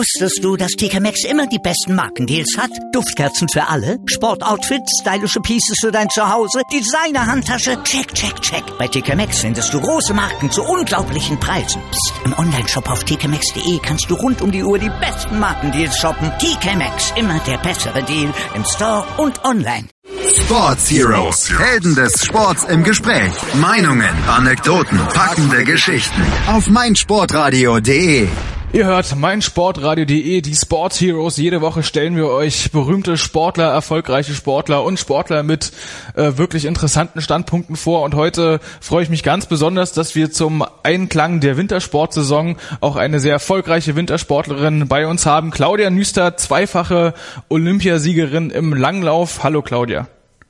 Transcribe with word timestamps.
Wusstest 0.00 0.42
du, 0.42 0.56
dass 0.56 0.70
TK 0.70 0.98
Maxx 0.98 1.24
immer 1.24 1.46
die 1.46 1.58
besten 1.58 1.94
Markendeals 1.94 2.56
hat? 2.56 2.70
Duftkerzen 2.90 3.50
für 3.50 3.68
alle, 3.68 3.98
Sportoutfits, 4.06 5.02
stylische 5.02 5.40
Pieces 5.40 5.76
für 5.78 5.92
dein 5.92 6.08
Zuhause, 6.08 6.62
Designer-Handtasche, 6.72 7.82
check, 7.82 8.14
check, 8.14 8.40
check. 8.40 8.64
Bei 8.78 8.88
TK 8.88 9.14
Maxx 9.14 9.40
findest 9.40 9.74
du 9.74 9.78
große 9.78 10.14
Marken 10.14 10.50
zu 10.50 10.62
unglaublichen 10.62 11.38
Preisen. 11.38 11.82
Psst. 11.90 12.14
im 12.24 12.32
Onlineshop 12.38 12.88
auf 12.88 13.04
tkmaxx.de 13.04 13.78
kannst 13.82 14.10
du 14.10 14.14
rund 14.14 14.40
um 14.40 14.50
die 14.50 14.64
Uhr 14.64 14.78
die 14.78 14.88
besten 14.88 15.38
Markendeals 15.38 15.98
shoppen. 15.98 16.32
TK 16.38 16.76
Maxx, 16.76 17.12
immer 17.16 17.38
der 17.40 17.58
bessere 17.58 18.02
Deal 18.02 18.32
im 18.54 18.64
Store 18.64 19.04
und 19.18 19.44
online. 19.44 19.86
Sports 20.34 20.90
Heroes. 20.90 21.50
Helden 21.58 21.94
des 21.94 22.24
Sports 22.24 22.64
im 22.64 22.84
Gespräch. 22.84 23.32
Meinungen, 23.52 24.14
Anekdoten, 24.26 24.98
packende 25.12 25.62
Geschichten. 25.64 26.22
Auf 26.46 26.68
meinsportradio.de. 26.68 28.28
Ihr 28.72 28.86
hört 28.86 29.16
meinsportradio.de, 29.16 30.42
die 30.42 30.54
Sports 30.54 31.00
Heroes. 31.00 31.36
Jede 31.38 31.60
Woche 31.60 31.82
stellen 31.82 32.14
wir 32.14 32.28
euch 32.28 32.70
berühmte 32.70 33.16
Sportler, 33.16 33.72
erfolgreiche 33.72 34.32
Sportler 34.32 34.84
und 34.84 34.96
Sportler 35.00 35.42
mit 35.42 35.72
äh, 36.14 36.38
wirklich 36.38 36.66
interessanten 36.66 37.20
Standpunkten 37.20 37.74
vor. 37.74 38.02
Und 38.02 38.14
heute 38.14 38.60
freue 38.80 39.02
ich 39.02 39.10
mich 39.10 39.24
ganz 39.24 39.46
besonders, 39.46 39.92
dass 39.92 40.14
wir 40.14 40.30
zum 40.30 40.64
Einklang 40.84 41.40
der 41.40 41.56
Wintersportsaison 41.56 42.58
auch 42.80 42.94
eine 42.94 43.18
sehr 43.18 43.32
erfolgreiche 43.32 43.96
Wintersportlerin 43.96 44.86
bei 44.86 45.08
uns 45.08 45.26
haben. 45.26 45.50
Claudia 45.50 45.90
Nüster, 45.90 46.36
zweifache 46.36 47.14
Olympiasiegerin 47.48 48.50
im 48.50 48.72
Langlauf. 48.72 49.42
Hallo 49.42 49.62
Claudia. 49.62 50.06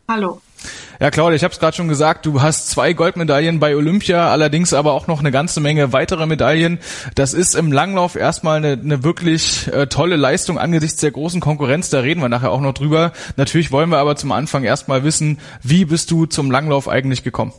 Hallo. 0.08 0.42
Ja, 1.00 1.10
Claudia, 1.10 1.34
ich 1.34 1.44
habe 1.44 1.52
es 1.52 1.58
gerade 1.58 1.74
schon 1.74 1.88
gesagt, 1.88 2.26
du 2.26 2.42
hast 2.42 2.68
zwei 2.68 2.92
Goldmedaillen 2.92 3.58
bei 3.58 3.74
Olympia, 3.74 4.30
allerdings 4.30 4.74
aber 4.74 4.92
auch 4.92 5.06
noch 5.06 5.20
eine 5.20 5.30
ganze 5.30 5.58
Menge 5.60 5.94
weitere 5.94 6.26
Medaillen. 6.26 6.78
Das 7.14 7.32
ist 7.32 7.54
im 7.54 7.72
Langlauf 7.72 8.16
erstmal 8.16 8.58
eine, 8.58 8.72
eine 8.72 9.02
wirklich 9.02 9.66
äh, 9.72 9.86
tolle 9.86 10.16
Leistung 10.16 10.58
angesichts 10.58 11.00
der 11.00 11.10
großen 11.10 11.40
Konkurrenz. 11.40 11.88
Da 11.88 12.00
reden 12.00 12.20
wir 12.20 12.28
nachher 12.28 12.50
auch 12.50 12.60
noch 12.60 12.74
drüber. 12.74 13.12
Natürlich 13.38 13.72
wollen 13.72 13.88
wir 13.88 13.96
aber 13.96 14.16
zum 14.16 14.30
Anfang 14.30 14.62
erstmal 14.62 15.02
wissen, 15.02 15.38
wie 15.62 15.86
bist 15.86 16.10
du 16.10 16.26
zum 16.26 16.50
Langlauf 16.50 16.86
eigentlich 16.86 17.24
gekommen? 17.24 17.54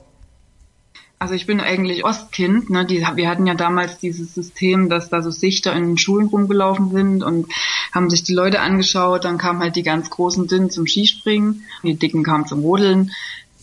Also 1.22 1.36
ich 1.36 1.46
bin 1.46 1.60
eigentlich 1.60 2.04
Ostkind. 2.04 2.72
Ne? 2.72 2.84
Die, 2.84 3.06
wir 3.14 3.30
hatten 3.30 3.46
ja 3.46 3.54
damals 3.54 4.00
dieses 4.00 4.34
System, 4.34 4.90
dass 4.90 5.10
da 5.10 5.22
so 5.22 5.30
Sichter 5.30 5.72
in 5.74 5.90
den 5.90 5.98
Schulen 6.00 6.26
rumgelaufen 6.26 6.90
sind 6.90 7.22
und 7.22 7.46
haben 7.92 8.10
sich 8.10 8.24
die 8.24 8.34
Leute 8.34 8.60
angeschaut. 8.60 9.24
Dann 9.24 9.38
kamen 9.38 9.60
halt 9.60 9.76
die 9.76 9.84
ganz 9.84 10.10
großen 10.10 10.48
Dünnen 10.48 10.72
zum 10.72 10.88
Skispringen, 10.88 11.64
die 11.84 11.94
Dicken 11.94 12.24
kamen 12.24 12.48
zum 12.48 12.62
Rodeln. 12.62 13.12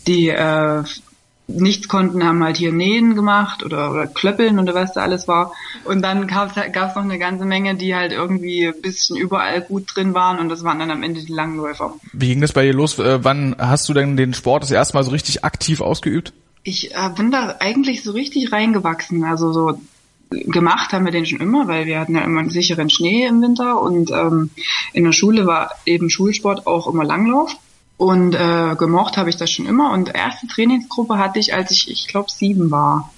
Die 0.08 0.28
äh, 0.28 0.82
nichts 1.48 1.88
konnten, 1.88 2.24
haben 2.24 2.44
halt 2.44 2.58
hier 2.58 2.72
Nähen 2.72 3.14
gemacht 3.14 3.64
oder, 3.64 3.90
oder 3.90 4.06
Klöppeln 4.06 4.58
oder 4.58 4.74
was 4.74 4.92
da 4.92 5.02
alles 5.02 5.26
war. 5.26 5.52
Und 5.84 6.02
dann 6.02 6.26
gab 6.26 6.56
es 6.56 6.94
noch 6.94 7.02
eine 7.02 7.18
ganze 7.18 7.46
Menge, 7.46 7.74
die 7.74 7.94
halt 7.94 8.12
irgendwie 8.12 8.66
ein 8.66 8.80
bisschen 8.82 9.16
überall 9.16 9.62
gut 9.62 9.94
drin 9.94 10.14
waren 10.14 10.38
und 10.38 10.50
das 10.50 10.62
waren 10.62 10.78
dann 10.78 10.90
am 10.90 11.02
Ende 11.02 11.22
die 11.22 11.32
Langläufer. 11.32 11.94
Wie 12.12 12.28
ging 12.28 12.40
das 12.40 12.52
bei 12.52 12.64
dir 12.64 12.74
los? 12.74 12.98
Äh, 12.98 13.24
wann 13.24 13.56
hast 13.58 13.88
du 13.88 13.94
denn 13.94 14.16
den 14.16 14.34
Sport 14.34 14.62
das 14.62 14.70
erste 14.70 14.94
Mal 14.96 15.04
so 15.04 15.10
richtig 15.10 15.44
aktiv 15.44 15.80
ausgeübt? 15.80 16.32
Ich 16.64 16.94
äh, 16.94 17.10
bin 17.16 17.30
da 17.30 17.56
eigentlich 17.60 18.02
so 18.02 18.12
richtig 18.12 18.52
reingewachsen. 18.52 19.24
Also 19.24 19.52
so 19.52 19.80
gemacht 20.30 20.92
haben 20.92 21.06
wir 21.06 21.12
den 21.12 21.24
schon 21.24 21.40
immer, 21.40 21.66
weil 21.68 21.86
wir 21.86 21.98
hatten 21.98 22.14
ja 22.14 22.20
immer 22.20 22.40
einen 22.40 22.50
sicheren 22.50 22.90
Schnee 22.90 23.24
im 23.24 23.40
Winter 23.40 23.80
und 23.80 24.10
ähm, 24.10 24.50
in 24.92 25.04
der 25.04 25.12
Schule 25.12 25.46
war 25.46 25.70
eben 25.86 26.10
Schulsport 26.10 26.66
auch 26.66 26.86
immer 26.86 27.04
Langlauf. 27.04 27.56
Und 27.98 28.34
äh, 28.34 28.76
gemocht 28.76 29.16
habe 29.16 29.28
ich 29.28 29.36
das 29.36 29.50
schon 29.50 29.66
immer. 29.66 29.90
Und 29.92 30.14
erste 30.14 30.46
Trainingsgruppe 30.46 31.18
hatte 31.18 31.40
ich, 31.40 31.52
als 31.52 31.72
ich, 31.72 31.90
ich 31.90 32.06
glaube, 32.06 32.30
sieben 32.30 32.70
war. 32.70 33.12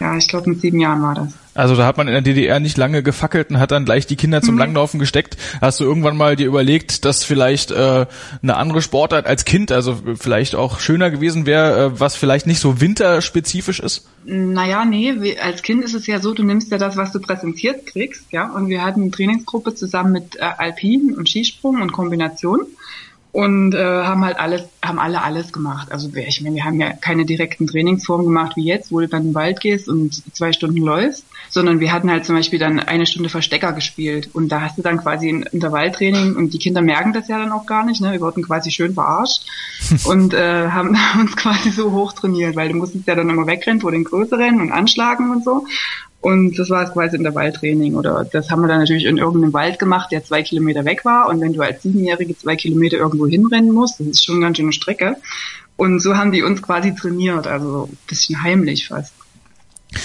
Ja, 0.00 0.16
ich 0.16 0.28
glaube, 0.28 0.50
mit 0.50 0.60
sieben 0.60 0.78
Jahren 0.78 1.00
war 1.00 1.14
das. 1.14 1.32
Also 1.54 1.74
da 1.74 1.86
hat 1.86 1.96
man 1.96 2.06
in 2.06 2.12
der 2.12 2.20
DDR 2.20 2.60
nicht 2.60 2.76
lange 2.76 3.02
gefackelt 3.02 3.48
und 3.48 3.58
hat 3.58 3.70
dann 3.70 3.86
gleich 3.86 4.06
die 4.06 4.16
Kinder 4.16 4.42
zum 4.42 4.54
mhm. 4.54 4.60
Langlaufen 4.60 5.00
gesteckt. 5.00 5.38
Hast 5.60 5.80
du 5.80 5.84
irgendwann 5.84 6.16
mal 6.16 6.36
dir 6.36 6.46
überlegt, 6.46 7.06
dass 7.06 7.24
vielleicht 7.24 7.70
äh, 7.70 8.06
eine 8.42 8.56
andere 8.56 8.82
Sportart 8.82 9.24
als 9.24 9.46
Kind, 9.46 9.72
also 9.72 9.96
vielleicht 10.18 10.54
auch 10.54 10.80
schöner 10.80 11.10
gewesen 11.10 11.46
wäre, 11.46 11.84
äh, 11.84 12.00
was 12.00 12.14
vielleicht 12.14 12.46
nicht 12.46 12.60
so 12.60 12.80
winterspezifisch 12.80 13.80
ist? 13.80 14.06
Naja, 14.26 14.84
nee, 14.84 15.38
als 15.38 15.62
Kind 15.62 15.82
ist 15.82 15.94
es 15.94 16.06
ja 16.06 16.20
so, 16.20 16.34
du 16.34 16.42
nimmst 16.42 16.70
ja 16.72 16.76
das, 16.76 16.96
was 16.96 17.12
du 17.12 17.20
präsentiert 17.20 17.86
kriegst, 17.86 18.32
ja. 18.32 18.50
Und 18.50 18.68
wir 18.68 18.82
hatten 18.82 19.02
eine 19.02 19.10
Trainingsgruppe 19.12 19.74
zusammen 19.74 20.12
mit 20.12 20.36
äh, 20.36 20.40
Alpin 20.40 21.14
und 21.16 21.28
Skisprung 21.28 21.80
und 21.80 21.92
Kombination 21.92 22.66
und 23.36 23.74
äh, 23.74 23.84
haben 23.84 24.24
halt 24.24 24.38
alles, 24.38 24.62
haben 24.82 24.98
alle 24.98 25.22
alles 25.22 25.52
gemacht. 25.52 25.92
Also 25.92 26.08
ich 26.14 26.40
meine, 26.40 26.56
wir 26.56 26.64
haben 26.64 26.80
ja 26.80 26.94
keine 26.94 27.26
direkten 27.26 27.66
Trainingsformen 27.66 28.24
gemacht 28.24 28.56
wie 28.56 28.64
jetzt, 28.64 28.90
wo 28.90 29.00
du 29.00 29.08
dann 29.08 29.24
in 29.24 29.28
den 29.28 29.34
Wald 29.34 29.60
gehst 29.60 29.90
und 29.90 30.22
zwei 30.34 30.54
Stunden 30.54 30.78
läufst, 30.78 31.26
sondern 31.50 31.78
wir 31.78 31.92
hatten 31.92 32.10
halt 32.10 32.24
zum 32.24 32.34
Beispiel 32.34 32.58
dann 32.58 32.80
eine 32.80 33.04
Stunde 33.04 33.28
Verstecker 33.28 33.74
gespielt 33.74 34.30
und 34.32 34.48
da 34.48 34.62
hast 34.62 34.78
du 34.78 34.82
dann 34.82 34.96
quasi 34.96 35.28
ein 35.28 35.42
Intervalltraining 35.42 36.34
und 36.34 36.54
die 36.54 36.58
Kinder 36.58 36.80
merken 36.80 37.12
das 37.12 37.28
ja 37.28 37.38
dann 37.38 37.52
auch 37.52 37.66
gar 37.66 37.84
nicht, 37.84 38.00
ne? 38.00 38.12
Wir 38.12 38.22
wurden 38.22 38.42
quasi 38.42 38.70
schön 38.70 38.94
verarscht 38.94 39.42
und 40.06 40.32
äh, 40.32 40.70
haben 40.70 40.96
uns 41.20 41.36
quasi 41.36 41.68
so 41.68 41.92
hoch 41.92 42.14
trainiert, 42.14 42.56
weil 42.56 42.70
du 42.70 42.76
musstest 42.76 43.06
ja 43.06 43.16
dann 43.16 43.28
immer 43.28 43.46
wegrennen 43.46 43.82
vor 43.82 43.92
den 43.92 44.04
Größeren 44.04 44.62
und 44.62 44.72
anschlagen 44.72 45.30
und 45.30 45.44
so. 45.44 45.66
Und 46.20 46.58
das 46.58 46.70
war 46.70 46.90
quasi 46.90 47.16
Intervalltraining. 47.16 47.94
Oder 47.94 48.24
das 48.24 48.50
haben 48.50 48.62
wir 48.62 48.68
dann 48.68 48.80
natürlich 48.80 49.04
in 49.04 49.18
irgendeinem 49.18 49.52
Wald 49.52 49.78
gemacht, 49.78 50.10
der 50.10 50.24
zwei 50.24 50.42
Kilometer 50.42 50.84
weg 50.84 51.04
war. 51.04 51.28
Und 51.28 51.40
wenn 51.40 51.52
du 51.52 51.62
als 51.62 51.82
Siebenjährige 51.82 52.36
zwei 52.36 52.56
Kilometer 52.56 52.96
irgendwo 52.96 53.26
hinrennen 53.26 53.72
musst, 53.72 54.00
das 54.00 54.06
ist 54.08 54.24
schon 54.24 54.36
eine 54.36 54.46
ganz 54.46 54.56
schöne 54.56 54.72
Strecke. 54.72 55.16
Und 55.76 56.00
so 56.00 56.16
haben 56.16 56.32
die 56.32 56.42
uns 56.42 56.62
quasi 56.62 56.94
trainiert, 56.94 57.46
also 57.46 57.88
ein 57.90 57.98
bisschen 58.08 58.42
heimlich 58.42 58.88
fast. 58.88 59.12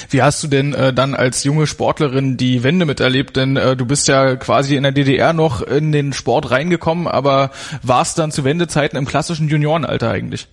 Wie 0.10 0.22
hast 0.22 0.44
du 0.44 0.48
denn 0.48 0.74
äh, 0.74 0.94
dann 0.94 1.16
als 1.16 1.44
junge 1.44 1.66
Sportlerin 1.68 2.38
die 2.38 2.64
Wende 2.64 2.86
miterlebt? 2.86 3.36
Denn 3.36 3.58
äh, 3.58 3.76
du 3.76 3.86
bist 3.86 4.08
ja 4.08 4.36
quasi 4.36 4.76
in 4.76 4.84
der 4.84 4.92
DDR 4.92 5.34
noch 5.34 5.62
in 5.62 5.92
den 5.92 6.14
Sport 6.14 6.52
reingekommen, 6.52 7.08
aber 7.08 7.52
warst 7.82 8.20
dann 8.20 8.32
zu 8.32 8.44
Wendezeiten 8.44 8.98
im 8.98 9.06
klassischen 9.06 9.48
Juniorenalter 9.48 10.12
eigentlich? 10.12 10.48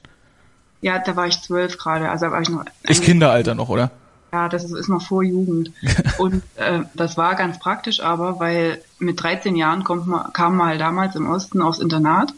Ja, 0.80 0.98
da 0.98 1.16
war 1.16 1.26
ich 1.26 1.41
zwölf 1.42 1.76
gerade, 1.76 2.08
also 2.08 2.26
da 2.26 2.32
war 2.32 2.41
ich 2.41 2.48
noch. 2.48 2.64
Ist 2.84 3.02
Kinderalter 3.02 3.54
noch, 3.54 3.68
oder? 3.68 3.91
Ja, 4.33 4.49
das 4.49 4.65
ist, 4.71 4.89
noch 4.89 5.03
vor 5.03 5.22
Jugend. 5.22 5.72
Und 6.19 6.43
äh, 6.56 6.81
das 6.94 7.16
war 7.16 7.34
ganz 7.34 7.59
praktisch 7.59 8.00
aber, 8.00 8.39
weil 8.41 8.83
mit 8.99 9.22
13 9.22 9.56
Jahren 9.56 9.84
kommt 9.84 10.06
man, 10.06 10.33
kam 10.33 10.56
man 10.56 10.69
halt 10.69 10.81
damals 10.81 11.16
im 11.16 11.28
Osten 11.28 11.62
aufs 11.62 11.78
Internat. 11.78 12.34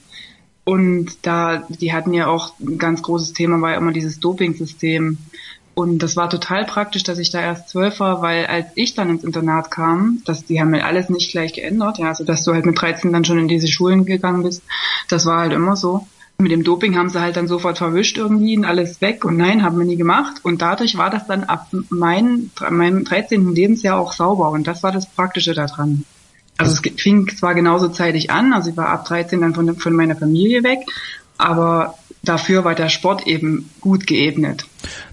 Und 0.65 1.27
da, 1.27 1.65
die 1.69 1.93
hatten 1.93 2.13
ja 2.13 2.29
auch 2.29 2.53
ein 2.61 2.79
ganz 2.79 3.03
großes 3.03 3.33
Thema, 3.33 3.61
war 3.61 3.73
ja 3.73 3.79
immer 3.79 3.93
dieses 3.93 4.21
Doping-System. 4.21 5.19
Und 5.75 6.01
das 6.01 6.17
war 6.17 6.29
total 6.29 6.67
praktisch, 6.67 7.03
dass 7.05 7.19
ich 7.19 7.31
da 7.31 7.41
erst 7.41 7.71
zwölf 7.71 8.01
war, 8.01 8.23
weil 8.23 8.47
als 8.47 8.67
ich 8.75 8.95
dann 8.95 9.09
ins 9.09 9.25
Internat 9.25 9.71
kam, 9.71 10.23
dass 10.27 10.45
die 10.45 10.61
haben 10.61 10.71
mir 10.71 10.85
alles 10.85 11.09
nicht 11.09 11.33
gleich 11.33 11.55
geändert, 11.55 11.99
ja, 11.99 12.09
also 12.09 12.25
dass 12.25 12.45
du 12.45 12.53
halt 12.53 12.67
mit 12.67 12.81
13 12.81 13.13
dann 13.13 13.25
schon 13.25 13.39
in 13.39 13.49
diese 13.49 13.69
Schulen 13.69 14.05
gegangen 14.05 14.43
bist, 14.43 14.63
das 15.09 15.27
war 15.27 15.39
halt 15.39 15.53
immer 15.53 15.77
so. 15.77 16.07
Mit 16.41 16.53
dem 16.53 16.65
Doping 16.65 16.97
haben 16.97 17.09
sie 17.09 17.21
halt 17.21 17.37
dann 17.37 17.49
sofort 17.49 17.79
verwischt 17.79 18.17
irgendwie 18.17 18.57
und 18.57 18.65
alles 18.65 19.01
weg 19.01 19.25
und 19.25 19.37
nein, 19.37 19.63
haben 19.63 19.79
wir 19.79 19.85
nie 19.85 19.97
gemacht. 19.97 20.37
Und 20.43 20.63
dadurch 20.63 20.97
war 20.97 21.11
das 21.11 21.27
dann 21.27 21.45
ab 21.45 21.69
mein, 21.91 22.51
meinem 22.71 23.05
13. 23.05 23.55
Lebensjahr 23.55 23.99
auch 23.99 24.13
sauber 24.13 24.51
und 24.51 24.67
das 24.67 24.83
war 24.83 24.93
das 24.93 25.07
Praktische 25.07 25.55
daran. 25.55 26.05
Also 26.57 26.73
es 26.73 27.03
fing 27.03 27.29
zwar 27.29 27.55
genauso 27.55 27.89
zeitig 27.89 28.31
an, 28.31 28.53
also 28.53 28.71
ich 28.71 28.77
war 28.77 28.89
ab 28.89 29.07
13 29.07 29.41
dann 29.41 29.55
von, 29.55 29.77
von 29.77 29.95
meiner 29.95 30.17
Familie 30.17 30.63
weg, 30.63 30.81
aber 31.39 31.95
dafür 32.23 32.65
war 32.65 32.75
der 32.75 32.89
Sport 32.89 33.27
eben 33.27 33.71
gut 33.81 34.07
geebnet. 34.07 34.67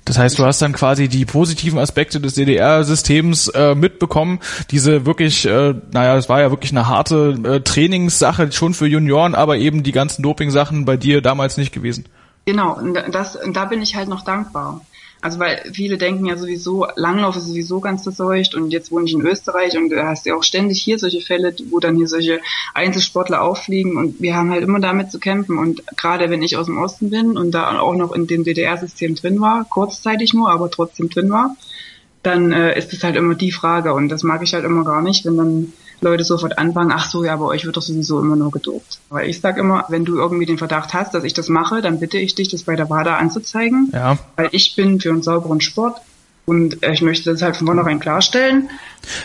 Das 0.05 0.17
heißt, 0.17 0.39
du 0.39 0.45
hast 0.45 0.61
dann 0.61 0.73
quasi 0.73 1.07
die 1.07 1.25
positiven 1.25 1.79
Aspekte 1.79 2.19
des 2.19 2.35
DDR-Systems 2.35 3.49
äh, 3.49 3.75
mitbekommen. 3.75 4.39
Diese 4.71 5.05
wirklich, 5.05 5.45
äh, 5.45 5.73
naja, 5.91 6.17
es 6.17 6.29
war 6.29 6.41
ja 6.41 6.49
wirklich 6.49 6.71
eine 6.71 6.87
harte 6.87 7.37
äh, 7.43 7.59
Trainingssache 7.61 8.51
schon 8.51 8.73
für 8.73 8.87
Junioren, 8.87 9.35
aber 9.35 9.57
eben 9.57 9.83
die 9.83 9.91
ganzen 9.91 10.21
Doping-Sachen 10.21 10.85
bei 10.85 10.97
dir 10.97 11.21
damals 11.21 11.57
nicht 11.57 11.73
gewesen. 11.73 12.05
Genau, 12.45 12.77
und 12.77 12.93
das, 13.11 13.35
und 13.35 13.57
da 13.57 13.65
bin 13.65 13.81
ich 13.81 13.95
halt 13.95 14.07
noch 14.07 14.23
dankbar. 14.23 14.81
Also 15.21 15.39
weil 15.39 15.61
viele 15.73 15.97
denken 15.97 16.25
ja 16.25 16.37
sowieso, 16.37 16.85
Langlauf 16.95 17.35
ist 17.35 17.47
sowieso 17.47 17.79
ganz 17.79 18.03
verseucht 18.03 18.53
und 18.53 18.69
jetzt 18.69 18.91
wohne 18.91 19.05
ich 19.05 19.13
in 19.13 19.25
Österreich 19.25 19.75
und 19.75 19.89
da 19.89 20.07
hast 20.07 20.25
du 20.25 20.29
ja 20.29 20.35
auch 20.35 20.43
ständig 20.43 20.81
hier 20.81 20.99
solche 20.99 21.21
Fälle, 21.21 21.55
wo 21.69 21.79
dann 21.79 21.95
hier 21.95 22.07
solche 22.07 22.39
Einzelsportler 22.75 23.41
auffliegen 23.41 23.97
und 23.97 24.21
wir 24.21 24.35
haben 24.35 24.51
halt 24.51 24.63
immer 24.63 24.79
damit 24.79 25.11
zu 25.11 25.19
kämpfen 25.19 25.57
und 25.57 25.83
gerade 25.97 26.29
wenn 26.29 26.43
ich 26.43 26.55
aus 26.55 26.67
dem 26.67 26.77
Osten 26.77 27.09
bin 27.09 27.35
und 27.35 27.51
da 27.51 27.79
auch 27.79 27.95
noch 27.95 28.11
in 28.11 28.27
dem 28.27 28.43
DDR-System 28.43 29.15
drin 29.15 29.41
war, 29.41 29.65
kurzzeitig 29.65 30.33
nur, 30.33 30.51
aber 30.51 30.69
trotzdem 30.69 31.09
drin 31.09 31.31
war, 31.31 31.55
dann 32.21 32.51
äh, 32.51 32.77
ist 32.77 32.93
es 32.93 33.03
halt 33.03 33.15
immer 33.15 33.33
die 33.33 33.51
Frage 33.51 33.93
und 33.93 34.09
das 34.09 34.21
mag 34.21 34.43
ich 34.43 34.53
halt 34.53 34.65
immer 34.65 34.83
gar 34.83 35.01
nicht, 35.01 35.25
wenn 35.25 35.37
dann 35.37 35.73
Leute 36.01 36.23
sofort 36.23 36.57
anfangen, 36.57 36.91
ach 36.91 37.09
so, 37.09 37.23
ja, 37.23 37.35
bei 37.35 37.45
euch 37.45 37.65
wird 37.65 37.77
doch 37.77 37.81
sowieso 37.81 38.19
immer 38.19 38.35
nur 38.35 38.51
gedopt. 38.51 38.99
Weil 39.09 39.29
ich 39.29 39.41
sage 39.41 39.59
immer, 39.59 39.85
wenn 39.89 40.05
du 40.05 40.17
irgendwie 40.17 40.45
den 40.45 40.57
Verdacht 40.57 40.93
hast, 40.93 41.13
dass 41.13 41.23
ich 41.23 41.33
das 41.33 41.49
mache, 41.49 41.81
dann 41.81 41.99
bitte 41.99 42.17
ich 42.17 42.35
dich, 42.35 42.49
das 42.49 42.63
bei 42.63 42.75
der 42.75 42.89
WADA 42.89 43.17
anzuzeigen. 43.17 43.89
Ja. 43.93 44.17
Weil 44.35 44.49
ich 44.51 44.75
bin 44.75 44.99
für 44.99 45.09
einen 45.09 45.23
sauberen 45.23 45.61
Sport 45.61 46.01
Und 46.49 46.81
äh, 46.81 46.93
ich 46.93 47.01
möchte 47.01 47.29
das 47.29 47.41
halt 47.41 47.57
von 47.57 47.67
vornherein 47.67 47.99
klarstellen. 47.99 48.69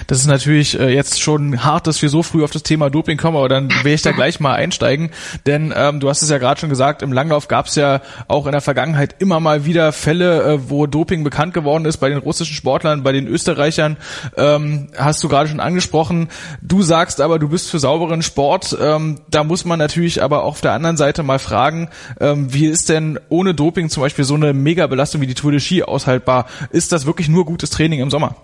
Das 0.09 0.19
ist 0.19 0.27
natürlich 0.27 0.79
äh, 0.79 0.93
jetzt 0.93 1.21
schon 1.21 1.65
hart, 1.65 1.87
dass 1.87 2.03
wir 2.03 2.09
so 2.09 2.23
früh 2.23 2.43
auf 2.43 2.51
das 2.51 2.65
Thema 2.65 2.91
Doping 2.91 3.17
kommen, 3.17 3.37
aber 3.37 3.49
dann 3.49 3.71
will 3.85 3.95
ich 3.95 4.03
da 4.03 4.11
gleich 4.11 4.41
mal 4.41 4.55
einsteigen. 4.55 5.11
Denn 5.47 5.73
ähm, 5.77 6.01
du 6.01 6.09
hast 6.09 6.23
es 6.23 6.31
ja 6.31 6.39
gerade 6.39 6.61
schon 6.61 6.69
gesagt, 6.69 7.01
im 7.01 7.13
Langlauf 7.13 7.47
gab 7.47 7.67
es 7.67 7.77
ja 7.77 8.01
auch 8.27 8.47
in 8.47 8.53
der 8.53 8.61
Vergangenheit 8.61 9.17
immer 9.21 9.39
mal 9.39 9.65
wieder 9.65 9.93
Fälle, 9.93 10.43
äh, 10.43 10.71
wo 10.71 10.87
Doping 10.87 11.23
bekannt 11.23 11.55
geworden 11.55 11.85
ist 11.85 11.99
bei 11.99 12.09
den 12.09 12.19
russischen 12.19 12.55
Sportlern, 12.55 13.05
bei 13.05 13.13
den 13.13 13.29
Österreichern. 13.29 13.97
Ähm, 14.37 14.89
hast 14.97 15.23
du 15.23 15.29
gerade 15.29 15.49
schon 15.49 15.61
angesprochen. 15.61 16.29
Du 16.61 16.83
sagst 16.83 17.21
aber, 17.21 17.39
du 17.39 17.49
bist 17.49 17.71
für 17.71 17.79
sauberen 17.79 18.23
Sport. 18.23 18.77
Ähm, 18.81 19.21
da 19.31 19.45
muss 19.45 19.65
man 19.65 19.79
natürlich 19.79 20.23
aber 20.23 20.43
auch 20.43 20.53
auf 20.53 20.61
der 20.61 20.73
anderen 20.73 20.97
Seite 20.97 21.23
mal 21.23 21.39
fragen, 21.39 21.89
ähm, 22.21 22.53
wie 22.53 22.67
ist 22.67 22.89
denn 22.89 23.19
ohne 23.29 23.55
Doping 23.55 23.89
zum 23.91 24.03
Beispiel 24.03 24.25
so 24.25 24.35
eine 24.35 24.53
Megabelastung 24.53 25.21
wie 25.21 25.27
die 25.27 25.35
Tour 25.35 25.53
de 25.53 25.61
Ski 25.61 25.83
aushaltbar? 25.83 26.47
Ist 26.71 26.93
das 26.93 27.07
wirklich 27.07 27.12
nur 27.29 27.45
gutes 27.45 27.71
Training 27.71 28.01
im 28.01 28.11
Sommer? 28.11 28.37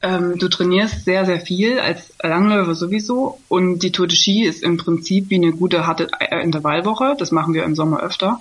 Ähm, 0.00 0.38
du 0.38 0.48
trainierst 0.48 1.04
sehr, 1.04 1.26
sehr 1.26 1.40
viel 1.40 1.80
als 1.80 2.12
Langläufer 2.22 2.74
sowieso 2.74 3.40
und 3.48 3.80
die 3.80 3.90
Tour 3.90 4.06
de 4.06 4.16
Ski 4.16 4.44
ist 4.44 4.62
im 4.62 4.76
Prinzip 4.76 5.28
wie 5.30 5.36
eine 5.36 5.52
gute 5.52 5.86
harte 5.86 6.08
äh, 6.20 6.40
Intervallwoche. 6.42 7.16
Das 7.18 7.32
machen 7.32 7.52
wir 7.52 7.64
im 7.64 7.74
Sommer 7.74 8.00
öfter. 8.00 8.40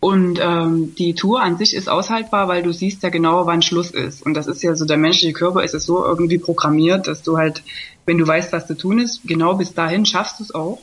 Und 0.00 0.38
ähm, 0.40 0.94
die 0.94 1.14
Tour 1.14 1.42
an 1.42 1.58
sich 1.58 1.74
ist 1.74 1.88
aushaltbar, 1.88 2.48
weil 2.48 2.62
du 2.62 2.72
siehst 2.72 3.02
ja 3.02 3.10
genau, 3.10 3.46
wann 3.46 3.62
Schluss 3.62 3.90
ist. 3.90 4.24
Und 4.24 4.34
das 4.34 4.46
ist 4.46 4.62
ja 4.62 4.74
so, 4.76 4.84
der 4.84 4.96
menschliche 4.96 5.32
Körper 5.32 5.64
ist 5.64 5.74
es 5.74 5.84
so 5.84 6.04
irgendwie 6.04 6.38
programmiert, 6.38 7.08
dass 7.08 7.22
du 7.22 7.36
halt, 7.36 7.62
wenn 8.06 8.16
du 8.16 8.26
weißt, 8.26 8.52
was 8.52 8.66
zu 8.66 8.76
tun 8.76 9.00
ist, 9.00 9.22
genau 9.24 9.54
bis 9.56 9.74
dahin 9.74 10.06
schaffst 10.06 10.38
du 10.38 10.44
es 10.44 10.54
auch. 10.54 10.78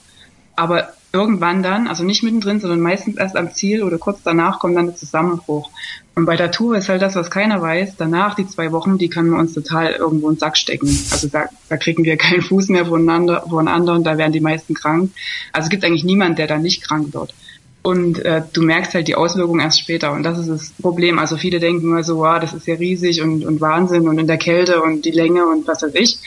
Aber 0.55 0.89
irgendwann 1.15 1.63
dann, 1.63 1.87
also 1.87 2.03
nicht 2.03 2.23
mittendrin, 2.23 2.59
sondern 2.59 2.81
meistens 2.81 3.15
erst 3.15 3.35
am 3.35 3.51
Ziel 3.53 3.83
oder 3.83 3.97
kurz 3.97 4.19
danach 4.23 4.59
kommt 4.59 4.75
dann 4.75 4.87
der 4.87 4.95
Zusammenbruch. 4.95 5.71
Und 6.13 6.25
bei 6.25 6.35
der 6.35 6.51
Tour 6.51 6.77
ist 6.77 6.89
halt 6.89 7.01
das, 7.01 7.15
was 7.15 7.31
keiner 7.31 7.61
weiß. 7.61 7.95
Danach, 7.97 8.35
die 8.35 8.47
zwei 8.47 8.71
Wochen, 8.71 8.97
die 8.97 9.09
können 9.09 9.31
wir 9.31 9.39
uns 9.39 9.53
total 9.53 9.93
irgendwo 9.93 10.29
in 10.29 10.35
den 10.35 10.39
Sack 10.39 10.57
stecken. 10.57 10.87
Also 11.11 11.27
da, 11.27 11.45
da 11.69 11.77
kriegen 11.77 12.03
wir 12.03 12.17
keinen 12.25 12.41
Fuß 12.41 12.69
mehr 12.69 12.85
voneinander, 12.85 13.43
voneinander 13.49 13.93
und 13.93 14.03
da 14.03 14.17
werden 14.17 14.33
die 14.33 14.41
meisten 14.41 14.73
krank. 14.73 15.11
Also 15.53 15.67
es 15.67 15.69
gibt 15.69 15.83
eigentlich 15.85 16.03
niemand, 16.03 16.37
der 16.37 16.47
da 16.47 16.57
nicht 16.57 16.83
krank 16.83 17.13
wird. 17.13 17.33
Und 17.81 18.19
äh, 18.25 18.41
du 18.51 18.63
merkst 18.63 18.95
halt 18.95 19.07
die 19.07 19.15
Auswirkungen 19.15 19.59
erst 19.59 19.79
später. 19.79 20.11
Und 20.11 20.23
das 20.23 20.39
ist 20.39 20.49
das 20.49 20.73
Problem. 20.81 21.19
Also 21.19 21.37
viele 21.37 21.59
denken 21.59 21.83
immer 21.83 22.03
so, 22.03 22.17
wow, 22.17 22.39
das 22.39 22.53
ist 22.53 22.65
ja 22.65 22.75
riesig 22.75 23.21
und, 23.21 23.45
und 23.45 23.61
Wahnsinn 23.61 24.07
und 24.07 24.17
in 24.17 24.27
der 24.27 24.37
Kälte 24.37 24.81
und 24.81 25.05
die 25.05 25.11
Länge 25.11 25.45
und 25.45 25.67
was 25.67 25.83
weiß 25.83 25.93
ich. 25.93 26.17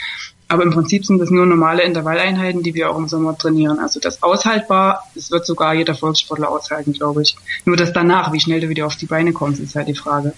Aber 0.48 0.62
im 0.62 0.70
Prinzip 0.70 1.04
sind 1.04 1.18
das 1.18 1.30
nur 1.30 1.44
normale 1.44 1.82
Intervalleinheiten, 1.82 2.62
die 2.62 2.74
wir 2.74 2.90
auch 2.90 2.96
im 2.96 3.06
Sommer 3.06 3.36
trainieren. 3.36 3.78
Also 3.78 4.00
das 4.00 4.22
aushaltbar, 4.22 5.04
das 5.14 5.30
wird 5.30 5.44
sogar 5.44 5.74
jeder 5.74 5.94
Volkssportler 5.94 6.50
aushalten, 6.50 6.94
glaube 6.94 7.22
ich. 7.22 7.36
Nur 7.66 7.76
das 7.76 7.92
danach, 7.92 8.32
wie 8.32 8.40
schnell 8.40 8.60
du 8.60 8.68
wieder 8.70 8.86
auf 8.86 8.96
die 8.96 9.06
Beine 9.06 9.32
kommst, 9.32 9.60
ist 9.60 9.76
halt 9.76 9.88
die 9.88 9.94
Frage. 9.94 10.32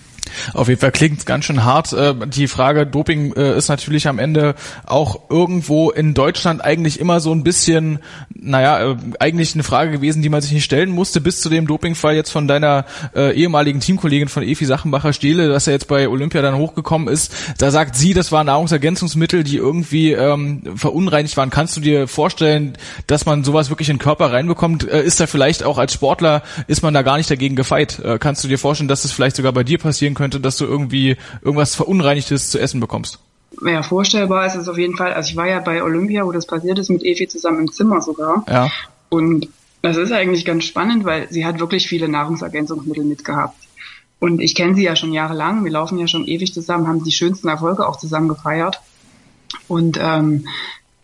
Auf 0.54 0.68
jeden 0.68 0.80
Fall 0.80 0.92
klingt 0.92 1.18
es 1.18 1.26
ganz 1.26 1.44
schön 1.44 1.64
hart. 1.64 1.92
Äh, 1.92 2.14
die 2.26 2.48
Frage 2.48 2.86
Doping 2.86 3.32
äh, 3.34 3.56
ist 3.56 3.68
natürlich 3.68 4.08
am 4.08 4.18
Ende 4.18 4.54
auch 4.86 5.30
irgendwo 5.30 5.90
in 5.90 6.14
Deutschland 6.14 6.64
eigentlich 6.64 7.00
immer 7.00 7.20
so 7.20 7.32
ein 7.32 7.42
bisschen, 7.42 7.98
naja, 8.34 8.92
äh, 8.92 8.96
eigentlich 9.18 9.54
eine 9.54 9.62
Frage 9.62 9.90
gewesen, 9.90 10.22
die 10.22 10.28
man 10.28 10.40
sich 10.40 10.52
nicht 10.52 10.64
stellen 10.64 10.90
musste, 10.90 11.20
bis 11.20 11.40
zu 11.40 11.48
dem 11.48 11.66
Dopingfall 11.66 12.14
jetzt 12.14 12.30
von 12.30 12.46
deiner 12.48 12.84
ehemaligen 13.14 13.80
Teamkollegin 13.80 14.28
von 14.28 14.42
Efi 14.42 14.64
Sachenbacher-Stehle, 14.64 15.48
dass 15.48 15.66
er 15.66 15.72
jetzt 15.74 15.88
bei 15.88 16.08
Olympia 16.08 16.42
dann 16.42 16.56
hochgekommen 16.56 17.08
ist. 17.08 17.32
Da 17.58 17.70
sagt 17.70 17.96
sie, 17.96 18.14
das 18.14 18.32
waren 18.32 18.46
Nahrungsergänzungsmittel, 18.46 19.44
die 19.44 19.56
irgendwie 19.56 20.00
ähm, 20.08 20.62
verunreinigt 20.76 21.37
waren. 21.37 21.50
Kannst 21.50 21.76
du 21.76 21.81
dir 21.81 22.08
vorstellen, 22.08 22.76
dass 23.06 23.26
man 23.26 23.44
sowas 23.44 23.70
wirklich 23.70 23.88
in 23.88 23.97
den 23.97 24.02
Körper 24.02 24.32
reinbekommt? 24.32 24.85
ist 24.85 25.20
da 25.20 25.26
vielleicht 25.26 25.62
auch 25.62 25.79
als 25.79 25.93
Sportler, 25.93 26.43
ist 26.67 26.82
man 26.82 26.94
da 26.94 27.02
gar 27.02 27.17
nicht 27.17 27.31
dagegen 27.31 27.56
gefeit? 27.56 28.02
kannst 28.20 28.43
du 28.43 28.49
dir 28.49 28.58
vorstellen, 28.58 28.88
dass 28.88 29.02
das 29.02 29.12
vielleicht 29.12 29.37
sogar 29.37 29.52
bei 29.52 29.64
dir 29.64 29.79
passieren 29.79 30.14
könnte, 30.14 30.41
dass 30.41 30.56
du 30.56 30.64
irgendwie 30.64 31.17
irgendwas 31.43 31.75
Verunreinigtes 31.75 32.50
zu 32.50 32.58
essen 32.58 32.81
bekommst. 32.81 33.19
Ja, 33.64 33.82
vorstellbar 33.82 34.47
ist 34.47 34.55
es 34.55 34.69
auf 34.69 34.79
jeden 34.79 34.97
Fall. 34.97 35.12
Also 35.12 35.31
ich 35.31 35.37
war 35.37 35.49
ja 35.49 35.61
bei 35.61 35.82
Olympia, 35.82 36.25
wo 36.25 36.32
das 36.32 36.47
passiert 36.47 36.79
ist, 36.79 36.88
mit 36.88 37.02
Evi 37.02 37.29
zusammen 37.29 37.61
im 37.61 37.73
Zimmer 37.73 38.00
sogar. 38.00 38.44
Ja. 38.49 38.70
Und 39.08 39.49
das 39.82 39.97
ist 39.97 40.12
eigentlich 40.12 40.44
ganz 40.44 40.64
spannend, 40.64 41.05
weil 41.05 41.31
sie 41.31 41.44
hat 41.44 41.58
wirklich 41.58 41.88
viele 41.88 42.08
Nahrungsergänzungsmittel 42.08 43.05
mitgehabt. 43.05 43.56
Und 44.19 44.41
ich 44.41 44.55
kenne 44.55 44.75
sie 44.75 44.85
ja 44.85 44.97
schon 44.97 45.12
jahrelang. 45.12 45.64
Wir 45.64 45.73
laufen 45.73 45.99
ja 45.99 46.06
schon 46.06 46.26
ewig 46.26 46.52
zusammen, 46.52 46.87
haben 46.87 47.02
die 47.02 47.12
schönsten 47.12 47.49
Erfolge 47.49 47.88
auch 47.88 47.97
zusammen 47.97 48.29
gefeiert. 48.29 48.81
Und 49.70 50.00
ähm, 50.02 50.49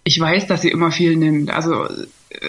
ich 0.03 0.19
weiß, 0.19 0.49
dass 0.49 0.63
sie 0.63 0.71
immer 0.71 0.91
viel 0.91 1.17
nimmt. 1.17 1.51
Also 1.51 1.87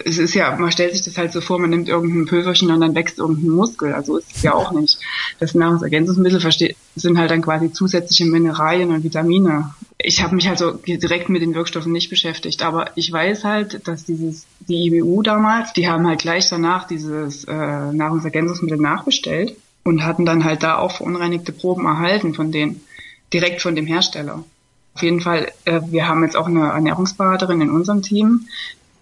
es 0.04 0.18
ist 0.18 0.34
ja, 0.34 0.56
man 0.56 0.72
stellt 0.72 0.92
sich 0.92 1.04
das 1.04 1.16
halt 1.16 1.32
so 1.32 1.40
vor, 1.40 1.60
man 1.60 1.70
nimmt 1.70 1.88
irgendein 1.88 2.26
Pülverchen 2.26 2.72
und 2.72 2.80
dann 2.80 2.96
wächst 2.96 3.18
irgendein 3.18 3.50
Muskel. 3.50 3.92
Also 3.92 4.16
ist 4.16 4.34
es 4.34 4.42
ja 4.42 4.52
auch 4.52 4.72
nicht. 4.72 4.98
Das 5.38 5.54
Nahrungsergänzungsmittel 5.54 6.74
sind 6.96 7.18
halt 7.18 7.30
dann 7.30 7.40
quasi 7.40 7.72
zusätzliche 7.72 8.24
Mineralien 8.24 8.90
und 8.90 9.04
Vitamine. 9.04 9.72
Ich 9.96 10.20
habe 10.20 10.34
mich 10.34 10.48
halt 10.48 10.58
so 10.58 10.72
direkt 10.72 11.28
mit 11.28 11.40
den 11.40 11.54
Wirkstoffen 11.54 11.92
nicht 11.92 12.10
beschäftigt, 12.10 12.64
aber 12.64 12.90
ich 12.96 13.12
weiß 13.12 13.44
halt, 13.44 13.86
dass 13.86 14.04
dieses 14.04 14.44
die 14.60 14.86
IBU 14.86 15.22
damals, 15.22 15.72
die 15.72 15.88
haben 15.88 16.06
halt 16.08 16.20
gleich 16.20 16.48
danach 16.48 16.88
dieses 16.88 17.44
äh, 17.44 17.52
Nahrungsergänzungsmittel 17.52 18.78
nachbestellt 18.78 19.56
und 19.84 20.04
hatten 20.04 20.26
dann 20.26 20.42
halt 20.42 20.64
da 20.64 20.78
auch 20.78 20.96
verunreinigte 20.96 21.52
Proben 21.52 21.86
erhalten 21.86 22.34
von 22.34 22.50
denen, 22.50 22.80
direkt 23.32 23.62
von 23.62 23.76
dem 23.76 23.86
Hersteller. 23.86 24.44
Auf 24.98 25.02
jeden 25.04 25.20
Fall, 25.20 25.52
äh, 25.64 25.80
wir 25.86 26.08
haben 26.08 26.24
jetzt 26.24 26.36
auch 26.36 26.48
eine 26.48 26.70
Ernährungsberaterin 26.70 27.60
in 27.60 27.70
unserem 27.70 28.02
Team, 28.02 28.48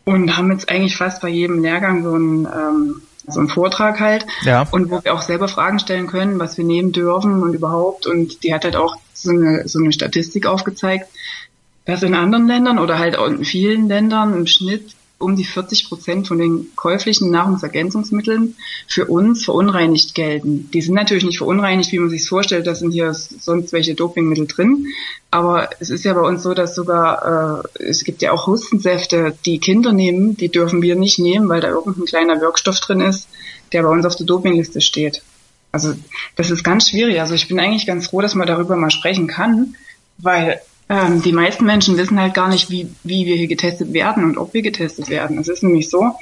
und 0.07 0.37
haben 0.37 0.53
jetzt 0.53 0.71
eigentlich 0.71 0.97
fast 0.97 1.21
bei 1.21 1.29
jedem 1.29 1.61
Lehrgang 1.61 2.03
so 2.05 2.15
einen, 2.15 2.47
ähm, 2.47 3.03
so 3.27 3.41
einen 3.41 3.49
Vortrag 3.49 3.99
halt 3.99 4.25
ja. 4.45 4.67
und 4.71 4.89
wo 4.89 5.03
wir 5.03 5.13
auch 5.13 5.23
selber 5.23 5.49
Fragen 5.49 5.81
stellen 5.81 6.07
können, 6.07 6.39
was 6.39 6.57
wir 6.57 6.65
nehmen 6.65 6.93
dürfen 6.93 7.43
und 7.43 7.55
überhaupt 7.55 8.07
und 8.07 8.45
die 8.45 8.55
hat 8.55 8.65
halt 8.65 8.77
auch 8.77 8.97
so 9.13 9.31
eine, 9.31 9.67
so 9.67 9.81
eine 9.81 9.93
Statistik 9.93 10.47
aufgezeigt, 10.47 11.09
dass 11.87 12.05
in 12.05 12.15
anderen 12.15 12.47
Ländern 12.47 12.79
oder 12.79 13.01
halt 13.01 13.19
auch 13.19 13.27
in 13.27 13.45
vielen 13.45 13.89
Ländern 13.89 14.33
im 14.33 14.47
Schnitt 14.47 14.95
um 15.19 15.35
die 15.35 15.45
40 15.45 15.89
Prozent 15.89 16.29
von 16.29 16.39
den 16.39 16.69
käuflichen 16.77 17.31
Nahrungsergänzungsmitteln 17.31 18.55
für 18.87 19.07
uns 19.07 19.45
verunreinigt 19.45 20.15
gelten. 20.15 20.71
Die 20.73 20.83
sind 20.83 20.95
natürlich 20.95 21.25
nicht 21.25 21.39
verunreinigt, 21.39 21.91
wie 21.93 21.99
man 21.99 22.11
sich 22.11 22.29
vorstellt, 22.29 22.67
da 22.67 22.75
sind 22.75 22.91
hier 22.91 23.15
sonst 23.15 23.73
welche 23.73 23.95
Dopingmittel 23.95 24.47
drin. 24.47 24.89
Aber 25.31 25.71
es 25.81 25.89
ist 25.89 26.05
ja 26.05 26.13
bei 26.13 26.21
uns 26.21 26.43
so, 26.43 26.53
dass 26.53 26.75
sogar, 26.75 27.65
äh, 27.79 27.83
es 27.83 28.05
gibt 28.05 28.21
ja 28.21 28.33
auch 28.33 28.47
Hustensäfte, 28.47 29.37
die 29.47 29.59
Kinder 29.59 29.93
nehmen, 29.93 30.37
die 30.37 30.51
dürfen 30.51 30.83
wir 30.83 30.97
nicht 30.97 31.19
nehmen, 31.19 31.49
weil 31.49 31.61
da 31.63 31.69
irgendein 31.69 32.05
kleiner 32.05 32.41
Wirkstoff 32.43 32.81
drin 32.81 33.01
ist, 33.01 33.29
der 33.73 33.83
bei 33.83 33.89
uns 33.89 34.05
auf 34.05 34.17
der 34.17 34.27
Dopingliste 34.27 34.83
steht. 34.83 35.23
Also 35.73 35.95
das 36.37 36.51
ist 36.51 36.63
ganz 36.63 36.91
schwierig. 36.91 37.21
Also 37.21 37.35
ich 37.35 37.49
bin 37.49 37.59
eigentlich 37.59 37.87
ganz 37.87 38.09
froh, 38.09 38.21
dass 38.21 38.35
man 38.35 38.47
darüber 38.47 38.77
mal 38.77 38.91
sprechen 38.91 39.27
kann, 39.27 39.77
weil 40.19 40.61
ähm, 40.89 41.23
die 41.23 41.33
meisten 41.33 41.65
Menschen 41.65 41.97
wissen 41.97 42.21
halt 42.21 42.35
gar 42.35 42.49
nicht, 42.49 42.71
wie, 42.71 42.89
wie 43.03 43.27
wir 43.27 43.37
hier 43.37 43.49
getestet 43.49 43.93
werden 43.93 44.25
und 44.25 44.39
ob 44.39 44.55
wir 44.55 44.63
getestet 44.63 45.09
werden. 45.09 45.39
Es 45.39 45.49
ist 45.49 45.63
nämlich 45.63 45.91
so, 45.91 46.15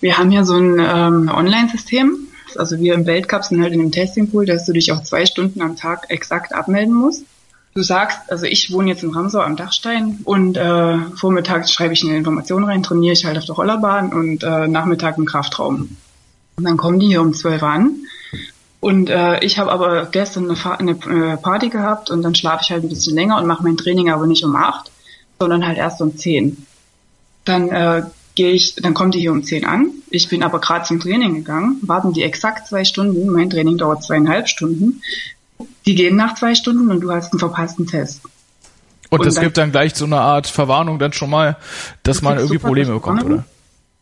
wir 0.00 0.18
haben 0.18 0.30
hier 0.30 0.44
so 0.44 0.56
ein 0.56 0.78
ähm, 0.80 1.30
Online-System. 1.32 2.28
Also 2.56 2.78
wir 2.78 2.94
im 2.94 3.06
Weltcup 3.06 3.44
sind 3.44 3.62
halt 3.62 3.72
in 3.72 3.78
dem 3.78 3.92
Testingpool, 3.92 4.44
dass 4.44 4.66
du 4.66 4.72
dich 4.72 4.92
auch 4.92 5.02
zwei 5.02 5.24
Stunden 5.24 5.62
am 5.62 5.76
Tag 5.76 6.06
exakt 6.10 6.54
abmelden 6.54 6.94
musst. 6.94 7.24
Du 7.74 7.82
sagst, 7.82 8.18
also 8.28 8.44
ich 8.44 8.70
wohne 8.72 8.90
jetzt 8.90 9.02
in 9.02 9.14
Ramsau 9.14 9.40
am 9.40 9.56
Dachstein 9.56 10.18
und 10.24 10.58
äh, 10.58 10.98
vormittags 11.14 11.72
schreibe 11.72 11.94
ich 11.94 12.04
eine 12.04 12.16
Information 12.16 12.64
rein, 12.64 12.82
trainiere 12.82 13.14
ich 13.14 13.24
halt 13.24 13.38
auf 13.38 13.46
der 13.46 13.54
Rollerbahn 13.54 14.12
und 14.12 14.42
äh, 14.42 14.68
Nachmittag 14.68 15.16
im 15.16 15.24
Kraftraum. 15.24 15.96
Und 16.56 16.64
dann 16.64 16.76
kommen 16.76 17.00
die 17.00 17.06
hier 17.06 17.22
um 17.22 17.32
12 17.32 17.62
an 17.62 17.94
und 18.82 19.10
äh, 19.10 19.38
ich 19.44 19.60
habe 19.60 19.70
aber 19.70 20.06
gestern 20.06 20.50
eine, 20.50 20.78
eine 20.80 21.34
äh, 21.34 21.36
Party 21.36 21.68
gehabt 21.68 22.10
und 22.10 22.22
dann 22.22 22.34
schlafe 22.34 22.64
ich 22.64 22.72
halt 22.72 22.82
ein 22.82 22.88
bisschen 22.88 23.14
länger 23.14 23.38
und 23.38 23.46
mache 23.46 23.62
mein 23.62 23.76
Training 23.76 24.10
aber 24.10 24.26
nicht 24.26 24.44
um 24.44 24.56
acht, 24.56 24.90
sondern 25.38 25.64
halt 25.64 25.78
erst 25.78 26.02
um 26.02 26.16
zehn. 26.16 26.66
Dann 27.44 27.68
äh, 27.68 28.02
gehe 28.34 28.50
ich, 28.50 28.74
dann 28.74 28.92
kommt 28.92 29.14
die 29.14 29.20
hier 29.20 29.30
um 29.30 29.44
zehn 29.44 29.64
an. 29.64 29.92
Ich 30.10 30.28
bin 30.28 30.42
aber 30.42 30.58
gerade 30.58 30.84
zum 30.84 30.98
Training 30.98 31.36
gegangen, 31.36 31.78
warten 31.82 32.12
die 32.12 32.24
exakt 32.24 32.66
zwei 32.66 32.84
Stunden. 32.84 33.30
Mein 33.30 33.50
Training 33.50 33.78
dauert 33.78 34.02
zweieinhalb 34.02 34.48
Stunden. 34.48 35.00
Die 35.86 35.94
gehen 35.94 36.16
nach 36.16 36.34
zwei 36.34 36.56
Stunden 36.56 36.90
und 36.90 37.02
du 37.02 37.12
hast 37.12 37.32
einen 37.32 37.38
verpassten 37.38 37.86
Test. 37.86 38.22
Und, 39.10 39.24
dann, 39.24 39.44
gibt 39.44 39.58
dann 39.58 39.70
gleich 39.70 39.94
so 39.94 40.06
eine 40.06 40.20
Art 40.20 40.48
Verwarnung 40.48 40.98
dann 40.98 41.12
schon 41.12 41.30
mal, 41.30 41.56
dass 42.02 42.20
man 42.20 42.36
irgendwie 42.36 42.58
Probleme 42.58 42.94
bekommt, 42.94 43.22
oder? 43.22 43.44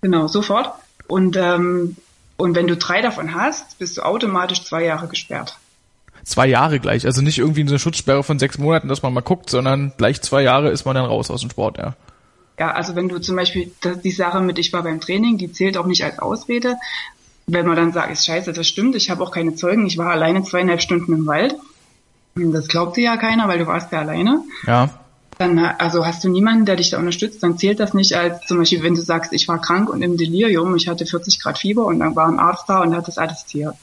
Genau, 0.01 0.27
sofort. 0.27 0.73
Und 1.07 1.37
ähm, 1.37 1.97
und 2.41 2.55
wenn 2.55 2.67
du 2.67 2.77
drei 2.77 3.03
davon 3.03 3.35
hast, 3.35 3.79
bist 3.79 3.97
du 3.97 4.03
automatisch 4.03 4.65
zwei 4.65 4.85
Jahre 4.85 5.09
gesperrt. 5.09 5.59
Zwei 6.25 6.47
Jahre 6.47 6.81
gleich, 6.81 7.07
also 7.07 7.23
nicht 7.23 7.39
irgendwie 7.39 7.63
eine 7.63 7.79
Schutzsperre 7.79 8.23
von 8.23 8.39
sechs 8.39 8.59
Monaten, 8.59 8.89
dass 8.89 9.03
man 9.03 9.13
mal 9.13 9.21
guckt, 9.21 9.51
sondern 9.51 9.93
gleich 9.97 10.21
zwei 10.21 10.43
Jahre 10.43 10.71
ist 10.71 10.85
man 10.85 10.95
dann 10.95 11.07
raus 11.07 11.31
aus 11.31 11.41
dem 11.41 11.51
Sport, 11.51 11.79
ja. 11.79 11.95
Ja, 12.59 12.73
also 12.73 12.95
wenn 12.95 13.09
du 13.09 13.19
zum 13.21 13.37
Beispiel 13.37 13.73
die 14.05 14.11
Sache 14.11 14.41
mit 14.41 14.59
ich 14.59 14.73
war 14.73 14.83
beim 14.83 15.01
Training, 15.01 15.39
die 15.39 15.51
zählt 15.51 15.79
auch 15.79 15.87
nicht 15.87 16.05
als 16.05 16.19
Ausrede. 16.19 16.77
Wenn 17.47 17.67
man 17.67 17.77
dann 17.77 17.93
sagt, 17.93 18.13
ist 18.13 18.27
scheiße, 18.27 18.53
das 18.53 18.69
stimmt, 18.69 18.95
ich 18.97 19.09
habe 19.09 19.23
auch 19.23 19.31
keine 19.31 19.55
Zeugen, 19.55 19.87
ich 19.87 19.97
war 19.97 20.11
alleine 20.11 20.43
zweieinhalb 20.45 20.83
Stunden 20.83 21.15
im 21.15 21.27
Wald. 21.27 21.57
Das 22.35 22.69
glaubte 22.69 23.01
ja 23.01 23.17
keiner, 23.17 23.49
weil 23.49 23.59
du 23.59 23.67
warst 23.67 23.91
ja 23.93 24.01
alleine. 24.01 24.43
Ja 24.67 25.00
dann 25.41 25.59
also 25.59 26.05
hast 26.05 26.23
du 26.23 26.29
niemanden, 26.29 26.67
der 26.67 26.77
dich 26.77 26.91
da 26.91 26.99
unterstützt, 26.99 27.43
dann 27.43 27.57
zählt 27.57 27.81
das 27.81 27.95
nicht 27.95 28.15
als 28.15 28.47
zum 28.47 28.59
Beispiel, 28.59 28.83
wenn 28.83 28.95
du 28.95 29.01
sagst, 29.01 29.33
ich 29.33 29.49
war 29.49 29.61
krank 29.61 29.89
und 29.89 30.03
im 30.03 30.19
Delirium, 30.19 30.77
ich 30.77 30.87
hatte 30.87 31.07
40 31.07 31.41
Grad 31.41 31.59
Fieber 31.59 31.87
und 31.87 32.01
dann 32.01 32.15
war 32.15 32.29
ein 32.29 32.39
Arzt 32.39 32.65
da 32.69 32.83
und 32.83 32.95
hat 32.95 33.09
das 33.09 33.17
attestiert. 33.17 33.75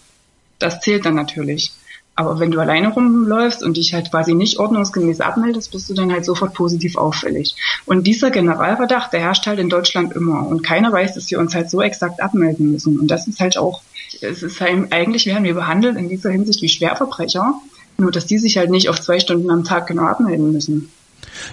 Das 0.59 0.81
zählt 0.81 1.05
dann 1.05 1.15
natürlich. 1.15 1.71
Aber 2.15 2.39
wenn 2.39 2.49
du 2.51 2.59
alleine 2.59 2.89
rumläufst 2.89 3.63
und 3.63 3.77
dich 3.77 3.93
halt 3.93 4.09
quasi 4.09 4.33
nicht 4.33 4.57
ordnungsgemäß 4.57 5.21
abmeldest, 5.21 5.71
bist 5.71 5.89
du 5.89 5.93
dann 5.93 6.11
halt 6.11 6.25
sofort 6.25 6.53
positiv 6.53 6.95
auffällig. 6.95 7.55
Und 7.85 8.07
dieser 8.07 8.31
Generalverdacht, 8.31 9.13
der 9.13 9.19
herrscht 9.19 9.45
halt 9.45 9.59
in 9.59 9.69
Deutschland 9.69 10.13
immer. 10.13 10.47
Und 10.47 10.63
keiner 10.63 10.91
weiß, 10.91 11.13
dass 11.13 11.29
wir 11.29 11.39
uns 11.39 11.53
halt 11.53 11.69
so 11.69 11.81
exakt 11.81 12.21
abmelden 12.21 12.71
müssen. 12.71 12.99
Und 12.99 13.09
das 13.09 13.27
ist 13.27 13.39
halt 13.39 13.57
auch, 13.57 13.81
es 14.21 14.41
ist 14.41 14.61
halt, 14.61 14.91
eigentlich 14.91 15.27
werden 15.27 15.43
wir 15.43 15.53
behandelt 15.53 15.95
in 15.95 16.09
dieser 16.09 16.31
Hinsicht 16.31 16.61
wie 16.63 16.69
Schwerverbrecher. 16.69 17.53
Nur, 17.97 18.11
dass 18.11 18.25
die 18.25 18.39
sich 18.39 18.57
halt 18.57 18.71
nicht 18.71 18.89
auf 18.89 18.99
zwei 18.99 19.19
Stunden 19.19 19.51
am 19.51 19.63
Tag 19.63 19.85
genau 19.85 20.03
abmelden 20.03 20.51
müssen. 20.51 20.91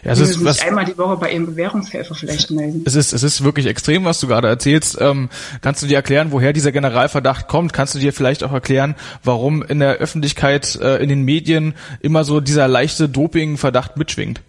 Ja, 0.04 0.12
es 0.12 0.20
ist 0.20 0.44
was, 0.44 0.60
einmal 0.60 0.84
die 0.84 0.96
Woche 0.96 1.16
bei 1.16 1.32
ihrem 1.32 1.46
Bewährungshelfer 1.46 2.14
vielleicht 2.14 2.50
melden. 2.50 2.82
Es 2.86 2.94
ist, 2.94 3.12
es 3.12 3.22
ist 3.22 3.44
wirklich 3.44 3.66
extrem, 3.66 4.04
was 4.04 4.20
du 4.20 4.26
gerade 4.26 4.48
erzählst. 4.48 4.98
Ähm, 5.00 5.28
kannst 5.60 5.82
du 5.82 5.86
dir 5.86 5.96
erklären, 5.96 6.32
woher 6.32 6.52
dieser 6.52 6.72
Generalverdacht 6.72 7.48
kommt? 7.48 7.72
Kannst 7.72 7.94
du 7.94 7.98
dir 7.98 8.12
vielleicht 8.12 8.44
auch 8.44 8.52
erklären, 8.52 8.94
warum 9.22 9.62
in 9.62 9.80
der 9.80 9.94
Öffentlichkeit, 9.94 10.76
äh, 10.76 10.96
in 11.02 11.08
den 11.08 11.22
Medien 11.22 11.74
immer 12.00 12.24
so 12.24 12.40
dieser 12.40 12.68
leichte 12.68 13.08
Doping-Verdacht 13.08 13.96
mitschwingt? 13.96 14.40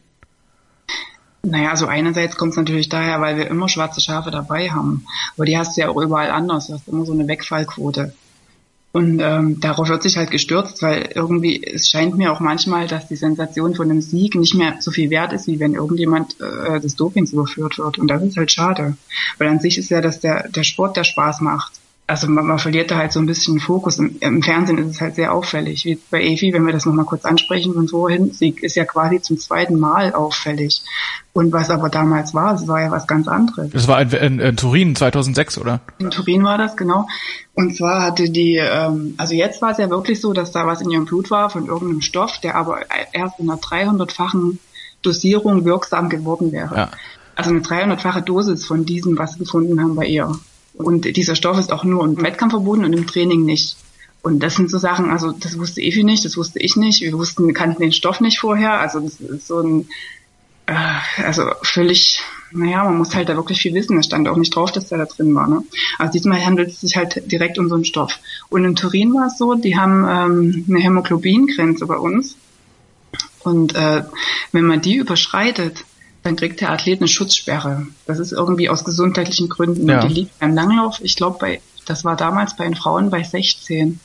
Naja, 1.46 1.70
also 1.70 1.86
einerseits 1.86 2.38
kommt 2.38 2.52
es 2.52 2.58
natürlich 2.58 2.90
daher, 2.90 3.22
weil 3.22 3.38
wir 3.38 3.48
immer 3.48 3.70
schwarze 3.70 4.02
Schafe 4.02 4.32
dabei 4.32 4.72
haben. 4.72 5.06
Aber 5.36 5.46
die 5.46 5.58
hast 5.58 5.78
du 5.78 5.82
ja 5.82 5.90
auch 5.90 6.02
überall 6.02 6.32
anders. 6.32 6.68
Du 6.68 6.74
hast 6.74 6.88
immer 6.88 7.06
so 7.06 7.14
eine 7.14 7.28
Wegfallquote. 7.28 8.14
Und 8.96 9.20
ähm, 9.20 9.60
darauf 9.60 9.90
wird 9.90 10.04
sich 10.04 10.16
halt 10.16 10.32
gestürzt, 10.32 10.82
weil 10.82 11.10
irgendwie, 11.14 11.62
es 11.62 11.90
scheint 11.90 12.16
mir 12.16 12.32
auch 12.32 12.40
manchmal, 12.40 12.88
dass 12.88 13.10
die 13.10 13.18
Sensation 13.18 13.76
von 13.76 13.92
einem 13.92 14.00
Sieg 14.00 14.36
nicht 14.36 14.56
mehr 14.56 14.78
so 14.80 14.90
viel 14.90 15.10
wert 15.10 15.34
ist, 15.34 15.48
wie 15.48 15.60
wenn 15.60 15.74
irgendjemand 15.74 16.38
äh, 16.40 16.80
des 16.80 16.96
Dopings 16.96 17.34
überführt 17.34 17.78
wird. 17.78 18.00
Und 18.00 18.08
das 18.08 18.24
ist 18.24 18.38
halt 18.38 18.54
schade. 18.54 18.96
Weil 19.38 19.50
an 19.50 19.60
sich 19.60 19.78
ist 19.78 19.90
ja, 19.90 20.00
dass 20.00 20.22
der, 20.22 20.48
der 20.48 20.64
Sport 20.64 20.96
der 20.96 21.04
Spaß 21.04 21.42
macht 21.42 21.74
also 22.08 22.28
man, 22.28 22.46
man 22.46 22.60
verliert 22.60 22.92
da 22.92 22.98
halt 22.98 23.12
so 23.12 23.20
ein 23.20 23.26
bisschen 23.26 23.60
Fokus. 23.60 23.98
Im, 23.98 24.18
Im, 24.20 24.44
Fernsehen 24.44 24.78
ist 24.78 24.88
es 24.88 25.02
halt 25.02 25.16
sehr 25.16 25.34
auffällig. 25.34 25.86
Wie 25.86 25.98
bei 26.12 26.22
Evi, 26.22 26.54
wenn 26.54 26.66
wir 26.66 26.74
das 26.74 26.86
nochmal 26.86 27.06
kurz 27.06 27.26
ansprechen 27.26 27.74
von 27.74 27.88
vorhin, 27.88 28.32
sie 28.32 28.50
ist 28.62 28.76
ja 28.76 28.86
quasi 28.86 29.22
zum 29.22 29.40
zweiten 29.40 29.80
Mal 29.80 30.14
auffällig. 30.14 30.84
Und 31.34 31.52
was 31.52 31.72
aber 31.72 31.90
damals 31.90 32.34
war, 32.36 32.54
es 32.54 32.68
war 32.68 32.80
ja 32.80 32.92
was 32.92 33.08
ganz 33.08 33.28
anderes. 33.28 33.72
Das 33.72 33.88
war 33.88 34.02
in, 34.02 34.12
in, 34.12 34.40
in, 34.40 34.56
Turin 34.56 34.96
2006, 34.96 35.58
oder? 35.58 35.82
In 35.98 36.12
Turin 36.12 36.44
war 36.44 36.60
das, 36.60 36.78
genau. 36.78 37.08
Und 37.56 37.76
zwar 37.76 38.04
hatte 38.04 38.30
die, 38.30 38.58
ähm, 38.58 39.16
also 39.18 39.34
jetzt 39.34 39.62
war 39.64 39.72
es 39.72 39.80
ja 39.80 39.90
wirklich 39.90 40.22
so, 40.22 40.32
dass 40.32 40.52
da 40.52 40.68
was 40.68 40.82
in 40.82 40.92
ihrem 40.92 41.06
Blut 41.06 41.32
war 41.32 41.50
von 41.50 41.66
irgendeinem 41.66 42.02
Stoff, 42.02 42.40
der 42.40 42.56
aber 42.56 42.82
erst 43.14 43.40
in 43.40 43.50
einer 43.50 43.60
300-fachen 43.60 44.60
Dosierung 45.02 45.66
wirksam 45.66 46.10
geworden 46.10 46.52
wäre. 46.52 46.76
Ja. 46.76 46.92
Also 47.36 47.50
eine 47.50 47.62
300-fache 47.62 48.22
Dosis 48.22 48.66
von 48.66 48.86
diesem, 48.86 49.18
was 49.18 49.34
sie 49.34 49.40
gefunden 49.40 49.82
haben 49.82 49.96
bei 49.96 50.06
ihr. 50.06 50.32
Und 50.78 51.16
dieser 51.16 51.36
Stoff 51.36 51.58
ist 51.58 51.72
auch 51.72 51.84
nur 51.84 52.04
im 52.04 52.22
Wettkampf 52.22 52.52
verboten 52.52 52.86
und 52.86 52.94
im 52.94 53.08
Training 53.08 53.46
nicht. 53.46 53.78
Und 54.22 54.40
das 54.40 54.56
sind 54.56 54.72
so 54.72 54.78
Sachen, 54.78 55.12
also 55.12 55.32
das 55.32 55.58
wusste 55.60 55.82
Evi 55.82 56.04
nicht, 56.04 56.26
das 56.26 56.36
wusste 56.36 56.60
ich 56.60 56.76
nicht. 56.76 57.02
Wir 57.02 57.14
wussten, 57.14 57.46
wir 57.46 57.54
kannten 57.54 57.82
den 57.82 57.92
Stoff 57.92 58.22
nicht 58.22 58.40
vorher. 58.40 58.80
Also 58.80 59.00
das 59.00 59.20
ist 59.20 59.48
so 59.48 59.60
ein, 59.62 59.88
äh, 60.66 60.74
also 61.24 61.44
völlig, 61.62 62.20
naja, 62.52 62.84
man 62.84 62.98
muss 62.98 63.14
halt 63.14 63.30
da 63.30 63.36
wirklich 63.36 63.62
viel 63.62 63.76
wissen. 63.76 64.00
Es 64.00 64.08
stand 64.08 64.28
auch 64.28 64.38
nicht 64.38 64.56
drauf, 64.56 64.72
dass 64.72 64.88
der 64.88 64.98
da 64.98 65.06
drin 65.06 65.36
war. 65.36 65.48
Ne? 65.48 65.64
Also 66.00 66.14
diesmal 66.14 66.44
handelt 66.44 66.70
es 66.70 66.82
sich 66.82 66.96
halt 66.96 67.32
direkt 67.32 67.60
um 67.60 67.70
so 67.70 67.76
einen 67.76 67.86
Stoff. 67.86 68.18
Und 68.50 68.66
in 68.66 68.76
Turin 68.76 69.14
war 69.14 69.28
es 69.28 69.38
so, 69.38 69.54
die 69.54 69.78
haben 69.78 70.06
ähm, 70.10 70.66
eine 70.68 70.80
Hämoglobingrenze 70.80 71.86
bei 71.86 71.98
uns. 71.98 72.36
Und 73.44 73.76
äh, 73.76 74.04
wenn 74.52 74.66
man 74.66 74.82
die 74.82 74.96
überschreitet, 74.96 75.86
dann 76.26 76.36
kriegt 76.36 76.60
der 76.60 76.72
Athlet 76.72 77.02
eine 77.02 77.08
Schutzsperre. 77.08 77.86
Das 78.08 78.18
ist 78.18 78.32
irgendwie 78.32 78.68
aus 78.68 78.84
gesundheitlichen 78.84 79.48
Gründen. 79.48 79.88
Ja. 79.88 80.02
Und 80.02 80.10
die 80.10 80.14
liegt 80.22 80.40
beim 80.40 80.56
Langlauf, 80.56 81.00
ich 81.04 81.16
glaube, 81.16 81.38
bei, 81.40 81.62
das 81.86 82.04
war 82.04 82.16
damals 82.16 82.58
bei 82.58 82.64
den 82.64 82.74
Frauen 82.74 83.12
bei 83.12 83.22
16 83.22 84.00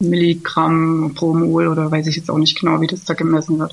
Milligramm 0.00 1.12
pro 1.14 1.32
Mol 1.32 1.68
oder 1.68 1.92
weiß 1.92 2.08
ich 2.08 2.16
jetzt 2.16 2.28
auch 2.28 2.38
nicht 2.38 2.58
genau, 2.58 2.80
wie 2.80 2.88
das 2.88 3.04
da 3.04 3.14
gemessen 3.14 3.60
wird. 3.60 3.72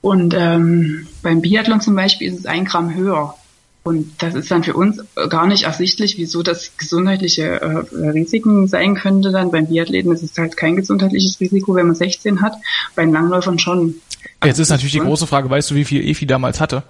Und 0.00 0.32
ähm, 0.34 1.06
beim 1.22 1.42
Biathlon 1.42 1.82
zum 1.82 1.94
Beispiel 1.94 2.32
ist 2.32 2.40
es 2.40 2.46
ein 2.46 2.64
Gramm 2.64 2.94
höher. 2.94 3.34
Und 3.82 4.22
das 4.22 4.34
ist 4.34 4.50
dann 4.50 4.64
für 4.64 4.72
uns 4.72 5.04
gar 5.28 5.46
nicht 5.46 5.64
ersichtlich, 5.64 6.16
wieso 6.16 6.42
das 6.42 6.78
gesundheitliche 6.78 7.60
äh, 7.60 8.08
Risiken 8.08 8.66
sein 8.66 8.94
könnte. 8.94 9.30
Dann 9.30 9.50
beim 9.50 9.66
Biathleten 9.66 10.10
ist 10.10 10.22
es 10.22 10.38
halt 10.38 10.56
kein 10.56 10.76
gesundheitliches 10.76 11.38
Risiko, 11.38 11.74
wenn 11.74 11.88
man 11.88 11.96
16 11.96 12.40
hat. 12.40 12.54
Bei 12.96 13.04
den 13.04 13.12
Langläufern 13.12 13.58
schon. 13.58 13.96
Jetzt 14.42 14.58
ist 14.58 14.70
natürlich 14.70 14.92
die 14.92 15.00
große 15.00 15.26
Frage, 15.26 15.50
weißt 15.50 15.70
du, 15.70 15.74
wie 15.74 15.84
viel 15.84 16.02
Efi 16.02 16.26
damals 16.26 16.62
hatte? 16.62 16.82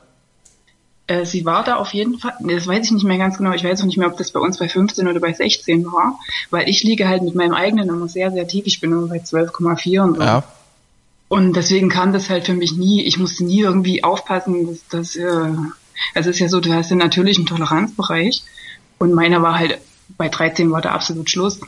Äh, 1.07 1.27
sie 1.27 1.45
war 1.45 1.65
da 1.65 1.77
auf 1.77 1.93
jeden 1.93 2.19
Fall, 2.19 2.33
das 2.41 2.67
weiß 2.67 2.87
ich 2.87 2.93
nicht 2.93 3.05
mehr 3.05 3.19
ganz 3.19 3.37
genau, 3.37 3.53
ich 3.53 3.63
weiß 3.63 3.81
auch 3.83 3.87
nicht 3.87 3.99
mehr, 3.99 4.09
ob 4.09 4.17
das 4.17 4.31
bei 4.31 4.41
uns 4.41 4.59
bei 4.59 4.69
15 4.69 5.07
oder 5.07 5.21
bei 5.21 5.33
16 5.33 5.85
war, 5.87 6.19
weil 6.51 6.69
ich 6.69 6.83
liege 6.83 7.07
halt 7.07 7.23
mit 7.23 7.35
meinem 7.35 7.53
eigenen 7.53 7.91
immer 7.91 8.09
sehr, 8.09 8.31
sehr 8.31 8.49
tief, 8.49 8.67
ich 8.67 8.81
bin 8.81 8.93
immer 8.93 9.07
bei 9.07 9.19
12,4 9.19 10.01
und 10.03 10.15
so. 10.17 10.23
Ja. 10.23 10.45
Und 11.29 11.55
deswegen 11.55 11.91
kam 11.91 12.13
das 12.13 12.31
halt 12.31 12.47
für 12.47 12.55
mich 12.55 12.77
nie, 12.77 13.03
ich 13.03 13.19
musste 13.19 13.45
nie 13.45 13.61
irgendwie 13.61 14.03
aufpassen, 14.03 14.67
dass 14.67 14.89
das, 14.89 15.17
äh, 15.17 15.25
also 16.15 16.31
es 16.31 16.37
ist 16.37 16.39
ja 16.39 16.49
so, 16.49 16.61
du 16.61 16.73
hast 16.73 16.91
ja 16.91 16.97
natürlich 16.97 17.37
einen 17.37 17.47
Toleranzbereich 17.47 18.43
und 18.99 19.13
meiner 19.13 19.43
war 19.43 19.59
halt, 19.59 19.79
bei 20.17 20.29
13 20.29 20.71
war 20.71 20.81
da 20.81 20.93
absolut 20.93 21.29
Schluss. 21.29 21.61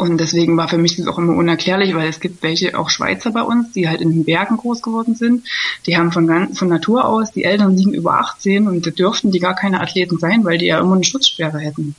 Und 0.00 0.18
deswegen 0.18 0.56
war 0.56 0.68
für 0.68 0.78
mich 0.78 0.96
das 0.96 1.06
auch 1.06 1.18
immer 1.18 1.34
unerklärlich, 1.34 1.94
weil 1.94 2.08
es 2.08 2.20
gibt 2.20 2.42
welche, 2.42 2.78
auch 2.78 2.90
Schweizer 2.90 3.32
bei 3.32 3.42
uns, 3.42 3.72
die 3.72 3.88
halt 3.88 4.00
in 4.00 4.10
den 4.10 4.24
Bergen 4.24 4.56
groß 4.56 4.82
geworden 4.82 5.14
sind. 5.14 5.46
Die 5.86 5.96
haben 5.96 6.12
von, 6.12 6.54
von 6.54 6.68
Natur 6.68 7.04
aus, 7.04 7.32
die 7.32 7.44
Eltern 7.44 7.76
liegen 7.76 7.92
über 7.92 8.14
18 8.14 8.66
und 8.66 8.86
da 8.86 8.90
dürften 8.90 9.30
die 9.30 9.40
gar 9.40 9.54
keine 9.54 9.80
Athleten 9.80 10.18
sein, 10.18 10.44
weil 10.44 10.58
die 10.58 10.66
ja 10.66 10.78
immer 10.78 10.94
eine 10.94 11.04
Schutzsperre 11.04 11.58
hätten. 11.58 11.94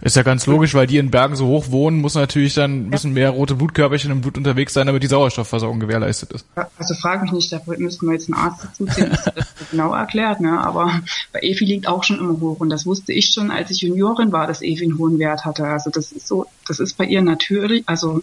Ist 0.00 0.16
ja 0.16 0.22
ganz 0.22 0.46
logisch, 0.46 0.74
weil 0.74 0.86
die 0.86 0.98
in 0.98 1.10
Bergen 1.10 1.36
so 1.36 1.46
hoch 1.46 1.70
wohnen, 1.70 2.00
muss 2.00 2.14
natürlich 2.14 2.54
dann 2.54 2.88
müssen 2.88 3.12
mehr 3.12 3.30
rote 3.30 3.54
Blutkörperchen 3.54 4.10
im 4.10 4.20
Blut 4.20 4.36
unterwegs 4.36 4.72
sein, 4.72 4.86
damit 4.86 5.02
die 5.02 5.08
Sauerstoffversorgung 5.08 5.80
gewährleistet 5.80 6.32
ist. 6.32 6.46
Also 6.78 6.94
frage 6.94 7.22
mich 7.22 7.32
nicht, 7.32 7.52
da 7.52 7.60
müssten 7.66 8.06
wir 8.06 8.14
jetzt 8.14 8.32
einen 8.32 8.42
Arzt 8.42 8.64
dazu 8.64 8.86
ziehen, 8.86 9.10
das 9.10 9.30
genau 9.70 9.94
erklärt, 9.94 10.40
ne? 10.40 10.60
Aber 10.60 11.00
bei 11.32 11.40
Evi 11.40 11.64
liegt 11.64 11.86
auch 11.86 12.04
schon 12.04 12.18
immer 12.18 12.40
hoch 12.40 12.60
und 12.60 12.70
das 12.70 12.86
wusste 12.86 13.12
ich 13.12 13.30
schon, 13.30 13.50
als 13.50 13.70
ich 13.70 13.82
Juniorin 13.82 14.32
war, 14.32 14.46
dass 14.46 14.62
Evi 14.62 14.84
einen 14.84 14.98
hohen 14.98 15.18
Wert 15.18 15.44
hatte. 15.44 15.64
Also 15.66 15.90
das 15.90 16.12
ist 16.12 16.26
so, 16.26 16.46
das 16.66 16.80
ist 16.80 16.96
bei 16.96 17.04
ihr 17.04 17.22
natürlich, 17.22 17.84
also 17.86 18.22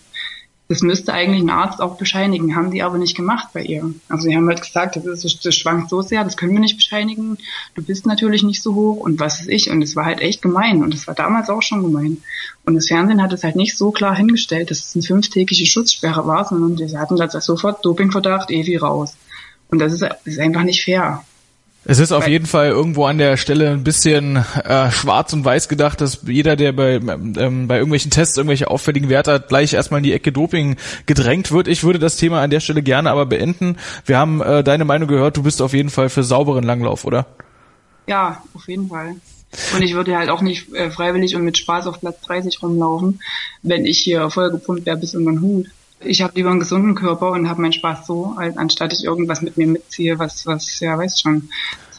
das 0.69 0.81
müsste 0.81 1.13
eigentlich 1.13 1.41
ein 1.41 1.49
Arzt 1.49 1.81
auch 1.81 1.97
bescheinigen, 1.97 2.55
haben 2.55 2.71
die 2.71 2.83
aber 2.83 2.97
nicht 2.97 3.15
gemacht 3.15 3.49
bei 3.53 3.61
ihr. 3.61 3.93
Also 4.09 4.23
sie 4.23 4.35
haben 4.35 4.47
halt 4.47 4.61
gesagt, 4.61 4.97
das, 4.97 5.23
ist, 5.23 5.45
das 5.45 5.55
schwankt 5.55 5.89
so 5.89 6.01
sehr, 6.01 6.25
das 6.25 6.35
können 6.35 6.51
wir 6.51 6.59
nicht 6.59 6.75
bescheinigen. 6.75 7.37
Du 7.75 7.81
bist 7.81 8.05
natürlich 8.05 8.43
nicht 8.43 8.61
so 8.61 8.75
hoch 8.75 8.97
und 8.97 9.19
was 9.19 9.39
ist 9.39 9.49
ich. 9.49 9.69
Und 9.69 9.81
es 9.81 9.95
war 9.95 10.05
halt 10.05 10.19
echt 10.19 10.41
gemein 10.41 10.83
und 10.83 10.93
es 10.93 11.07
war 11.07 11.15
damals 11.15 11.49
auch 11.49 11.61
schon 11.61 11.83
gemein. 11.83 12.17
Und 12.65 12.75
das 12.75 12.87
Fernsehen 12.87 13.21
hat 13.21 13.31
es 13.31 13.45
halt 13.45 13.55
nicht 13.55 13.77
so 13.77 13.91
klar 13.91 14.15
hingestellt, 14.15 14.69
dass 14.69 14.79
es 14.79 14.95
eine 14.95 15.03
fünftägige 15.03 15.65
Schutzsperre 15.65 16.27
war, 16.27 16.43
sondern 16.45 16.75
sie 16.75 16.97
hatten 16.97 17.15
da 17.15 17.29
sofort 17.29 17.85
Dopingverdacht, 17.85 18.51
Evi 18.51 18.75
raus. 18.75 19.15
Und 19.69 19.79
das 19.79 19.93
ist, 19.93 20.01
das 20.01 20.17
ist 20.25 20.39
einfach 20.39 20.63
nicht 20.63 20.83
fair. 20.83 21.23
Es 21.89 21.99
ist 21.99 22.11
auf 22.11 22.27
jeden 22.27 22.45
Fall 22.45 22.67
irgendwo 22.67 23.05
an 23.05 23.17
der 23.17 23.37
Stelle 23.37 23.69
ein 23.69 23.85
bisschen 23.85 24.35
äh, 24.35 24.91
schwarz 24.91 25.31
und 25.31 25.45
weiß 25.45 25.69
gedacht, 25.69 26.01
dass 26.01 26.19
jeder, 26.27 26.57
der 26.57 26.73
bei, 26.73 26.95
ähm, 26.95 27.69
bei 27.69 27.77
irgendwelchen 27.77 28.11
Tests 28.11 28.35
irgendwelche 28.35 28.69
auffälligen 28.69 29.07
Werte 29.07 29.31
hat, 29.31 29.47
gleich 29.47 29.73
erstmal 29.73 29.99
in 29.99 30.03
die 30.03 30.11
Ecke 30.11 30.33
Doping 30.33 30.75
gedrängt 31.05 31.53
wird. 31.53 31.69
Ich 31.69 31.85
würde 31.85 31.97
das 31.97 32.17
Thema 32.17 32.41
an 32.41 32.49
der 32.49 32.59
Stelle 32.59 32.83
gerne 32.83 33.09
aber 33.09 33.25
beenden. 33.25 33.77
Wir 34.05 34.17
haben 34.17 34.41
äh, 34.41 34.65
deine 34.65 34.83
Meinung 34.83 35.07
gehört, 35.07 35.37
du 35.37 35.43
bist 35.43 35.61
auf 35.61 35.71
jeden 35.71 35.89
Fall 35.89 36.09
für 36.09 36.23
sauberen 36.23 36.65
Langlauf, 36.65 37.05
oder? 37.05 37.25
Ja, 38.05 38.41
auf 38.53 38.67
jeden 38.67 38.89
Fall. 38.89 39.15
Und 39.73 39.81
ich 39.81 39.93
würde 39.93 40.17
halt 40.17 40.29
auch 40.29 40.41
nicht 40.41 40.73
äh, 40.73 40.91
freiwillig 40.91 41.37
und 41.37 41.43
mit 41.43 41.57
Spaß 41.57 41.87
auf 41.87 42.01
Platz 42.01 42.19
30 42.19 42.61
rumlaufen, 42.61 43.21
wenn 43.63 43.85
ich 43.85 43.99
hier 43.99 44.29
vollgepumpt 44.29 44.85
wäre 44.85 44.97
bis 44.97 45.13
in 45.13 45.25
den 45.25 45.39
Hut. 45.39 45.67
Ich 45.99 46.21
habe 46.21 46.33
lieber 46.35 46.51
einen 46.51 46.59
gesunden 46.59 46.95
Körper 46.95 47.31
und 47.31 47.49
habe 47.49 47.61
meinen 47.61 47.73
Spaß 47.73 48.05
so, 48.05 48.35
als 48.37 48.55
anstatt 48.57 48.93
ich 48.93 49.03
irgendwas 49.03 49.41
mit 49.41 49.57
mir 49.57 49.67
mitziehe, 49.67 50.19
was, 50.19 50.45
was, 50.45 50.79
ja, 50.79 50.97
weiß 50.97 51.19
schon, 51.19 51.49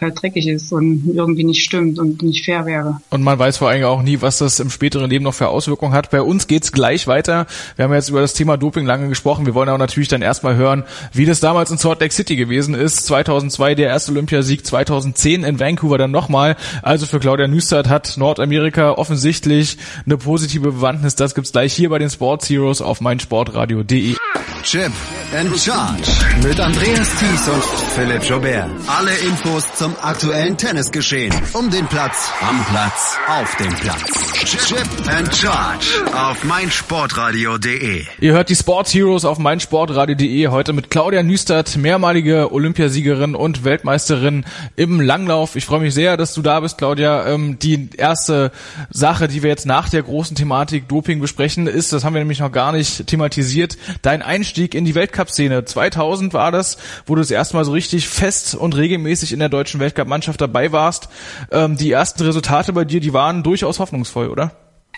halt 0.00 0.20
dreckig 0.20 0.46
ist 0.48 0.72
und 0.72 1.04
irgendwie 1.12 1.44
nicht 1.44 1.62
stimmt 1.62 1.98
und 1.98 2.22
nicht 2.22 2.44
fair 2.44 2.66
wäre. 2.66 3.00
Und 3.10 3.22
man 3.22 3.38
weiß 3.38 3.58
vor 3.58 3.68
allem 3.68 3.84
auch 3.84 4.02
nie, 4.02 4.20
was 4.20 4.38
das 4.38 4.60
im 4.60 4.70
späteren 4.70 5.08
Leben 5.10 5.24
noch 5.24 5.34
für 5.34 5.48
Auswirkungen 5.48 5.92
hat. 5.92 6.10
Bei 6.10 6.22
uns 6.22 6.46
geht's 6.46 6.72
gleich 6.72 7.06
weiter. 7.06 7.46
Wir 7.76 7.84
haben 7.84 7.94
jetzt 7.94 8.08
über 8.08 8.20
das 8.20 8.34
Thema 8.34 8.56
Doping 8.56 8.86
lange 8.86 9.08
gesprochen. 9.08 9.46
Wir 9.46 9.54
wollen 9.54 9.68
auch 9.68 9.78
natürlich 9.78 10.08
dann 10.08 10.22
erstmal 10.22 10.56
hören, 10.56 10.84
wie 11.12 11.26
das 11.26 11.40
damals 11.40 11.70
in 11.70 11.78
Salt 11.78 12.00
Lake 12.00 12.14
City 12.14 12.36
gewesen 12.36 12.74
ist. 12.74 13.06
2002 13.06 13.74
der 13.74 13.88
erste 13.88 14.12
Olympiasieg, 14.12 14.64
2010 14.64 15.44
in 15.44 15.60
Vancouver 15.60 15.98
dann 15.98 16.10
nochmal. 16.10 16.56
Also 16.82 17.06
für 17.06 17.20
Claudia 17.20 17.46
Nüstert 17.46 17.88
hat 17.88 18.16
Nordamerika 18.16 18.92
offensichtlich 18.92 19.78
eine 20.04 20.16
positive 20.16 20.72
Bewandtnis. 20.72 21.14
Das 21.14 21.34
gibt's 21.34 21.52
gleich 21.52 21.72
hier 21.72 21.90
bei 21.90 21.98
den 21.98 22.10
Sports 22.10 22.48
Heroes 22.48 22.80
auf 22.82 23.00
meinsportradio.de. 23.00 24.16
Chip 24.62 24.92
and 25.34 25.58
Charge 25.58 26.10
mit 26.42 26.58
Andreas 26.58 27.08
Thies 27.18 27.48
und 27.48 27.62
Philipp 27.94 28.22
Jobert. 28.24 28.68
Alle 28.86 29.14
Infos 29.18 29.64
zum 29.76 29.87
zum 29.88 29.96
aktuellen 30.02 30.56
Tennisgeschehen. 30.56 31.32
Um 31.54 31.70
den 31.70 31.86
Platz, 31.86 32.30
am 32.46 32.62
Platz, 32.66 33.16
auf 33.26 33.56
dem 33.56 33.72
Platz. 33.76 34.28
Chip 34.44 34.86
and 35.08 35.34
Charge 35.34 35.86
auf 36.14 36.44
meinsportradio.de. 36.44 38.04
Ihr 38.20 38.32
hört 38.32 38.50
die 38.50 38.54
Sports 38.54 38.92
Heroes 38.94 39.24
auf 39.24 39.38
meinsportradio.de 39.38 40.48
heute 40.48 40.72
mit 40.72 40.90
Claudia 40.90 41.22
Nüstert, 41.22 41.76
mehrmalige 41.76 42.52
Olympiasiegerin 42.52 43.34
und 43.34 43.64
Weltmeisterin 43.64 44.44
im 44.76 45.00
Langlauf. 45.00 45.56
Ich 45.56 45.64
freue 45.64 45.80
mich 45.80 45.94
sehr, 45.94 46.16
dass 46.16 46.34
du 46.34 46.42
da 46.42 46.60
bist, 46.60 46.78
Claudia. 46.78 47.26
Ähm, 47.26 47.58
die 47.58 47.88
erste 47.96 48.52
Sache, 48.90 49.26
die 49.26 49.42
wir 49.42 49.50
jetzt 49.50 49.66
nach 49.66 49.88
der 49.88 50.02
großen 50.02 50.36
Thematik 50.36 50.88
Doping 50.88 51.20
besprechen, 51.20 51.66
ist, 51.66 51.92
das 51.92 52.04
haben 52.04 52.14
wir 52.14 52.20
nämlich 52.20 52.40
noch 52.40 52.52
gar 52.52 52.72
nicht 52.72 53.06
thematisiert, 53.06 53.78
dein 54.02 54.22
Einstieg 54.22 54.74
in 54.74 54.84
die 54.84 54.94
Weltcup-Szene. 54.94 55.64
2000 55.64 56.34
war 56.34 56.52
das, 56.52 56.78
wo 57.06 57.14
du 57.14 57.22
das 57.22 57.30
erste 57.30 57.56
Mal 57.56 57.64
so 57.64 57.72
richtig 57.72 58.08
fest 58.08 58.54
und 58.54 58.76
regelmäßig 58.76 59.32
in 59.32 59.38
der 59.38 59.48
deutschen 59.48 59.77
Weltcup-Mannschaft 59.80 60.40
dabei 60.40 60.72
warst. 60.72 61.08
Ähm, 61.50 61.76
die 61.76 61.90
ersten 61.90 62.22
Resultate 62.22 62.72
bei 62.72 62.84
dir, 62.84 63.00
die 63.00 63.12
waren 63.12 63.42
durchaus 63.42 63.78
hoffnungsvoll, 63.78 64.28
oder? 64.28 64.52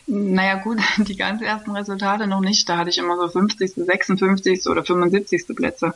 Naja 0.06 0.56
gut, 0.56 0.78
die 0.98 1.16
ganz 1.16 1.40
ersten 1.40 1.70
Resultate 1.70 2.26
noch 2.26 2.40
nicht. 2.40 2.68
Da 2.68 2.78
hatte 2.78 2.90
ich 2.90 2.98
immer 2.98 3.16
so 3.16 3.28
50., 3.28 3.74
56. 3.74 4.66
oder 4.66 4.84
75. 4.84 5.54
Plätze. 5.54 5.94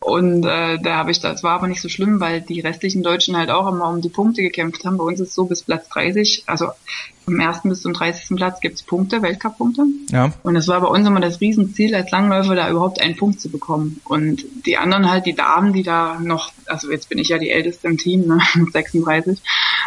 Und 0.00 0.44
äh, 0.44 0.78
da 0.78 0.96
habe 0.96 1.10
ich, 1.10 1.20
das 1.20 1.42
war 1.42 1.52
aber 1.52 1.68
nicht 1.68 1.80
so 1.80 1.88
schlimm, 1.88 2.18
weil 2.18 2.40
die 2.40 2.60
restlichen 2.60 3.02
Deutschen 3.02 3.36
halt 3.36 3.50
auch 3.50 3.68
immer 3.68 3.88
um 3.88 4.00
die 4.00 4.08
Punkte 4.08 4.42
gekämpft 4.42 4.84
haben. 4.84 4.96
Bei 4.96 5.04
uns 5.04 5.20
ist 5.20 5.34
so 5.34 5.44
bis 5.44 5.62
Platz 5.62 5.88
30, 5.90 6.44
also 6.46 6.68
vom 7.24 7.38
ersten 7.38 7.68
bis 7.68 7.82
zum 7.82 7.92
30. 7.92 8.36
Platz 8.36 8.60
gibt's 8.60 8.82
Punkte, 8.82 9.22
Weltcup-Punkte. 9.22 9.84
Ja. 10.10 10.32
Und 10.42 10.56
es 10.56 10.68
war 10.68 10.80
bei 10.80 10.88
uns 10.88 11.06
immer 11.06 11.20
das 11.20 11.40
Riesenziel, 11.40 11.94
als 11.94 12.10
Langläufer 12.10 12.54
da 12.54 12.70
überhaupt 12.70 13.00
einen 13.00 13.16
Punkt 13.16 13.40
zu 13.40 13.48
bekommen. 13.48 14.00
Und 14.04 14.44
die 14.66 14.76
anderen 14.76 15.10
halt, 15.10 15.26
die 15.26 15.34
Damen, 15.34 15.72
die 15.72 15.82
da 15.82 16.18
noch, 16.20 16.52
also 16.66 16.90
jetzt 16.90 17.08
bin 17.08 17.18
ich 17.18 17.28
ja 17.28 17.38
die 17.38 17.50
Älteste 17.50 17.88
im 17.88 17.98
Team, 17.98 18.26
ne, 18.26 18.40
mit 18.54 18.72
36. 18.72 19.40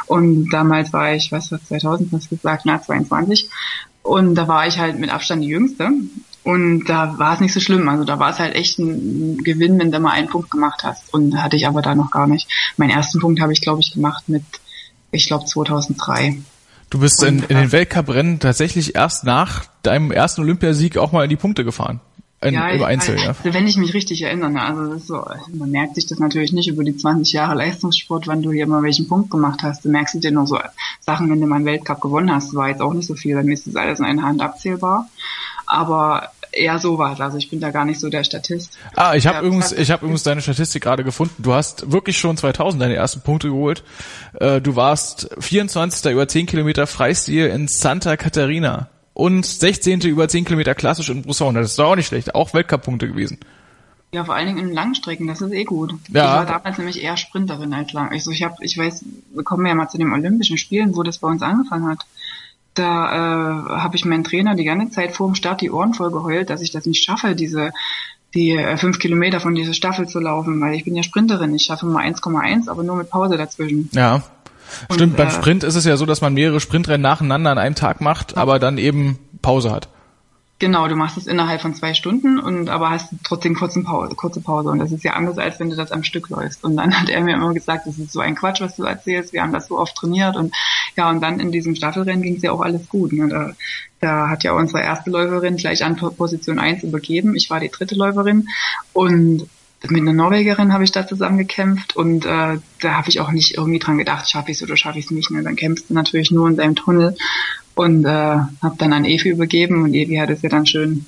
Und 0.07 0.49
damals 0.49 0.93
war 0.93 1.13
ich, 1.13 1.31
was 1.31 1.51
war 1.51 1.63
2000, 1.63 2.13
was 2.13 2.29
gesagt, 2.29 2.63
na 2.65 2.81
22. 2.81 3.49
Und 4.01 4.35
da 4.35 4.47
war 4.47 4.67
ich 4.67 4.79
halt 4.79 4.99
mit 4.99 5.09
Abstand 5.09 5.43
die 5.43 5.47
Jüngste. 5.47 5.89
Und 6.43 6.85
da 6.85 7.17
war 7.17 7.33
es 7.33 7.39
nicht 7.39 7.53
so 7.53 7.59
schlimm. 7.59 7.89
Also 7.89 8.03
da 8.03 8.19
war 8.19 8.29
es 8.29 8.37
halt 8.37 8.53
echt 8.53 8.77
ein 8.77 9.43
Gewinn, 9.43 9.79
wenn 9.79 9.91
du 9.91 9.99
mal 9.99 10.11
einen 10.11 10.29
Punkt 10.29 10.51
gemacht 10.51 10.83
hast. 10.83 11.11
Und 11.11 11.41
hatte 11.41 11.55
ich 11.55 11.67
aber 11.67 11.81
da 11.81 11.95
noch 11.95 12.11
gar 12.11 12.27
nicht. 12.27 12.47
Meinen 12.77 12.91
ersten 12.91 13.19
Punkt 13.19 13.41
habe 13.41 13.51
ich, 13.51 13.61
glaube 13.61 13.81
ich, 13.81 13.93
gemacht 13.93 14.29
mit, 14.29 14.43
ich 15.11 15.25
glaube, 15.25 15.45
2003. 15.45 16.37
Du 16.89 16.99
bist 16.99 17.21
in, 17.23 17.39
in 17.39 17.57
den 17.57 17.71
Weltcuprennen 17.71 18.39
tatsächlich 18.39 18.95
erst 18.95 19.23
nach 19.23 19.65
deinem 19.83 20.11
ersten 20.11 20.41
Olympiasieg 20.41 20.97
auch 20.97 21.11
mal 21.11 21.23
in 21.23 21.29
die 21.29 21.35
Punkte 21.35 21.65
gefahren. 21.65 21.99
In, 22.41 22.53
ja, 22.53 22.75
über 22.75 22.85
Einzel, 22.85 23.17
ja. 23.17 23.29
Also 23.29 23.53
wenn 23.53 23.65
ich 23.65 23.77
mich 23.77 23.93
richtig 23.93 24.21
erinnere, 24.21 24.51
ne, 24.51 24.61
also 24.61 24.87
das 24.87 25.01
ist 25.01 25.07
so, 25.07 25.25
man 25.53 25.71
merkt 25.71 25.95
sich 25.95 26.05
das 26.05 26.19
natürlich 26.19 26.53
nicht 26.53 26.67
über 26.67 26.83
die 26.83 26.95
20 26.95 27.33
Jahre 27.33 27.55
Leistungssport, 27.55 28.27
wann 28.27 28.43
du 28.43 28.51
hier 28.51 28.67
mal 28.67 28.83
welchen 28.83 29.07
Punkt 29.07 29.31
gemacht 29.31 29.63
hast. 29.63 29.83
Du 29.83 29.89
merkst 29.89 30.23
dir 30.23 30.31
nur 30.31 30.45
so 30.45 30.59
Sachen, 30.99 31.29
wenn 31.31 31.41
du 31.41 31.47
mal 31.47 31.55
einen 31.55 31.65
Weltcup 31.65 32.01
gewonnen 32.01 32.31
hast, 32.31 32.53
war 32.53 32.69
jetzt 32.69 32.81
auch 32.81 32.93
nicht 32.93 33.07
so 33.07 33.15
viel, 33.15 33.35
dann 33.35 33.49
ist 33.49 33.65
das 33.65 33.75
alles 33.75 33.99
in 33.99 34.05
einer 34.05 34.23
Hand 34.23 34.41
abzählbar. 34.41 35.09
Aber 35.65 36.29
eher 36.55 36.79
sowas. 36.79 37.19
Also 37.21 37.37
ich 37.37 37.49
bin 37.49 37.59
da 37.59 37.71
gar 37.71 37.85
nicht 37.85 37.99
so 37.99 38.09
der 38.09 38.23
Statist. 38.23 38.77
Ah, 38.95 39.13
ich 39.15 39.27
habe 39.27 39.45
übrigens, 39.45 39.71
ich 39.71 39.91
habe 39.91 40.05
übrigens 40.05 40.23
deine 40.23 40.41
Statistik 40.41 40.83
gerade 40.83 41.03
gefunden. 41.03 41.43
Du 41.43 41.53
hast 41.53 41.91
wirklich 41.91 42.17
schon 42.17 42.37
2000 42.37 42.81
deine 42.81 42.95
ersten 42.95 43.21
Punkte 43.21 43.49
geholt. 43.49 43.83
Äh, 44.39 44.61
du 44.61 44.75
warst 44.75 45.29
24. 45.39 46.11
über 46.11 46.27
10 46.27 46.45
Kilometer 46.45 46.87
Freistil 46.87 47.47
in 47.47 47.67
Santa 47.67 48.17
Catarina 48.17 48.89
und 49.13 49.45
16. 49.45 50.01
über 50.01 50.27
10 50.27 50.45
Kilometer 50.45 50.75
klassisch 50.75 51.09
in 51.09 51.21
Brousson. 51.23 51.55
Das 51.55 51.71
ist 51.71 51.79
doch 51.79 51.91
auch 51.91 51.95
nicht 51.95 52.07
schlecht. 52.07 52.35
Auch 52.35 52.53
Weltcup-Punkte 52.53 53.07
gewesen. 53.07 53.39
Ja, 54.11 54.23
vor 54.23 54.35
allen 54.35 54.47
Dingen 54.47 54.69
in 54.69 54.73
Langstrecken, 54.73 55.27
das 55.27 55.41
ist 55.41 55.51
eh 55.51 55.65
gut. 55.65 55.93
Ja. 56.07 56.23
Ich 56.23 56.37
war 56.37 56.45
damals 56.45 56.77
nämlich 56.77 57.03
eher 57.03 57.17
Sprinterin 57.17 57.73
als 57.73 57.91
lang. 57.91 58.11
Also 58.11 58.31
ich 58.31 58.43
habe, 58.43 58.55
ich 58.61 58.77
weiß, 58.77 59.03
wir 59.33 59.43
kommen 59.43 59.65
ja 59.65 59.75
mal 59.75 59.89
zu 59.89 59.97
den 59.97 60.13
Olympischen 60.13 60.57
Spielen, 60.57 60.95
wo 60.95 61.03
das 61.03 61.17
bei 61.17 61.27
uns 61.27 61.41
angefangen 61.41 61.87
hat 61.87 62.05
da 62.75 63.05
äh, 63.05 63.69
habe 63.79 63.95
ich 63.95 64.05
meinen 64.05 64.23
Trainer 64.23 64.55
die 64.55 64.65
ganze 64.65 64.91
Zeit 64.93 65.13
vor 65.13 65.27
dem 65.27 65.35
Start 65.35 65.61
die 65.61 65.71
Ohren 65.71 65.93
voll 65.93 66.11
geheult, 66.11 66.49
dass 66.49 66.61
ich 66.61 66.71
das 66.71 66.85
nicht 66.85 67.03
schaffe, 67.03 67.35
diese 67.35 67.71
die 68.35 68.51
äh, 68.51 68.77
fünf 68.77 68.99
Kilometer 68.99 69.39
von 69.39 69.55
dieser 69.55 69.73
Staffel 69.73 70.07
zu 70.07 70.19
laufen, 70.19 70.59
weil 70.61 70.75
ich 70.75 70.83
bin 70.83 70.95
ja 70.95 71.03
Sprinterin. 71.03 71.55
Ich 71.55 71.63
schaffe 71.63 71.85
mal 71.85 72.05
1,1, 72.05 72.69
aber 72.69 72.83
nur 72.83 72.97
mit 72.97 73.09
Pause 73.09 73.37
dazwischen. 73.37 73.89
Ja. 73.93 74.23
Und, 74.89 74.95
Stimmt, 74.95 75.15
beim 75.15 75.29
äh, 75.29 75.31
Sprint 75.31 75.63
ist 75.63 75.75
es 75.75 75.85
ja 75.85 75.95
so, 75.95 76.05
dass 76.05 76.21
man 76.21 76.33
mehrere 76.33 76.59
Sprintrennen 76.59 77.01
nacheinander 77.01 77.51
an 77.51 77.57
einem 77.57 77.75
Tag 77.75 78.01
macht, 78.01 78.35
aber 78.35 78.59
dann 78.59 78.77
eben 78.77 79.19
Pause 79.41 79.71
hat. 79.71 79.87
Genau, 80.57 80.87
du 80.87 80.95
machst 80.95 81.17
es 81.17 81.27
innerhalb 81.27 81.61
von 81.61 81.75
zwei 81.75 81.93
Stunden 81.93 82.39
und 82.39 82.69
aber 82.69 82.89
hast 82.89 83.13
trotzdem 83.25 83.55
kurze 83.55 83.83
Pause, 83.83 84.15
kurze 84.15 84.39
Pause. 84.39 84.69
Und 84.69 84.79
das 84.79 84.93
ist 84.93 85.03
ja 85.03 85.11
anders, 85.13 85.37
als 85.37 85.59
wenn 85.59 85.69
du 85.69 85.75
das 85.75 85.91
am 85.91 86.03
Stück 86.03 86.29
läufst. 86.29 86.63
Und 86.63 86.77
dann 86.77 86.97
hat 86.99 87.09
er 87.09 87.21
mir 87.21 87.35
immer 87.35 87.53
gesagt, 87.53 87.87
das 87.87 87.99
ist 87.99 88.13
so 88.13 88.21
ein 88.21 88.35
Quatsch, 88.35 88.61
was 88.61 88.77
du 88.77 88.83
erzählst. 88.83 89.33
Wir 89.33 89.41
haben 89.41 89.51
das 89.51 89.67
so 89.67 89.77
oft 89.77 89.95
trainiert 89.95 90.37
und 90.37 90.55
ja, 90.95 91.09
und 91.09 91.19
dann 91.21 91.41
in 91.41 91.51
diesem 91.51 91.75
Staffelrennen 91.75 92.21
ging 92.21 92.37
es 92.37 92.41
ja 92.41 92.53
auch 92.53 92.61
alles 92.61 92.87
gut. 92.87 93.11
Ne? 93.11 93.27
Da, 93.27 93.51
da 93.99 94.29
hat 94.29 94.45
ja 94.45 94.53
unsere 94.53 94.81
erste 94.81 95.09
Läuferin 95.09 95.57
gleich 95.57 95.83
an 95.83 95.97
Position 95.97 96.57
1 96.57 96.83
übergeben. 96.83 97.35
Ich 97.35 97.49
war 97.49 97.59
die 97.59 97.69
dritte 97.69 97.95
Läuferin 97.95 98.47
und 98.93 99.49
mit 99.89 100.01
einer 100.01 100.13
Norwegerin 100.13 100.73
habe 100.73 100.83
ich 100.83 100.91
da 100.91 101.07
zusammen 101.07 101.37
gekämpft 101.37 101.95
und 101.95 102.25
äh, 102.25 102.57
da 102.81 102.93
habe 102.93 103.09
ich 103.09 103.19
auch 103.19 103.31
nicht 103.31 103.55
irgendwie 103.55 103.79
dran 103.79 103.97
gedacht, 103.97 104.29
schaffe 104.29 104.51
ich 104.51 104.57
es 104.57 104.63
oder 104.63 104.77
schaffe 104.77 104.99
ich 104.99 105.05
es 105.05 105.11
nicht. 105.11 105.31
Ne? 105.31 105.43
Dann 105.43 105.55
kämpfst 105.55 105.89
du 105.89 105.93
natürlich 105.93 106.31
nur 106.31 106.47
in 106.47 106.57
deinem 106.57 106.75
Tunnel 106.75 107.15
und 107.75 108.05
äh, 108.05 108.09
habe 108.09 108.75
dann 108.77 108.93
an 108.93 109.05
Evi 109.05 109.29
übergeben 109.29 109.83
und 109.83 109.93
Evi 109.93 110.15
hat 110.15 110.29
es 110.29 110.41
ja 110.41 110.49
dann 110.49 110.65
schön 110.65 111.05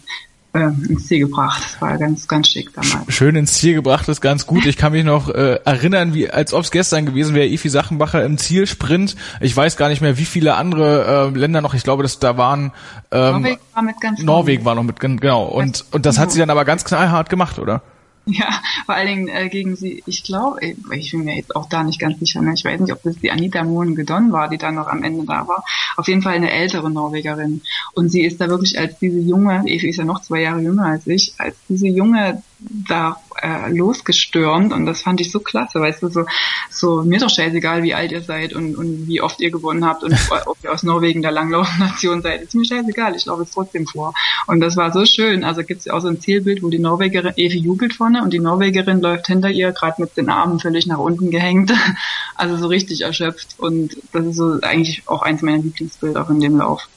äh, 0.53 0.67
ins 0.89 1.07
Ziel 1.07 1.19
gebracht. 1.19 1.61
Das 1.63 1.81
war 1.81 1.97
ganz, 1.97 2.27
ganz 2.27 2.47
schick 2.47 2.73
damals. 2.73 3.13
Schön 3.13 3.35
ins 3.35 3.53
Ziel 3.53 3.73
gebracht, 3.73 4.07
ist 4.09 4.21
ganz 4.21 4.45
gut. 4.45 4.65
Ich 4.65 4.77
kann 4.77 4.91
mich 4.91 5.03
noch 5.03 5.29
äh, 5.29 5.59
erinnern, 5.63 6.13
wie 6.13 6.29
als 6.29 6.53
ob 6.53 6.63
es 6.63 6.71
gestern 6.71 7.05
gewesen 7.05 7.35
wäre, 7.35 7.47
Efi 7.47 7.69
Sachenbacher 7.69 8.23
im 8.23 8.37
Zielsprint. 8.37 9.15
Ich 9.39 9.55
weiß 9.55 9.77
gar 9.77 9.89
nicht 9.89 10.01
mehr, 10.01 10.17
wie 10.17 10.25
viele 10.25 10.55
andere 10.55 11.31
äh, 11.33 11.37
Länder 11.37 11.61
noch. 11.61 11.73
Ich 11.73 11.83
glaube, 11.83 12.03
dass 12.03 12.19
da 12.19 12.37
waren 12.37 12.71
ähm, 13.11 13.41
Norwegen 13.41 13.59
war 13.73 13.83
mit 13.83 14.01
ganz 14.01 14.23
Norwegen 14.23 14.65
war 14.65 14.75
noch 14.75 14.83
mit 14.83 14.99
genau 14.99 15.45
und 15.45 15.85
und 15.91 16.05
das 16.05 16.17
hat 16.17 16.31
sie 16.31 16.39
dann 16.39 16.49
aber 16.49 16.65
ganz 16.65 16.83
knallhart 16.83 17.29
gemacht, 17.29 17.59
oder? 17.59 17.81
Ja, 18.29 18.61
vor 18.85 18.95
allen 18.95 19.07
Dingen 19.07 19.27
äh, 19.29 19.47
gegen 19.47 19.77
sie, 19.77 20.03
ich 20.05 20.23
glaube, 20.23 20.59
ich 20.91 21.11
bin 21.11 21.23
mir 21.23 21.37
jetzt 21.37 21.55
auch 21.55 21.69
da 21.69 21.83
nicht 21.83 21.99
ganz 21.99 22.19
sicher, 22.19 22.41
ne? 22.41 22.53
ich 22.55 22.65
weiß 22.65 22.81
nicht, 22.81 22.91
ob 22.91 23.01
das 23.03 23.15
die 23.15 23.31
Anita 23.31 23.63
Mohn 23.63 23.95
Gedon 23.95 24.33
war, 24.33 24.49
die 24.49 24.57
dann 24.57 24.75
noch 24.75 24.87
am 24.87 25.01
Ende 25.01 25.25
da 25.25 25.47
war. 25.47 25.63
Auf 25.95 26.09
jeden 26.09 26.21
Fall 26.21 26.33
eine 26.33 26.51
ältere 26.51 26.91
Norwegerin. 26.91 27.61
Und 27.93 28.09
sie 28.09 28.25
ist 28.25 28.41
da 28.41 28.49
wirklich 28.49 28.77
als 28.77 28.99
diese 28.99 29.19
junge, 29.19 29.63
Evi 29.65 29.89
ist 29.89 29.97
ja 29.97 30.03
noch 30.03 30.21
zwei 30.21 30.41
Jahre 30.41 30.59
jünger 30.59 30.85
als 30.87 31.07
ich, 31.07 31.35
als 31.37 31.55
diese 31.69 31.87
junge 31.87 32.43
da 32.59 33.17
äh, 33.41 33.71
losgestürmt 33.71 34.73
und 34.73 34.85
das 34.85 35.03
fand 35.03 35.21
ich 35.21 35.31
so 35.31 35.39
klasse, 35.39 35.79
weißt 35.79 36.01
du, 36.01 36.09
so, 36.09 36.25
so 36.71 37.03
mir 37.03 37.19
doch 37.19 37.29
scheißegal, 37.29 37.83
wie 37.83 37.93
alt 37.93 38.11
ihr 38.11 38.21
seid 38.21 38.53
und, 38.53 38.75
und 38.75 39.07
wie 39.07 39.21
oft 39.21 39.39
ihr 39.41 39.51
gewonnen 39.51 39.85
habt 39.85 40.03
und 40.03 40.15
ob 40.45 40.57
ihr 40.63 40.71
aus 40.71 40.83
Norwegen 40.83 41.21
der 41.21 41.31
Langlaufnation 41.31 42.21
seid, 42.21 42.41
ist 42.41 42.55
mir 42.55 42.65
scheißegal, 42.65 43.15
ich 43.15 43.25
laufe 43.25 43.43
es 43.43 43.51
trotzdem 43.51 43.85
vor. 43.85 44.13
Und 44.47 44.59
das 44.59 44.75
war 44.75 44.91
so 44.91 45.05
schön, 45.05 45.43
also 45.43 45.63
gibt 45.63 45.79
es 45.79 45.85
ja 45.85 45.93
auch 45.93 45.99
so 45.99 46.07
ein 46.07 46.19
Zielbild, 46.19 46.63
wo 46.63 46.69
die 46.69 46.79
Norwegerin, 46.79 47.33
Evi 47.35 47.59
jubelt 47.59 47.93
vorne 47.93 48.23
und 48.23 48.33
die 48.33 48.39
Norwegerin 48.39 49.01
läuft 49.01 49.27
hinter 49.27 49.49
ihr, 49.49 49.71
gerade 49.71 50.01
mit 50.01 50.17
den 50.17 50.29
Armen 50.29 50.59
völlig 50.59 50.87
nach 50.87 50.97
unten 50.97 51.29
gehängt, 51.29 51.71
also 52.35 52.57
so 52.57 52.67
richtig 52.67 53.01
erschöpft 53.01 53.55
und 53.57 53.97
das 54.13 54.25
ist 54.25 54.35
so 54.35 54.59
eigentlich 54.61 55.03
auch 55.05 55.21
eins 55.21 55.43
meiner 55.43 55.61
Lieblingsbilder 55.61 56.25
von 56.25 56.39
dem 56.39 56.57
Lauf. 56.57 56.87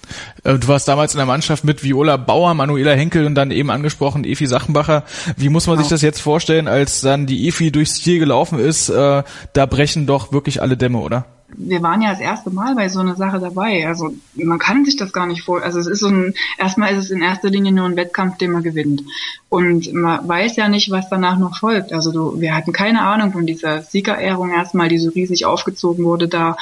Äh, 0.44 0.59
Du 0.59 0.68
warst 0.68 0.88
damals 0.88 1.14
in 1.14 1.18
der 1.18 1.27
Mannschaft 1.27 1.64
mit 1.64 1.85
Viola 1.85 2.16
Bauer, 2.16 2.55
Manuela 2.55 2.92
Henkel 2.92 3.27
und 3.27 3.35
dann 3.35 3.51
eben 3.51 3.70
angesprochen 3.70 4.25
Efi 4.25 4.46
Sachenbacher. 4.46 5.05
Wie 5.37 5.49
muss 5.50 5.66
man 5.66 5.76
sich 5.76 5.86
Genau. 5.86 5.94
das 5.94 6.02
jetzt 6.02 6.20
vorstellen, 6.20 6.68
als 6.68 7.00
dann 7.00 7.26
die 7.26 7.48
Efi 7.48 7.70
durchs 7.70 8.02
Ziel 8.02 8.18
gelaufen 8.18 8.58
ist? 8.58 8.88
Äh, 8.88 9.22
da 9.52 9.66
brechen 9.66 10.06
doch 10.06 10.32
wirklich 10.32 10.62
alle 10.62 10.76
Dämme, 10.76 10.98
oder? 10.98 11.26
wir 11.56 11.82
waren 11.82 12.02
ja 12.02 12.10
das 12.10 12.20
erste 12.20 12.50
Mal 12.50 12.74
bei 12.74 12.88
so 12.88 13.00
einer 13.00 13.16
Sache 13.16 13.40
dabei. 13.40 13.86
Also 13.86 14.12
man 14.34 14.58
kann 14.58 14.84
sich 14.84 14.96
das 14.96 15.12
gar 15.12 15.26
nicht 15.26 15.42
vor. 15.42 15.62
Also 15.62 15.78
es 15.80 15.86
ist 15.86 16.00
so 16.00 16.08
ein, 16.08 16.34
erstmal 16.58 16.92
ist 16.92 17.04
es 17.04 17.10
in 17.10 17.22
erster 17.22 17.50
Linie 17.50 17.72
nur 17.72 17.86
ein 17.86 17.96
Wettkampf, 17.96 18.38
den 18.38 18.52
man 18.52 18.62
gewinnt. 18.62 19.02
Und 19.48 19.92
man 19.92 20.26
weiß 20.26 20.56
ja 20.56 20.68
nicht, 20.68 20.90
was 20.90 21.08
danach 21.08 21.38
noch 21.38 21.58
folgt. 21.58 21.92
Also 21.92 22.12
du, 22.12 22.40
wir 22.40 22.54
hatten 22.54 22.72
keine 22.72 23.02
Ahnung 23.02 23.32
von 23.32 23.46
dieser 23.46 23.82
Siegerehrung 23.82 24.50
erstmal, 24.50 24.88
die 24.88 24.98
so 24.98 25.10
riesig 25.10 25.44
aufgezogen 25.44 26.04
wurde 26.04 26.28
da. 26.28 26.56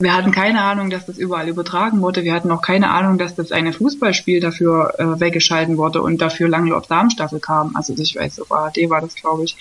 Wir 0.00 0.14
hatten 0.14 0.32
keine 0.32 0.62
Ahnung, 0.62 0.88
dass 0.88 1.04
das 1.04 1.18
überall 1.18 1.46
übertragen 1.46 2.00
wurde. 2.00 2.24
Wir 2.24 2.32
hatten 2.32 2.50
auch 2.50 2.62
keine 2.62 2.90
Ahnung, 2.90 3.18
dass 3.18 3.34
das 3.34 3.52
eine 3.52 3.74
Fußballspiel 3.74 4.40
dafür 4.40 4.94
äh, 4.98 5.20
weggeschalten 5.20 5.76
wurde 5.76 6.00
und 6.00 6.22
dafür 6.22 6.48
Langlauf 6.48 6.86
Damenstaffel 6.86 7.38
kam. 7.38 7.76
Also 7.76 7.94
ich 7.98 8.16
weiß, 8.16 8.40
auf 8.40 8.50
ARD 8.50 8.88
war 8.88 9.02
das, 9.02 9.14
glaube 9.14 9.44
ich. 9.44 9.58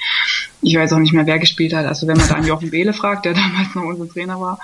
Ich 0.61 0.77
weiß 0.77 0.93
auch 0.93 0.99
nicht 0.99 1.11
mehr, 1.11 1.25
wer 1.25 1.39
gespielt 1.39 1.73
hat. 1.73 1.85
Also 1.85 2.07
wenn 2.07 2.15
man 2.15 2.29
da 2.29 2.35
an 2.35 2.47
Jochen 2.47 2.71
Behle 2.71 2.93
fragt, 2.93 3.25
der 3.25 3.33
damals 3.35 3.75
noch 3.75 3.83
unser 3.83 4.07
Trainer 4.07 4.39
war, 4.39 4.59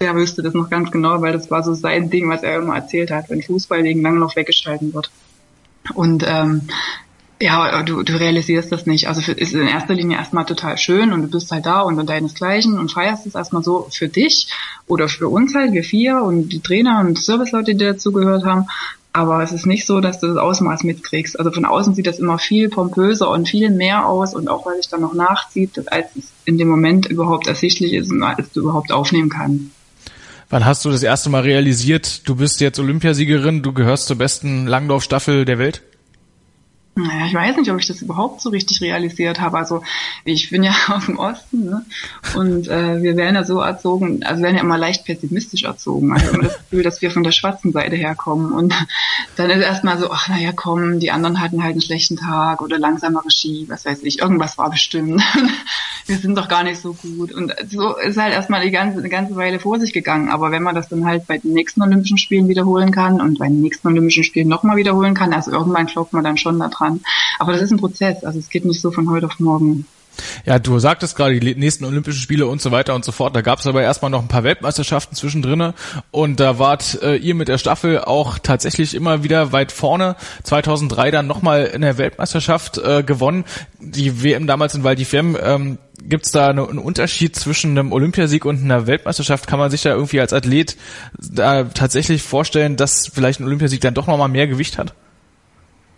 der 0.00 0.14
wüsste 0.14 0.42
das 0.42 0.54
noch 0.54 0.70
ganz 0.70 0.92
genau, 0.92 1.20
weil 1.20 1.32
das 1.32 1.50
war 1.50 1.64
so 1.64 1.74
sein 1.74 2.10
Ding, 2.10 2.30
was 2.30 2.44
er 2.44 2.58
immer 2.58 2.76
erzählt 2.76 3.10
hat, 3.10 3.28
wenn 3.28 3.42
Fußball 3.42 3.82
wegen 3.82 4.02
Langlauf 4.02 4.36
weggeschalten 4.36 4.94
wird. 4.94 5.10
Und 5.94 6.24
ähm, 6.24 6.68
ja, 7.40 7.82
du, 7.82 8.02
du 8.02 8.18
realisierst 8.18 8.72
das 8.72 8.86
nicht. 8.86 9.08
Also 9.08 9.20
für, 9.20 9.32
ist 9.32 9.54
in 9.54 9.66
erster 9.66 9.94
Linie 9.94 10.16
erstmal 10.16 10.44
total 10.44 10.76
schön 10.76 11.12
und 11.12 11.22
du 11.22 11.28
bist 11.28 11.50
halt 11.50 11.66
da 11.66 11.82
und 11.82 12.04
deinesgleichen 12.04 12.78
und 12.78 12.92
feierst 12.92 13.26
es 13.26 13.34
erstmal 13.34 13.62
so 13.62 13.86
für 13.90 14.08
dich 14.08 14.48
oder 14.86 15.08
für 15.08 15.28
uns 15.28 15.54
halt, 15.54 15.72
wir 15.72 15.84
vier 15.84 16.22
und 16.22 16.48
die 16.48 16.60
Trainer 16.60 17.00
und 17.00 17.18
Serviceleute, 17.18 17.74
die 17.74 17.84
dazugehört 17.84 18.44
haben. 18.44 18.66
Aber 19.12 19.42
es 19.42 19.52
ist 19.52 19.66
nicht 19.66 19.86
so, 19.86 20.00
dass 20.00 20.20
du 20.20 20.26
das 20.26 20.36
Ausmaß 20.36 20.84
mitkriegst. 20.84 21.38
Also 21.38 21.50
von 21.50 21.64
außen 21.64 21.94
sieht 21.94 22.06
das 22.06 22.18
immer 22.18 22.38
viel 22.38 22.68
pompöser 22.68 23.30
und 23.30 23.48
viel 23.48 23.70
mehr 23.70 24.06
aus 24.06 24.34
und 24.34 24.48
auch 24.48 24.66
weil 24.66 24.76
sich 24.76 24.88
dann 24.88 25.00
noch 25.00 25.14
nachzieht, 25.14 25.90
als 25.90 26.14
es 26.16 26.32
in 26.44 26.58
dem 26.58 26.68
Moment 26.68 27.06
überhaupt 27.06 27.46
ersichtlich 27.46 27.94
ist 27.94 28.10
und 28.10 28.22
als 28.22 28.52
du 28.52 28.60
überhaupt 28.60 28.92
aufnehmen 28.92 29.28
kannst. 29.28 29.64
Wann 30.50 30.64
hast 30.64 30.84
du 30.84 30.90
das 30.90 31.02
erste 31.02 31.30
Mal 31.30 31.42
realisiert, 31.42 32.26
du 32.26 32.36
bist 32.36 32.60
jetzt 32.60 32.78
Olympiasiegerin, 32.78 33.62
du 33.62 33.72
gehörst 33.72 34.06
zur 34.06 34.16
besten 34.16 34.66
Langlaufstaffel 34.66 35.44
der 35.44 35.58
Welt? 35.58 35.82
Naja, 36.98 37.26
ich 37.26 37.34
weiß 37.34 37.56
nicht, 37.56 37.70
ob 37.70 37.78
ich 37.78 37.86
das 37.86 38.02
überhaupt 38.02 38.40
so 38.40 38.50
richtig 38.50 38.80
realisiert 38.80 39.40
habe. 39.40 39.56
Also 39.56 39.82
ich 40.24 40.50
bin 40.50 40.64
ja 40.64 40.74
aus 40.88 41.06
dem 41.06 41.18
Osten 41.18 41.64
ne? 41.64 41.84
und 42.34 42.66
äh, 42.66 43.00
wir 43.00 43.16
werden 43.16 43.36
ja 43.36 43.44
so 43.44 43.60
erzogen, 43.60 44.24
also 44.24 44.42
werden 44.42 44.56
ja 44.56 44.62
immer 44.62 44.78
leicht 44.78 45.04
pessimistisch 45.04 45.62
erzogen. 45.62 46.12
Also 46.12 46.32
immer 46.32 46.44
das 46.44 46.58
Gefühl, 46.58 46.82
dass 46.82 47.00
wir 47.00 47.12
von 47.12 47.22
der 47.22 47.30
schwarzen 47.30 47.70
Seite 47.70 47.94
herkommen 47.94 48.52
und 48.52 48.74
dann 49.36 49.50
ist 49.50 49.62
erstmal 49.62 49.98
so, 49.98 50.10
ach 50.10 50.28
naja, 50.28 50.50
komm, 50.52 50.98
die 50.98 51.12
anderen 51.12 51.40
hatten 51.40 51.62
halt 51.62 51.72
einen 51.72 51.82
schlechten 51.82 52.16
Tag 52.16 52.62
oder 52.62 52.78
langsamere 52.80 53.30
Ski, 53.30 53.66
was 53.68 53.84
weiß 53.84 54.02
ich, 54.02 54.18
irgendwas 54.18 54.58
war 54.58 54.70
bestimmt. 54.70 55.22
wir 56.08 56.16
sind 56.18 56.36
doch 56.36 56.48
gar 56.48 56.64
nicht 56.64 56.80
so 56.80 56.94
gut 56.94 57.32
und 57.32 57.54
so 57.70 57.96
ist 57.96 58.16
halt 58.16 58.32
erstmal 58.32 58.62
die 58.62 58.70
ganze, 58.70 58.98
eine 58.98 59.08
ganze 59.08 59.36
Weile 59.36 59.60
vor 59.60 59.78
sich 59.78 59.92
gegangen. 59.92 60.30
Aber 60.30 60.50
wenn 60.50 60.62
man 60.62 60.74
das 60.74 60.88
dann 60.88 61.04
halt 61.04 61.26
bei 61.26 61.38
den 61.38 61.52
nächsten 61.52 61.82
Olympischen 61.82 62.18
Spielen 62.18 62.48
wiederholen 62.48 62.90
kann 62.90 63.20
und 63.20 63.38
bei 63.38 63.46
den 63.46 63.60
nächsten 63.60 63.88
Olympischen 63.88 64.24
Spielen 64.24 64.48
nochmal 64.48 64.76
wiederholen 64.76 65.14
kann, 65.14 65.32
also 65.32 65.50
irgendwann 65.52 65.86
klopft 65.86 66.12
man 66.12 66.24
dann 66.24 66.38
schon 66.38 66.58
da 66.58 66.68
dran. 66.68 67.00
Aber 67.38 67.52
das 67.52 67.62
ist 67.62 67.70
ein 67.70 67.78
Prozess, 67.78 68.24
also 68.24 68.38
es 68.38 68.48
geht 68.48 68.64
nicht 68.64 68.80
so 68.80 68.90
von 68.90 69.10
heute 69.10 69.26
auf 69.26 69.38
morgen. 69.38 69.86
Ja, 70.44 70.58
du 70.58 70.78
sagtest 70.78 71.16
gerade 71.16 71.38
die 71.38 71.54
nächsten 71.54 71.84
Olympischen 71.84 72.20
Spiele 72.20 72.46
und 72.46 72.60
so 72.60 72.70
weiter 72.70 72.94
und 72.94 73.04
so 73.04 73.12
fort. 73.12 73.34
Da 73.36 73.40
gab 73.40 73.60
es 73.60 73.66
aber 73.66 73.82
erstmal 73.82 74.10
noch 74.10 74.22
ein 74.22 74.28
paar 74.28 74.44
Weltmeisterschaften 74.44 75.14
zwischendrin 75.14 75.72
und 76.10 76.40
da 76.40 76.58
wart 76.58 77.00
äh, 77.02 77.16
ihr 77.16 77.34
mit 77.34 77.48
der 77.48 77.58
Staffel 77.58 78.00
auch 78.00 78.38
tatsächlich 78.38 78.94
immer 78.94 79.22
wieder 79.22 79.52
weit 79.52 79.72
vorne. 79.72 80.16
2003 80.44 81.10
dann 81.10 81.26
nochmal 81.26 81.64
in 81.66 81.82
der 81.82 81.98
Weltmeisterschaft 81.98 82.78
äh, 82.78 83.02
gewonnen. 83.02 83.44
Die 83.78 84.22
WM 84.22 84.46
damals 84.46 84.74
in 84.74 84.84
Val 84.84 84.94
d'Ifem, 84.94 85.38
ähm, 85.40 85.78
Gibt 86.02 86.26
es 86.26 86.32
da 86.32 86.48
eine, 86.48 86.68
einen 86.68 86.78
Unterschied 86.78 87.36
zwischen 87.36 87.76
einem 87.76 87.92
Olympiasieg 87.92 88.44
und 88.44 88.62
einer 88.62 88.86
Weltmeisterschaft? 88.86 89.46
Kann 89.46 89.58
man 89.58 89.70
sich 89.70 89.82
da 89.82 89.90
irgendwie 89.90 90.20
als 90.20 90.32
Athlet 90.32 90.76
da 91.18 91.64
tatsächlich 91.64 92.22
vorstellen, 92.22 92.76
dass 92.76 93.08
vielleicht 93.08 93.40
ein 93.40 93.44
Olympiasieg 93.44 93.80
dann 93.80 93.94
doch 93.94 94.06
nochmal 94.06 94.28
mehr 94.28 94.46
Gewicht 94.46 94.78
hat? 94.78 94.94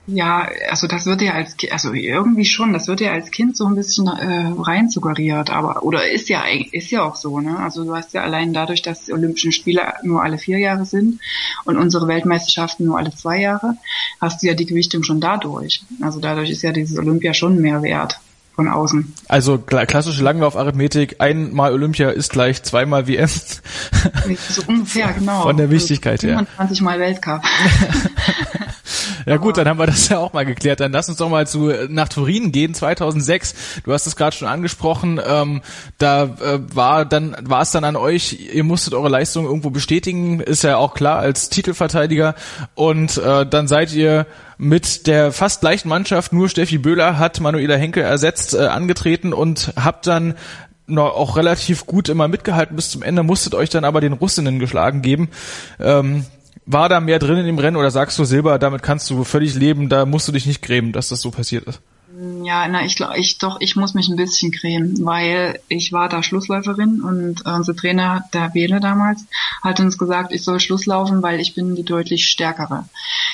Ja, 0.06 0.48
also 0.68 0.88
das 0.88 1.06
wird 1.06 1.22
ja 1.22 1.34
als 1.34 1.54
also 1.70 1.92
irgendwie 1.92 2.44
schon, 2.44 2.72
das 2.72 2.88
wird 2.88 3.00
ja 3.00 3.12
als 3.12 3.30
Kind 3.30 3.56
so 3.56 3.66
ein 3.66 3.76
bisschen 3.76 4.08
äh, 4.08 4.52
rein 4.58 4.88
suggeriert, 4.88 5.50
aber 5.50 5.84
oder 5.84 6.10
ist 6.10 6.28
ja 6.28 6.42
ist 6.72 6.90
ja 6.90 7.02
auch 7.02 7.14
so, 7.14 7.38
ne? 7.38 7.58
Also 7.58 7.84
du 7.84 7.94
hast 7.94 8.12
ja 8.12 8.22
allein 8.22 8.52
dadurch, 8.52 8.82
dass 8.82 9.04
die 9.04 9.12
Olympischen 9.12 9.52
Spiele 9.52 9.82
nur 10.02 10.22
alle 10.22 10.38
vier 10.38 10.58
Jahre 10.58 10.84
sind 10.84 11.20
und 11.64 11.76
unsere 11.76 12.08
Weltmeisterschaften 12.08 12.86
nur 12.86 12.98
alle 12.98 13.14
zwei 13.14 13.40
Jahre, 13.40 13.76
hast 14.20 14.42
du 14.42 14.48
ja 14.48 14.54
die 14.54 14.66
Gewichtung 14.66 15.04
schon 15.04 15.20
dadurch. 15.20 15.82
Also 16.00 16.18
dadurch 16.18 16.50
ist 16.50 16.62
ja 16.62 16.72
dieses 16.72 16.98
Olympia 16.98 17.32
schon 17.32 17.60
mehr 17.60 17.82
wert 17.82 18.18
von 18.60 18.68
außen. 18.68 19.14
Also 19.28 19.56
klassische 19.56 20.22
Langlaufarithmetik, 20.22 21.16
einmal 21.18 21.72
Olympia 21.72 22.10
ist 22.10 22.30
gleich 22.30 22.62
zweimal 22.62 23.08
WM. 23.08 23.26
So 23.26 24.62
ungefähr, 24.66 25.12
genau. 25.18 25.42
Von 25.42 25.56
der 25.56 25.70
Wichtigkeit 25.70 26.22
her. 26.22 26.34
25 26.36 26.82
Mal 26.82 27.00
Weltcup. 27.00 27.42
ja 29.26 29.36
gut, 29.36 29.56
dann 29.56 29.68
haben 29.68 29.78
wir 29.78 29.86
das 29.86 30.08
ja 30.08 30.18
auch 30.18 30.32
mal 30.32 30.44
geklärt. 30.44 30.80
Dann 30.80 30.92
lass 30.92 31.08
uns 31.08 31.18
doch 31.18 31.28
mal 31.28 31.46
zu 31.46 31.72
nach 31.88 32.08
Turin 32.08 32.52
gehen, 32.52 32.74
2006. 32.74 33.82
Du 33.84 33.92
hast 33.92 34.06
es 34.06 34.16
gerade 34.16 34.34
schon 34.34 34.48
angesprochen. 34.48 35.20
Ähm, 35.24 35.62
da 35.98 36.24
äh, 36.24 36.60
war 36.74 37.04
dann 37.04 37.36
war 37.42 37.62
es 37.62 37.70
dann 37.70 37.84
an 37.84 37.96
euch. 37.96 38.50
Ihr 38.52 38.64
musstet 38.64 38.94
eure 38.94 39.08
Leistung 39.08 39.44
irgendwo 39.44 39.70
bestätigen, 39.70 40.40
ist 40.40 40.62
ja 40.62 40.76
auch 40.76 40.94
klar 40.94 41.18
als 41.18 41.48
Titelverteidiger. 41.48 42.34
Und 42.74 43.18
äh, 43.18 43.46
dann 43.46 43.68
seid 43.68 43.92
ihr 43.92 44.26
mit 44.58 45.06
der 45.06 45.32
fast 45.32 45.62
gleichen 45.62 45.88
Mannschaft, 45.88 46.32
nur 46.32 46.48
Steffi 46.48 46.78
Böhler 46.78 47.18
hat 47.18 47.40
Manuela 47.40 47.76
Henkel 47.76 48.02
ersetzt, 48.02 48.54
äh, 48.54 48.66
angetreten 48.66 49.32
und 49.32 49.72
habt 49.76 50.06
dann 50.06 50.34
noch 50.90 51.14
auch 51.14 51.36
relativ 51.36 51.86
gut 51.86 52.08
immer 52.08 52.28
mitgehalten 52.28 52.76
bis 52.76 52.90
zum 52.90 53.02
Ende, 53.02 53.22
musstet 53.22 53.54
euch 53.54 53.70
dann 53.70 53.84
aber 53.84 54.00
den 54.00 54.12
Russinnen 54.12 54.58
geschlagen 54.58 55.02
geben. 55.02 55.28
Ähm, 55.78 56.26
war 56.72 56.88
da 56.88 57.00
mehr 57.00 57.18
drin 57.18 57.38
in 57.38 57.46
dem 57.46 57.58
Rennen 57.58 57.76
oder 57.76 57.90
sagst 57.90 58.18
du 58.18 58.24
Silber, 58.24 58.58
damit 58.58 58.82
kannst 58.82 59.10
du 59.10 59.24
völlig 59.24 59.54
leben, 59.54 59.88
da 59.88 60.06
musst 60.06 60.28
du 60.28 60.32
dich 60.32 60.46
nicht 60.46 60.62
grämen, 60.62 60.92
dass 60.92 61.08
das 61.08 61.20
so 61.20 61.30
passiert 61.30 61.64
ist? 61.64 61.80
Ja, 62.42 62.66
na, 62.66 62.84
ich 62.84 62.96
glaube, 62.96 63.18
ich 63.18 63.38
doch, 63.38 63.60
ich 63.60 63.76
muss 63.76 63.94
mich 63.94 64.08
ein 64.08 64.16
bisschen 64.16 64.50
cremen, 64.50 65.04
weil 65.04 65.60
ich 65.68 65.92
war 65.92 66.08
da 66.08 66.22
Schlussläuferin 66.22 67.02
und 67.02 67.46
äh, 67.46 67.50
unser 67.50 67.76
Trainer, 67.76 68.24
der 68.34 68.52
Wähle 68.52 68.80
damals, 68.80 69.26
hat 69.62 69.78
uns 69.78 69.96
gesagt, 69.96 70.32
ich 70.32 70.42
soll 70.42 70.58
Schlusslaufen, 70.58 71.22
weil 71.22 71.38
ich 71.38 71.54
bin 71.54 71.76
die 71.76 71.84
deutlich 71.84 72.26
stärkere. 72.26 72.88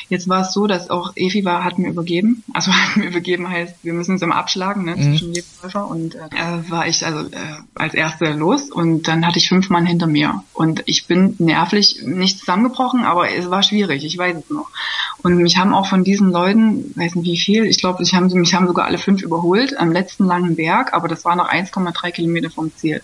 Jetzt 0.08 0.28
war 0.28 0.42
es 0.42 0.52
so, 0.52 0.66
dass 0.66 0.90
auch 0.90 1.12
Evi 1.16 1.44
war, 1.44 1.64
hat 1.64 1.78
mir 1.78 1.88
übergeben. 1.88 2.44
Also 2.52 2.70
hat 2.72 2.96
mir 2.96 3.06
übergeben 3.06 3.48
heißt, 3.48 3.76
wir 3.82 3.94
müssen 3.94 4.12
uns 4.12 4.22
immer 4.22 4.36
abschlagen, 4.36 4.84
ne, 4.84 4.96
mhm. 4.96 5.02
zwischen 5.02 5.32
jedem 5.32 5.50
Läufer 5.62 5.88
und 5.88 6.14
äh, 6.14 6.70
war 6.70 6.86
ich 6.86 7.04
also 7.04 7.20
äh, 7.20 7.38
als 7.74 7.94
Erste 7.94 8.32
los 8.32 8.70
und 8.70 9.08
dann 9.08 9.26
hatte 9.26 9.38
ich 9.38 9.48
fünf 9.48 9.70
Mann 9.70 9.86
hinter 9.86 10.06
mir 10.06 10.44
und 10.52 10.82
ich 10.86 11.06
bin 11.06 11.34
nervlich 11.38 12.02
nicht 12.04 12.40
zusammengebrochen, 12.40 13.04
aber 13.04 13.30
es 13.32 13.48
war 13.50 13.62
schwierig, 13.62 14.04
ich 14.04 14.18
weiß 14.18 14.36
es 14.36 14.50
noch. 14.50 14.68
Und 15.22 15.38
mich 15.38 15.56
haben 15.56 15.74
auch 15.74 15.86
von 15.86 16.04
diesen 16.04 16.30
Leuten, 16.30 16.92
weiß 16.94 17.14
nicht 17.16 17.26
wie 17.26 17.38
viel, 17.38 17.64
ich 17.64 17.78
glaube, 17.78 18.02
ich 18.02 18.14
haben, 18.14 18.26
mich 18.26 18.54
haben 18.54 18.65
sogar 18.66 18.86
alle 18.86 18.98
fünf 18.98 19.22
überholt 19.22 19.78
am 19.78 19.92
letzten 19.92 20.26
langen 20.26 20.56
Berg, 20.56 20.92
aber 20.92 21.08
das 21.08 21.24
war 21.24 21.36
noch 21.36 21.48
1,3 21.48 22.10
Kilometer 22.10 22.50
vom 22.50 22.74
Ziel. 22.76 23.02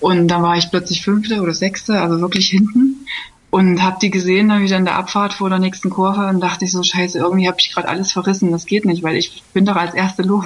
Und 0.00 0.28
dann 0.28 0.42
war 0.42 0.56
ich 0.56 0.70
plötzlich 0.70 1.02
fünfte 1.02 1.40
oder 1.40 1.54
sechste, 1.54 2.00
also 2.00 2.20
wirklich 2.20 2.48
hinten 2.48 3.06
und 3.50 3.82
habe 3.82 3.98
die 4.00 4.10
gesehen 4.10 4.48
dann 4.48 4.62
wieder 4.62 4.76
in 4.76 4.84
der 4.84 4.96
Abfahrt 4.96 5.32
vor 5.32 5.50
der 5.50 5.58
nächsten 5.58 5.90
Kurve 5.90 6.28
und 6.28 6.40
dachte 6.40 6.64
ich 6.64 6.70
so 6.70 6.84
scheiße 6.84 7.18
irgendwie 7.18 7.48
habe 7.48 7.56
ich 7.58 7.72
gerade 7.72 7.88
alles 7.88 8.12
verrissen 8.12 8.52
das 8.52 8.64
geht 8.64 8.84
nicht 8.84 9.02
weil 9.02 9.16
ich 9.16 9.42
bin 9.52 9.64
doch 9.64 9.74
als 9.74 9.92
erste 9.92 10.22
los 10.22 10.44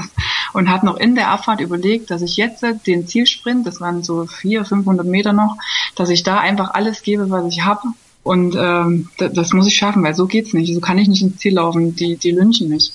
und 0.55 0.71
habe 0.71 0.87
noch 0.87 0.97
in 0.97 1.14
der 1.14 1.29
Abfahrt 1.29 1.61
überlegt 1.61 2.11
dass 2.11 2.23
ich 2.23 2.38
jetzt 2.38 2.64
den 2.87 3.07
Zielsprint 3.07 3.67
das 3.67 3.83
waren 3.83 4.03
so 4.03 4.25
vier 4.25 4.64
500 4.64 5.07
Meter 5.07 5.35
noch 5.35 5.59
dass 5.97 6.09
ich 6.09 6.23
da 6.23 6.38
einfach 6.40 6.73
alles 6.73 7.03
gebe 7.03 7.29
was 7.29 7.47
ich 7.47 7.62
habe 7.62 7.88
und 8.25 8.57
ähm, 8.59 9.11
das, 9.19 9.35
das 9.35 9.53
muss 9.53 9.69
ich 9.69 9.77
schaffen, 9.77 10.03
weil 10.03 10.14
so 10.14 10.27
geht's 10.27 10.55
nicht. 10.55 10.75
So 10.75 10.81
kann 10.81 10.99
ich 10.99 11.09
nicht 11.09 11.23
ins 11.23 11.37
Ziel 11.37 11.55
laufen. 11.55 11.95
Die, 11.95 12.17
die 12.17 12.31
lynchen 12.31 12.71
mich. 12.71 12.90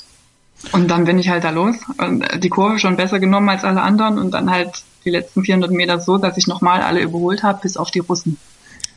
Und 0.71 0.89
dann 0.89 1.05
bin 1.05 1.17
ich 1.17 1.29
halt 1.29 1.43
da 1.43 1.51
los 1.51 1.75
und 1.97 2.25
die 2.43 2.49
Kurve 2.49 2.79
schon 2.79 2.97
besser 2.97 3.19
genommen 3.19 3.49
als 3.49 3.63
alle 3.63 3.81
anderen 3.81 4.19
und 4.19 4.31
dann 4.31 4.51
halt 4.51 4.83
die 5.05 5.09
letzten 5.09 5.43
400 5.43 5.71
Meter 5.71 5.99
so, 5.99 6.17
dass 6.17 6.37
ich 6.37 6.47
nochmal 6.47 6.81
alle 6.81 7.01
überholt 7.01 7.43
habe, 7.43 7.59
bis 7.61 7.77
auf 7.77 7.91
die 7.91 7.99
Russen. 7.99 8.37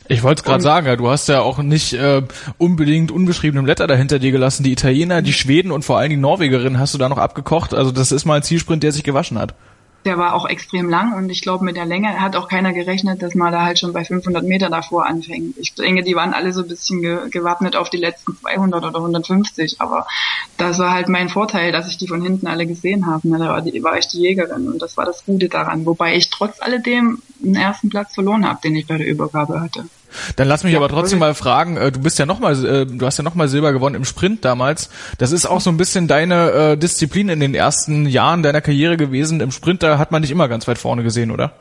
Ich 0.08 0.24
wollte 0.24 0.40
es 0.40 0.44
gerade 0.44 0.62
sagen, 0.62 0.86
ja, 0.88 0.96
du 0.96 1.08
hast 1.08 1.28
ja 1.28 1.40
auch 1.40 1.58
nicht 1.58 1.92
äh, 1.92 2.22
unbedingt 2.58 3.12
unbeschriebene 3.12 3.62
Blätter 3.62 3.86
dahinter 3.86 4.18
dir 4.18 4.32
gelassen. 4.32 4.64
Die 4.64 4.72
Italiener, 4.72 5.22
die 5.22 5.32
Schweden 5.32 5.70
und 5.70 5.84
vor 5.84 5.98
allem 5.98 6.10
die 6.10 6.16
Norwegerinnen 6.16 6.78
hast 6.78 6.92
du 6.92 6.98
da 6.98 7.08
noch 7.08 7.18
abgekocht. 7.18 7.72
Also 7.72 7.92
das 7.92 8.10
ist 8.10 8.24
mal 8.24 8.34
ein 8.34 8.42
Zielsprint, 8.42 8.82
der 8.82 8.92
sich 8.92 9.04
gewaschen 9.04 9.38
hat 9.38 9.54
der 10.04 10.18
war 10.18 10.34
auch 10.34 10.48
extrem 10.48 10.88
lang 10.88 11.14
und 11.14 11.30
ich 11.30 11.42
glaube 11.42 11.64
mit 11.64 11.76
der 11.76 11.86
Länge 11.86 12.20
hat 12.20 12.36
auch 12.36 12.48
keiner 12.48 12.72
gerechnet, 12.72 13.22
dass 13.22 13.34
man 13.34 13.52
da 13.52 13.64
halt 13.64 13.78
schon 13.78 13.92
bei 13.92 14.04
500 14.04 14.44
Meter 14.44 14.68
davor 14.68 15.06
anfängt. 15.06 15.56
Ich 15.58 15.74
denke, 15.74 16.02
die 16.02 16.16
waren 16.16 16.34
alle 16.34 16.52
so 16.52 16.62
ein 16.62 16.68
bisschen 16.68 17.00
ge 17.02 17.30
gewappnet 17.30 17.76
auf 17.76 17.90
die 17.90 17.98
letzten 17.98 18.36
200 18.36 18.84
oder 18.84 18.98
150, 18.98 19.80
aber 19.80 20.06
das 20.56 20.78
war 20.78 20.92
halt 20.92 21.08
mein 21.08 21.28
Vorteil, 21.28 21.72
dass 21.72 21.88
ich 21.88 21.98
die 21.98 22.08
von 22.08 22.22
hinten 22.22 22.46
alle 22.46 22.66
gesehen 22.66 23.06
habe. 23.06 23.28
Ne? 23.28 23.38
Da 23.38 23.48
war, 23.48 23.62
die, 23.62 23.82
war 23.82 23.98
ich 23.98 24.08
die 24.08 24.20
Jägerin 24.20 24.68
und 24.68 24.82
das 24.82 24.96
war 24.96 25.04
das 25.04 25.24
Gute 25.24 25.48
daran, 25.48 25.86
wobei 25.86 26.16
ich 26.16 26.30
trotz 26.30 26.60
alledem 26.60 27.22
einen 27.42 27.54
ersten 27.54 27.88
Platz 27.88 28.14
verloren 28.14 28.46
habe, 28.46 28.60
den 28.62 28.76
ich 28.76 28.86
bei 28.86 28.98
der 28.98 29.06
Übergabe 29.06 29.60
hatte. 29.60 29.84
Dann 30.36 30.48
lass 30.48 30.64
mich 30.64 30.72
ja, 30.72 30.78
aber 30.78 30.88
trotzdem 30.88 31.18
mal 31.18 31.34
fragen, 31.34 31.76
äh, 31.76 31.92
du 31.92 32.00
bist 32.00 32.18
ja 32.18 32.26
nochmal, 32.26 32.64
äh, 32.64 32.86
du 32.86 33.06
hast 33.06 33.18
ja 33.18 33.24
nochmal 33.24 33.48
Silber 33.48 33.72
gewonnen 33.72 33.94
im 33.94 34.04
Sprint 34.04 34.44
damals. 34.44 34.90
Das 35.18 35.32
ist 35.32 35.46
auch 35.46 35.60
so 35.60 35.70
ein 35.70 35.76
bisschen 35.76 36.08
deine 36.08 36.50
äh, 36.50 36.76
Disziplin 36.76 37.28
in 37.28 37.40
den 37.40 37.54
ersten 37.54 38.06
Jahren 38.06 38.42
deiner 38.42 38.60
Karriere 38.60 38.96
gewesen. 38.96 39.40
Im 39.40 39.52
Sprint, 39.52 39.82
da 39.82 39.98
hat 39.98 40.12
man 40.12 40.22
dich 40.22 40.30
immer 40.30 40.48
ganz 40.48 40.68
weit 40.68 40.78
vorne 40.78 41.02
gesehen, 41.02 41.30
oder? 41.30 41.52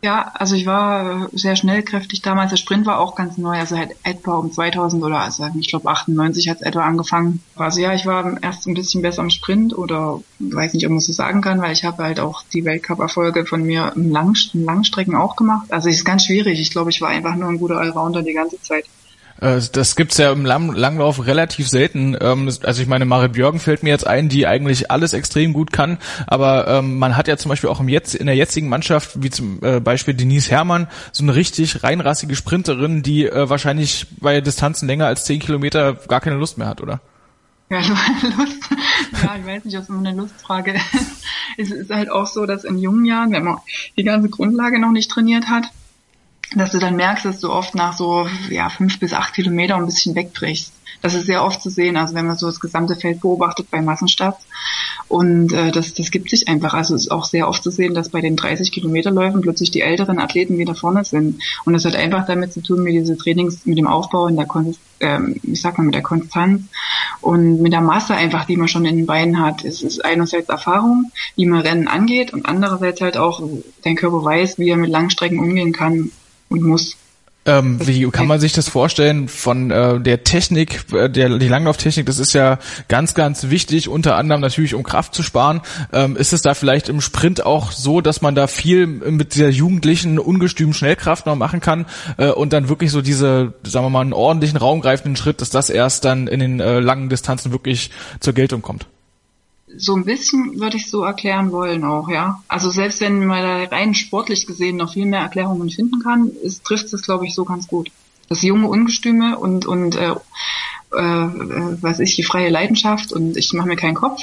Ja, 0.00 0.30
also 0.34 0.54
ich 0.54 0.64
war 0.64 1.28
sehr 1.32 1.56
schnellkräftig 1.56 2.22
damals. 2.22 2.50
Der 2.50 2.56
Sprint 2.56 2.86
war 2.86 3.00
auch 3.00 3.16
ganz 3.16 3.36
neu, 3.36 3.58
also 3.58 3.76
halt 3.76 3.96
etwa 4.04 4.36
um 4.36 4.52
2000 4.52 5.02
oder 5.02 5.18
also 5.18 5.48
ich 5.58 5.68
glaube 5.68 5.88
98 5.88 6.48
hat 6.48 6.58
es 6.58 6.62
etwa 6.62 6.84
angefangen. 6.84 7.42
Also 7.56 7.80
ja, 7.80 7.92
ich 7.94 8.06
war 8.06 8.40
erst 8.40 8.68
ein 8.68 8.74
bisschen 8.74 9.02
besser 9.02 9.22
im 9.22 9.30
Sprint 9.30 9.76
oder 9.76 10.20
weiß 10.38 10.74
nicht, 10.74 10.86
ob 10.86 10.92
man 10.92 11.00
so 11.00 11.12
sagen 11.12 11.40
kann, 11.40 11.60
weil 11.60 11.72
ich 11.72 11.84
habe 11.84 12.04
halt 12.04 12.20
auch 12.20 12.44
die 12.52 12.64
Weltcup-Erfolge 12.64 13.44
von 13.44 13.64
mir 13.64 13.92
im, 13.96 14.14
im 14.14 14.64
Langstrecken 14.64 15.16
auch 15.16 15.34
gemacht. 15.34 15.72
Also 15.72 15.88
es 15.88 15.96
ist 15.96 16.04
ganz 16.04 16.26
schwierig. 16.26 16.60
Ich 16.60 16.70
glaube, 16.70 16.90
ich 16.90 17.00
war 17.00 17.08
einfach 17.08 17.34
nur 17.34 17.48
ein 17.48 17.58
guter 17.58 17.78
Allrounder 17.78 18.22
die 18.22 18.34
ganze 18.34 18.60
Zeit. 18.62 18.84
Äh, 19.40 19.60
das 19.72 19.96
gibt's 19.96 20.18
ja 20.18 20.32
im 20.32 20.44
Langlauf 20.44 21.26
relativ 21.26 21.68
selten. 21.68 22.16
Ähm, 22.20 22.50
also 22.62 22.82
ich 22.82 22.88
meine, 22.88 23.04
Marit 23.04 23.32
Björgen 23.32 23.60
fällt 23.60 23.82
mir 23.82 23.90
jetzt 23.90 24.06
ein, 24.06 24.28
die 24.28 24.46
eigentlich 24.46 24.90
alles 24.90 25.12
extrem 25.12 25.52
gut 25.52 25.72
kann, 25.72 25.98
aber 26.26 26.66
ähm, 26.68 26.98
man 26.98 27.16
hat 27.16 27.28
ja 27.28 27.36
zum 27.36 27.48
Beispiel 27.48 27.70
auch 27.70 27.80
im 27.80 27.88
jetzt, 27.88 28.14
in 28.14 28.26
der 28.26 28.36
jetzigen 28.36 28.68
Mannschaft, 28.68 29.22
wie 29.22 29.30
zum 29.30 29.62
äh, 29.62 29.80
Beispiel 29.80 30.14
Denise 30.14 30.50
Herrmann, 30.50 30.88
so 31.12 31.22
eine 31.22 31.34
richtig 31.34 31.82
reinrassige 31.82 32.36
Sprinterin, 32.36 33.02
die 33.02 33.26
äh, 33.26 33.48
wahrscheinlich 33.48 34.06
bei 34.20 34.40
Distanzen 34.40 34.88
länger 34.88 35.06
als 35.06 35.24
zehn 35.24 35.40
Kilometer 35.40 35.94
gar 35.94 36.20
keine 36.20 36.36
Lust 36.36 36.58
mehr 36.58 36.68
hat, 36.68 36.80
oder? 36.80 37.00
Ja, 37.70 37.80
Lust. 38.38 38.62
Ja, 39.22 39.36
ich 39.38 39.46
weiß 39.46 39.64
nicht, 39.64 39.76
ob 39.76 39.82
es 39.82 39.88
nur 39.88 39.98
eine 39.98 40.12
Lustfrage 40.12 40.74
ist. 40.92 41.24
Es 41.58 41.70
ist 41.70 41.90
halt 41.90 42.10
auch 42.10 42.26
so, 42.26 42.46
dass 42.46 42.64
in 42.64 42.78
jungen 42.78 43.04
Jahren, 43.04 43.32
wenn 43.32 43.44
man 43.44 43.58
die 43.96 44.04
ganze 44.04 44.28
Grundlage 44.28 44.80
noch 44.80 44.92
nicht 44.92 45.10
trainiert 45.10 45.48
hat, 45.48 45.64
dass 46.54 46.70
du 46.70 46.78
dann 46.78 46.96
merkst, 46.96 47.24
dass 47.24 47.40
du 47.40 47.50
oft 47.50 47.74
nach 47.74 47.96
so 47.96 48.26
ja, 48.48 48.68
fünf 48.68 48.98
bis 48.98 49.12
acht 49.12 49.34
Kilometer 49.34 49.76
ein 49.76 49.86
bisschen 49.86 50.14
wegbrichst. 50.14 50.72
Das 51.00 51.14
ist 51.14 51.26
sehr 51.26 51.44
oft 51.44 51.62
zu 51.62 51.70
sehen, 51.70 51.96
also 51.96 52.14
wenn 52.14 52.26
man 52.26 52.36
so 52.36 52.46
das 52.46 52.58
gesamte 52.58 52.96
Feld 52.96 53.20
beobachtet 53.20 53.70
bei 53.70 53.80
Massenstarts. 53.80 54.44
Und 55.06 55.52
äh, 55.52 55.70
das, 55.70 55.94
das 55.94 56.10
gibt 56.10 56.28
sich 56.28 56.48
einfach. 56.48 56.74
Also 56.74 56.94
es 56.94 57.02
ist 57.02 57.10
auch 57.10 57.24
sehr 57.24 57.48
oft 57.48 57.62
zu 57.62 57.70
sehen, 57.70 57.94
dass 57.94 58.08
bei 58.08 58.20
den 58.20 58.36
30 58.36 58.72
Kilometerläufen 58.72 59.40
plötzlich 59.40 59.70
die 59.70 59.80
älteren 59.80 60.18
Athleten 60.18 60.58
wieder 60.58 60.74
vorne 60.74 61.04
sind. 61.04 61.40
Und 61.64 61.72
das 61.72 61.84
hat 61.84 61.94
einfach 61.94 62.26
damit 62.26 62.52
zu 62.52 62.62
tun 62.62 62.82
mit 62.82 62.94
diese 62.94 63.16
Trainings, 63.16 63.64
mit 63.64 63.78
dem 63.78 63.86
Aufbau 63.86 64.26
in 64.26 64.36
der 64.36 64.46
Konsistenz, 64.46 64.84
ähm, 65.00 65.36
ich 65.44 65.60
sag 65.62 65.78
mal, 65.78 65.84
mit 65.84 65.94
der 65.94 66.02
Konstanz 66.02 66.62
und 67.20 67.62
mit 67.62 67.72
der 67.72 67.80
Masse 67.80 68.14
einfach, 68.14 68.44
die 68.44 68.56
man 68.56 68.66
schon 68.66 68.84
in 68.84 68.96
den 68.96 69.06
Beinen 69.06 69.40
hat. 69.40 69.64
Es 69.64 69.82
ist 69.82 70.04
einerseits 70.04 70.48
Erfahrung, 70.48 71.12
wie 71.36 71.46
man 71.46 71.60
Rennen 71.60 71.86
angeht 71.86 72.32
und 72.32 72.46
andererseits 72.46 73.00
halt 73.00 73.16
auch, 73.16 73.40
dein 73.84 73.94
Körper 73.94 74.24
weiß, 74.24 74.58
wie 74.58 74.70
er 74.70 74.76
mit 74.76 74.90
Langstrecken 74.90 75.38
umgehen 75.38 75.72
kann 75.72 76.10
und 76.48 76.62
muss. 76.62 76.96
Ähm, 77.48 77.78
wie 77.86 78.06
kann 78.10 78.26
man 78.26 78.40
sich 78.40 78.52
das 78.52 78.68
vorstellen 78.68 79.26
von 79.26 79.70
äh, 79.70 79.98
der 80.00 80.22
Technik, 80.22 80.92
äh, 80.92 81.08
der 81.08 81.38
die 81.38 81.48
Langlauftechnik, 81.48 82.04
das 82.04 82.18
ist 82.18 82.34
ja 82.34 82.58
ganz, 82.88 83.14
ganz 83.14 83.48
wichtig, 83.48 83.88
unter 83.88 84.16
anderem 84.16 84.42
natürlich 84.42 84.74
um 84.74 84.82
Kraft 84.82 85.14
zu 85.14 85.22
sparen. 85.22 85.62
Ähm, 85.92 86.16
ist 86.16 86.34
es 86.34 86.42
da 86.42 86.52
vielleicht 86.52 86.90
im 86.90 87.00
Sprint 87.00 87.46
auch 87.46 87.72
so, 87.72 88.02
dass 88.02 88.20
man 88.20 88.34
da 88.34 88.48
viel 88.48 88.86
mit 88.86 89.34
dieser 89.34 89.48
jugendlichen, 89.48 90.18
ungestümen 90.18 90.74
Schnellkraft 90.74 91.24
noch 91.24 91.36
machen 91.36 91.60
kann 91.60 91.86
äh, 92.18 92.28
und 92.28 92.52
dann 92.52 92.68
wirklich 92.68 92.90
so 92.90 93.00
diese, 93.00 93.54
sagen 93.62 93.86
wir 93.86 93.90
mal, 93.90 94.02
einen 94.02 94.12
ordentlichen, 94.12 94.58
raumgreifenden 94.58 95.16
Schritt, 95.16 95.40
dass 95.40 95.48
das 95.48 95.70
erst 95.70 96.04
dann 96.04 96.26
in 96.26 96.40
den 96.40 96.60
äh, 96.60 96.80
langen 96.80 97.08
Distanzen 97.08 97.52
wirklich 97.52 97.90
zur 98.20 98.34
Geltung 98.34 98.60
kommt? 98.60 98.86
So 99.76 99.94
ein 99.94 100.04
bisschen 100.04 100.58
würde 100.60 100.76
ich 100.76 100.90
so 100.90 101.02
erklären 101.02 101.52
wollen 101.52 101.84
auch, 101.84 102.08
ja. 102.08 102.42
Also 102.48 102.70
selbst 102.70 103.00
wenn 103.00 103.26
man 103.26 103.42
da 103.42 103.76
rein 103.76 103.94
sportlich 103.94 104.46
gesehen 104.46 104.76
noch 104.76 104.92
viel 104.92 105.06
mehr 105.06 105.20
Erklärungen 105.20 105.70
finden 105.70 106.00
kann, 106.00 106.30
ist, 106.42 106.64
trifft 106.64 106.92
es, 106.92 107.02
glaube 107.02 107.26
ich, 107.26 107.34
so 107.34 107.44
ganz 107.44 107.68
gut. 107.68 107.90
Das 108.28 108.42
junge 108.42 108.68
Ungestüme 108.68 109.38
und, 109.38 109.66
und 109.66 109.96
äh, 109.96 110.10
äh, 110.10 110.16
was 110.92 112.00
ich, 112.00 112.16
die 112.16 112.22
freie 112.22 112.50
Leidenschaft 112.50 113.12
und 113.12 113.36
ich 113.36 113.52
mache 113.52 113.68
mir 113.68 113.76
keinen 113.76 113.94
Kopf 113.94 114.22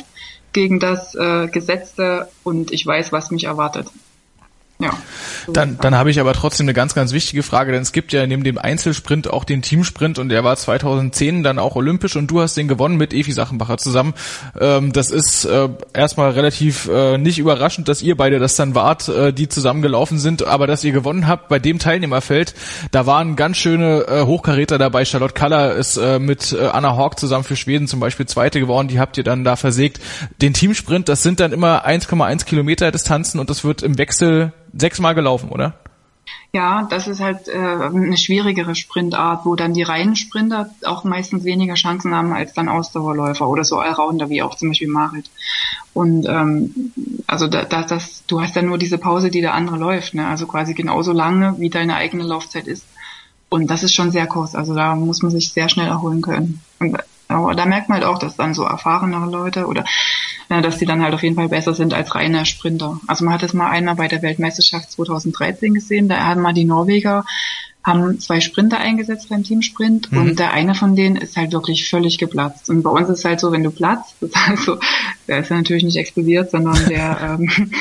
gegen 0.54 0.80
das 0.80 1.16
äh, 1.16 1.48
Gesetzte 1.48 2.30
und 2.44 2.72
ich 2.72 2.86
weiß, 2.86 3.12
was 3.12 3.32
mich 3.32 3.44
erwartet. 3.46 3.88
Ja. 4.78 4.92
Dann, 5.48 5.78
dann 5.80 5.96
habe 5.96 6.12
ich 6.12 6.20
aber 6.20 6.34
trotzdem 6.34 6.66
eine 6.66 6.74
ganz, 6.74 6.94
ganz 6.94 7.14
wichtige 7.14 7.44
Frage, 7.44 7.72
denn 7.72 7.82
es 7.82 7.94
gibt 7.94 8.12
ja 8.12 8.28
neben 8.28 8.44
dem 8.44 8.58
Einzelsprint 8.58 9.32
auch 9.32 9.46
den 9.46 9.62
Teamsprint 9.62 10.20
und 10.20 10.28
der 10.28 10.44
war 10.44 10.58
2010 10.58 11.44
dann 11.44 11.60
auch 11.60 11.78
olympisch 11.78 12.18
und 12.18 12.28
du 12.28 12.42
hast 12.42 12.58
den 12.58 12.68
gewonnen 12.68 12.98
mit 12.98 13.14
Evi 13.14 13.32
Sachenbacher 13.32 13.78
zusammen. 13.78 14.14
Ähm, 14.60 14.92
das 14.92 15.12
ist 15.12 15.46
äh, 15.46 15.70
erstmal 15.94 16.32
relativ 16.32 16.90
äh, 16.92 17.18
nicht 17.18 17.40
überraschend, 17.40 17.88
dass 17.88 18.02
ihr 18.02 18.18
beide 18.18 18.38
das 18.40 18.58
dann 18.58 18.76
wart, 18.76 19.08
äh, 19.08 19.32
die 19.32 19.48
zusammengelaufen 19.48 20.20
sind, 20.20 20.46
aber 20.46 20.68
dass 20.68 20.84
ihr 20.84 20.92
gewonnen 20.92 21.26
habt 21.26 21.48
bei 21.48 21.60
dem 21.60 21.80
Teilnehmerfeld, 21.80 22.54
da 22.92 23.06
waren 23.06 23.38
ganz 23.38 23.56
schöne 23.56 24.06
äh, 24.10 24.24
Hochkaräter 24.24 24.78
dabei. 24.78 25.06
Charlotte 25.06 25.36
Kaller 25.36 25.76
ist 25.76 25.96
äh, 25.96 26.20
mit 26.20 26.52
äh, 26.52 26.66
Anna 26.66 26.98
Hawk 26.98 27.18
zusammen 27.18 27.46
für 27.46 27.56
Schweden 27.56 27.88
zum 27.88 28.02
Beispiel 28.02 28.26
Zweite 28.26 28.60
geworden, 28.60 28.90
die 28.90 29.00
habt 29.00 29.18
ihr 29.18 29.24
dann 29.24 29.46
da 29.46 29.56
versägt. 29.56 30.02
Den 30.42 30.54
Teamsprint, 30.54 31.08
das 31.08 31.24
sind 31.24 31.40
dann 31.40 31.54
immer 31.54 31.88
1,1 31.88 32.44
Kilometer 32.44 32.92
Distanzen 32.92 33.40
und 33.40 33.50
das 33.50 33.64
wird 33.64 33.82
im 33.82 33.98
Wechsel 33.98 34.52
sechsmal 34.76 35.16
gelaufen, 35.16 35.50
oder? 35.50 35.74
Ja, 36.54 36.88
das 36.90 37.08
ist 37.08 37.20
halt 37.20 37.50
äh, 37.50 37.58
eine 37.58 38.18
schwierigere 38.18 38.76
Sprintart, 38.76 39.46
wo 39.46 39.56
dann 39.56 39.74
die 39.74 39.84
reinen 39.84 40.16
Sprinter 40.16 40.70
auch 40.86 41.04
meistens 41.04 41.44
weniger 41.44 41.74
Chancen 41.74 42.16
haben 42.16 42.32
als 42.32 42.54
dann 42.54 42.70
Ausdauerläufer 42.70 43.48
oder 43.48 43.66
so 43.66 43.78
Allrounder 43.78 44.30
wie 44.30 44.42
auch 44.42 44.56
zum 44.56 44.70
Beispiel 44.70 44.88
Marit. 44.88 45.30
Und 45.94 46.26
ähm, 46.28 46.94
also 47.28 47.48
da, 47.48 47.66
da, 47.66 47.84
das, 47.84 48.24
du 48.28 48.42
hast 48.42 48.56
ja 48.56 48.62
nur 48.62 48.78
diese 48.78 48.98
Pause, 48.98 49.30
die 49.30 49.42
der 49.42 49.54
andere 49.54 49.78
läuft, 49.78 50.14
ne? 50.14 50.28
Also 50.28 50.48
quasi 50.48 50.74
genauso 50.74 51.12
lange, 51.12 51.56
wie 51.60 51.70
deine 51.70 51.96
eigene 51.96 52.24
Laufzeit 52.24 52.68
ist. 52.68 52.86
Und 53.50 53.70
das 53.70 53.84
ist 53.84 53.94
schon 53.94 54.12
sehr 54.12 54.28
kurz. 54.28 54.56
Also 54.56 54.74
da 54.74 54.96
muss 54.96 55.22
man 55.22 55.32
sich 55.32 55.52
sehr 55.52 55.70
schnell 55.70 55.88
erholen 55.88 56.22
können. 56.22 56.62
Und 56.80 56.98
aber 57.28 57.56
da 57.56 57.66
merkt 57.66 57.90
man 57.90 58.00
halt 58.00 58.08
auch, 58.08 58.20
dass 58.20 58.36
dann 58.36 58.54
so 58.54 58.64
erfahrenere 58.64 59.30
Leute 59.30 59.68
oder 59.68 59.86
ja, 60.50 60.62
dass 60.62 60.78
die 60.78 60.86
dann 60.86 61.02
halt 61.02 61.14
auf 61.14 61.24
jeden 61.24 61.36
Fall 61.36 61.50
besser 61.50 61.74
sind 61.74 61.94
als 61.94 62.14
reine 62.14 62.46
Sprinter. 62.46 63.00
Also 63.08 63.26
man 63.26 63.34
hat 63.34 63.44
es 63.44 63.54
mal 63.54 63.70
einmal 63.70 63.96
bei 63.96 64.08
der 64.08 64.22
Weltmeisterschaft 64.22 64.92
2013 64.92 65.74
gesehen, 65.74 66.08
da 66.08 66.20
haben 66.20 66.42
mal 66.42 66.54
die 66.54 66.66
Norweger 66.66 67.26
haben 67.86 68.20
zwei 68.20 68.42
Sprinter 68.42 68.80
eingesetzt 68.80 69.30
beim 69.30 69.44
Teamsprint 69.44 70.12
mhm. 70.12 70.18
und 70.18 70.40
der 70.40 70.52
eine 70.54 70.74
von 70.74 70.96
denen 70.96 71.16
ist 71.16 71.38
halt 71.38 71.54
wirklich 71.54 71.88
völlig 71.88 72.18
geplatzt. 72.18 72.70
Und 72.70 72.82
bei 72.82 72.90
uns 72.90 73.10
ist 73.10 73.24
halt 73.26 73.40
so, 73.40 73.52
wenn 73.52 73.64
du 73.64 73.70
platzt, 73.70 74.16
das 74.22 74.30
ist 74.32 74.48
halt 74.48 74.60
so, 74.60 74.78
der 75.28 75.40
ist 75.40 75.50
ja 75.50 75.58
natürlich 75.58 75.84
nicht 75.84 75.98
explodiert, 75.98 76.50
sondern 76.50 76.84
der, 76.90 77.38
ähm, 77.40 77.72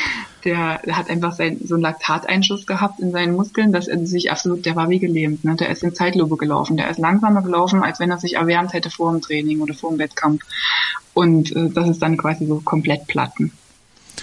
der 0.43 0.79
hat 0.91 1.09
einfach 1.09 1.33
sein, 1.33 1.57
so 1.63 1.73
einen 1.73 1.81
Laktateinschuss 1.81 2.67
gehabt 2.67 2.99
in 2.99 3.11
seinen 3.11 3.35
Muskeln, 3.35 3.73
dass 3.73 3.87
er 3.87 4.05
sich 4.05 4.31
absolut, 4.31 4.65
der 4.65 4.75
war 4.75 4.89
wie 4.89 4.99
gelähmt, 4.99 5.43
ne? 5.43 5.55
Der 5.55 5.69
ist 5.69 5.81
in 5.81 5.95
Zeitlupe 5.95 6.37
gelaufen, 6.37 6.77
der 6.77 6.89
ist 6.89 6.99
langsamer 6.99 7.41
gelaufen, 7.41 7.83
als 7.83 7.99
wenn 7.99 8.11
er 8.11 8.19
sich 8.19 8.35
erwärmt 8.35 8.73
hätte 8.73 8.91
vor 8.91 9.11
dem 9.11 9.21
Training 9.21 9.61
oder 9.61 9.73
vor 9.73 9.89
dem 9.89 9.97
Wettkampf. 9.97 10.43
Und 11.15 11.55
äh, 11.55 11.69
das 11.69 11.89
ist 11.89 12.01
dann 12.01 12.17
quasi 12.17 12.45
so 12.45 12.61
komplett 12.63 13.07
platten. 13.07 13.51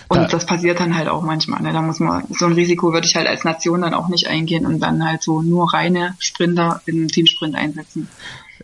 Und 0.08 0.18
da, 0.18 0.26
das 0.26 0.46
passiert 0.46 0.80
dann 0.80 0.96
halt 0.96 1.08
auch 1.08 1.22
manchmal. 1.22 1.62
Ne? 1.62 1.72
Da 1.72 1.82
muss 1.82 2.00
man, 2.00 2.24
so 2.30 2.46
ein 2.46 2.52
Risiko 2.52 2.92
würde 2.92 3.06
ich 3.06 3.16
halt 3.16 3.26
als 3.26 3.44
Nation 3.44 3.82
dann 3.82 3.94
auch 3.94 4.08
nicht 4.08 4.28
eingehen 4.28 4.66
und 4.66 4.80
dann 4.80 5.06
halt 5.06 5.22
so 5.22 5.42
nur 5.42 5.72
reine 5.72 6.14
Sprinter 6.18 6.80
in 6.86 7.08
Teamsprint 7.08 7.54
einsetzen. 7.54 8.08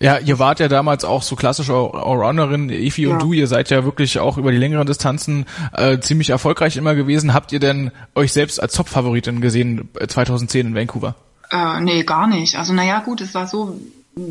Ja, 0.00 0.18
ihr 0.18 0.38
wart 0.38 0.60
ja 0.60 0.68
damals 0.68 1.04
auch 1.04 1.22
so 1.22 1.34
klassische 1.34 1.72
Allrounderin, 1.72 2.70
Efi 2.70 3.02
ja. 3.02 3.10
und 3.10 3.22
du, 3.22 3.32
ihr 3.32 3.48
seid 3.48 3.70
ja 3.70 3.84
wirklich 3.84 4.20
auch 4.20 4.38
über 4.38 4.52
die 4.52 4.58
längeren 4.58 4.86
Distanzen 4.86 5.44
äh, 5.72 5.98
ziemlich 5.98 6.30
erfolgreich 6.30 6.76
immer 6.76 6.94
gewesen. 6.94 7.34
Habt 7.34 7.52
ihr 7.52 7.58
denn 7.58 7.90
euch 8.14 8.32
selbst 8.32 8.62
als 8.62 8.74
Top-Favoritin 8.74 9.40
gesehen 9.40 9.88
2010 10.06 10.66
äh, 10.66 10.68
in 10.68 10.74
Vancouver? 10.76 11.16
Äh, 11.50 11.80
nee, 11.80 12.04
gar 12.04 12.28
nicht. 12.28 12.56
Also 12.56 12.74
naja, 12.74 13.00
gut, 13.00 13.20
es 13.20 13.34
war 13.34 13.48
so, 13.48 13.76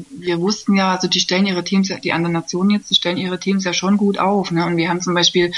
wir 0.09 0.39
wussten 0.39 0.75
ja, 0.75 0.93
also 0.93 1.07
die 1.07 1.19
stellen 1.19 1.45
ihre 1.45 1.63
Teams, 1.63 1.91
die 2.03 2.11
anderen 2.11 2.33
Nationen 2.33 2.71
jetzt, 2.71 2.89
die 2.89 2.95
stellen 2.95 3.17
ihre 3.17 3.39
Teams 3.39 3.63
ja 3.63 3.73
schon 3.73 3.97
gut 3.97 4.19
auf. 4.19 4.51
Ne? 4.51 4.65
Und 4.65 4.77
wir 4.77 4.89
haben 4.89 5.01
zum 5.01 5.13
Beispiel, 5.13 5.51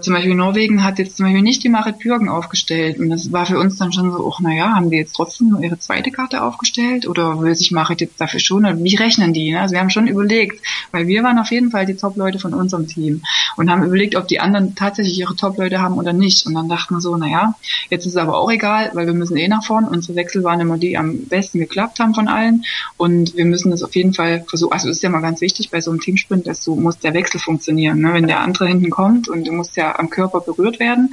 zum 0.00 0.14
Beispiel 0.14 0.34
Norwegen 0.34 0.84
hat 0.84 0.98
jetzt 0.98 1.16
zum 1.16 1.26
Beispiel 1.26 1.42
nicht 1.42 1.64
die 1.64 1.68
Marit 1.68 1.98
Bürgen 1.98 2.28
aufgestellt. 2.28 2.98
Und 2.98 3.10
das 3.10 3.32
war 3.32 3.46
für 3.46 3.58
uns 3.58 3.76
dann 3.76 3.92
schon 3.92 4.12
so, 4.12 4.32
ach 4.32 4.40
naja, 4.40 4.74
haben 4.74 4.90
die 4.90 4.98
jetzt 4.98 5.14
trotzdem 5.14 5.48
nur 5.48 5.62
ihre 5.62 5.78
zweite 5.78 6.10
Karte 6.10 6.42
aufgestellt? 6.42 7.08
Oder 7.08 7.40
will 7.40 7.54
sich 7.54 7.72
Marit 7.72 8.00
jetzt 8.00 8.20
dafür 8.20 8.40
schon? 8.40 8.84
Wie 8.84 8.96
rechnen 8.96 9.34
die? 9.34 9.52
Ne? 9.52 9.60
Also 9.60 9.72
wir 9.72 9.80
haben 9.80 9.90
schon 9.90 10.06
überlegt, 10.06 10.64
weil 10.92 11.08
wir 11.08 11.24
waren 11.24 11.38
auf 11.38 11.50
jeden 11.50 11.70
Fall 11.70 11.86
die 11.86 11.96
Top-Leute 11.96 12.38
von 12.38 12.54
unserem 12.54 12.86
Team 12.86 13.22
und 13.56 13.70
haben 13.70 13.82
überlegt, 13.82 14.14
ob 14.14 14.28
die 14.28 14.38
anderen 14.40 14.74
tatsächlich 14.76 15.18
ihre 15.18 15.34
Top-Leute 15.34 15.80
haben 15.80 15.94
oder 15.94 16.12
nicht. 16.12 16.46
Und 16.46 16.54
dann 16.54 16.68
dachten 16.68 16.94
wir 16.94 17.00
so, 17.00 17.16
naja, 17.16 17.54
jetzt 17.90 18.06
ist 18.06 18.12
es 18.12 18.16
aber 18.16 18.38
auch 18.38 18.50
egal, 18.50 18.90
weil 18.94 19.06
wir 19.06 19.14
müssen 19.14 19.36
eh 19.36 19.48
nach 19.48 19.64
vorn. 19.64 19.84
Unsere 19.84 20.14
Wechsel 20.14 20.44
waren 20.44 20.60
immer 20.60 20.78
die, 20.78 20.92
die 20.92 20.98
am 20.98 21.24
besten 21.24 21.58
geklappt 21.58 22.00
haben 22.00 22.14
von 22.14 22.28
allen. 22.28 22.64
Und 22.98 23.34
wir 23.34 23.46
müssen 23.46 23.71
das 23.72 23.82
auf 23.82 23.94
jeden 23.96 24.14
Fall 24.14 24.44
versuchen, 24.48 24.72
also 24.72 24.88
ist 24.88 25.02
ja 25.02 25.08
mal 25.08 25.20
ganz 25.20 25.40
wichtig 25.40 25.70
bei 25.70 25.80
so 25.80 25.90
einem 25.90 26.00
Teamsprint, 26.00 26.46
dass 26.46 26.62
du 26.62 26.76
muss 26.76 26.98
der 26.98 27.14
Wechsel 27.14 27.40
funktionieren. 27.40 28.00
Ne? 28.00 28.14
Wenn 28.14 28.26
der 28.26 28.40
andere 28.40 28.68
hinten 28.68 28.90
kommt 28.90 29.28
und 29.28 29.46
du 29.46 29.52
musst 29.52 29.76
ja 29.76 29.98
am 29.98 30.10
Körper 30.10 30.40
berührt 30.40 30.78
werden 30.78 31.10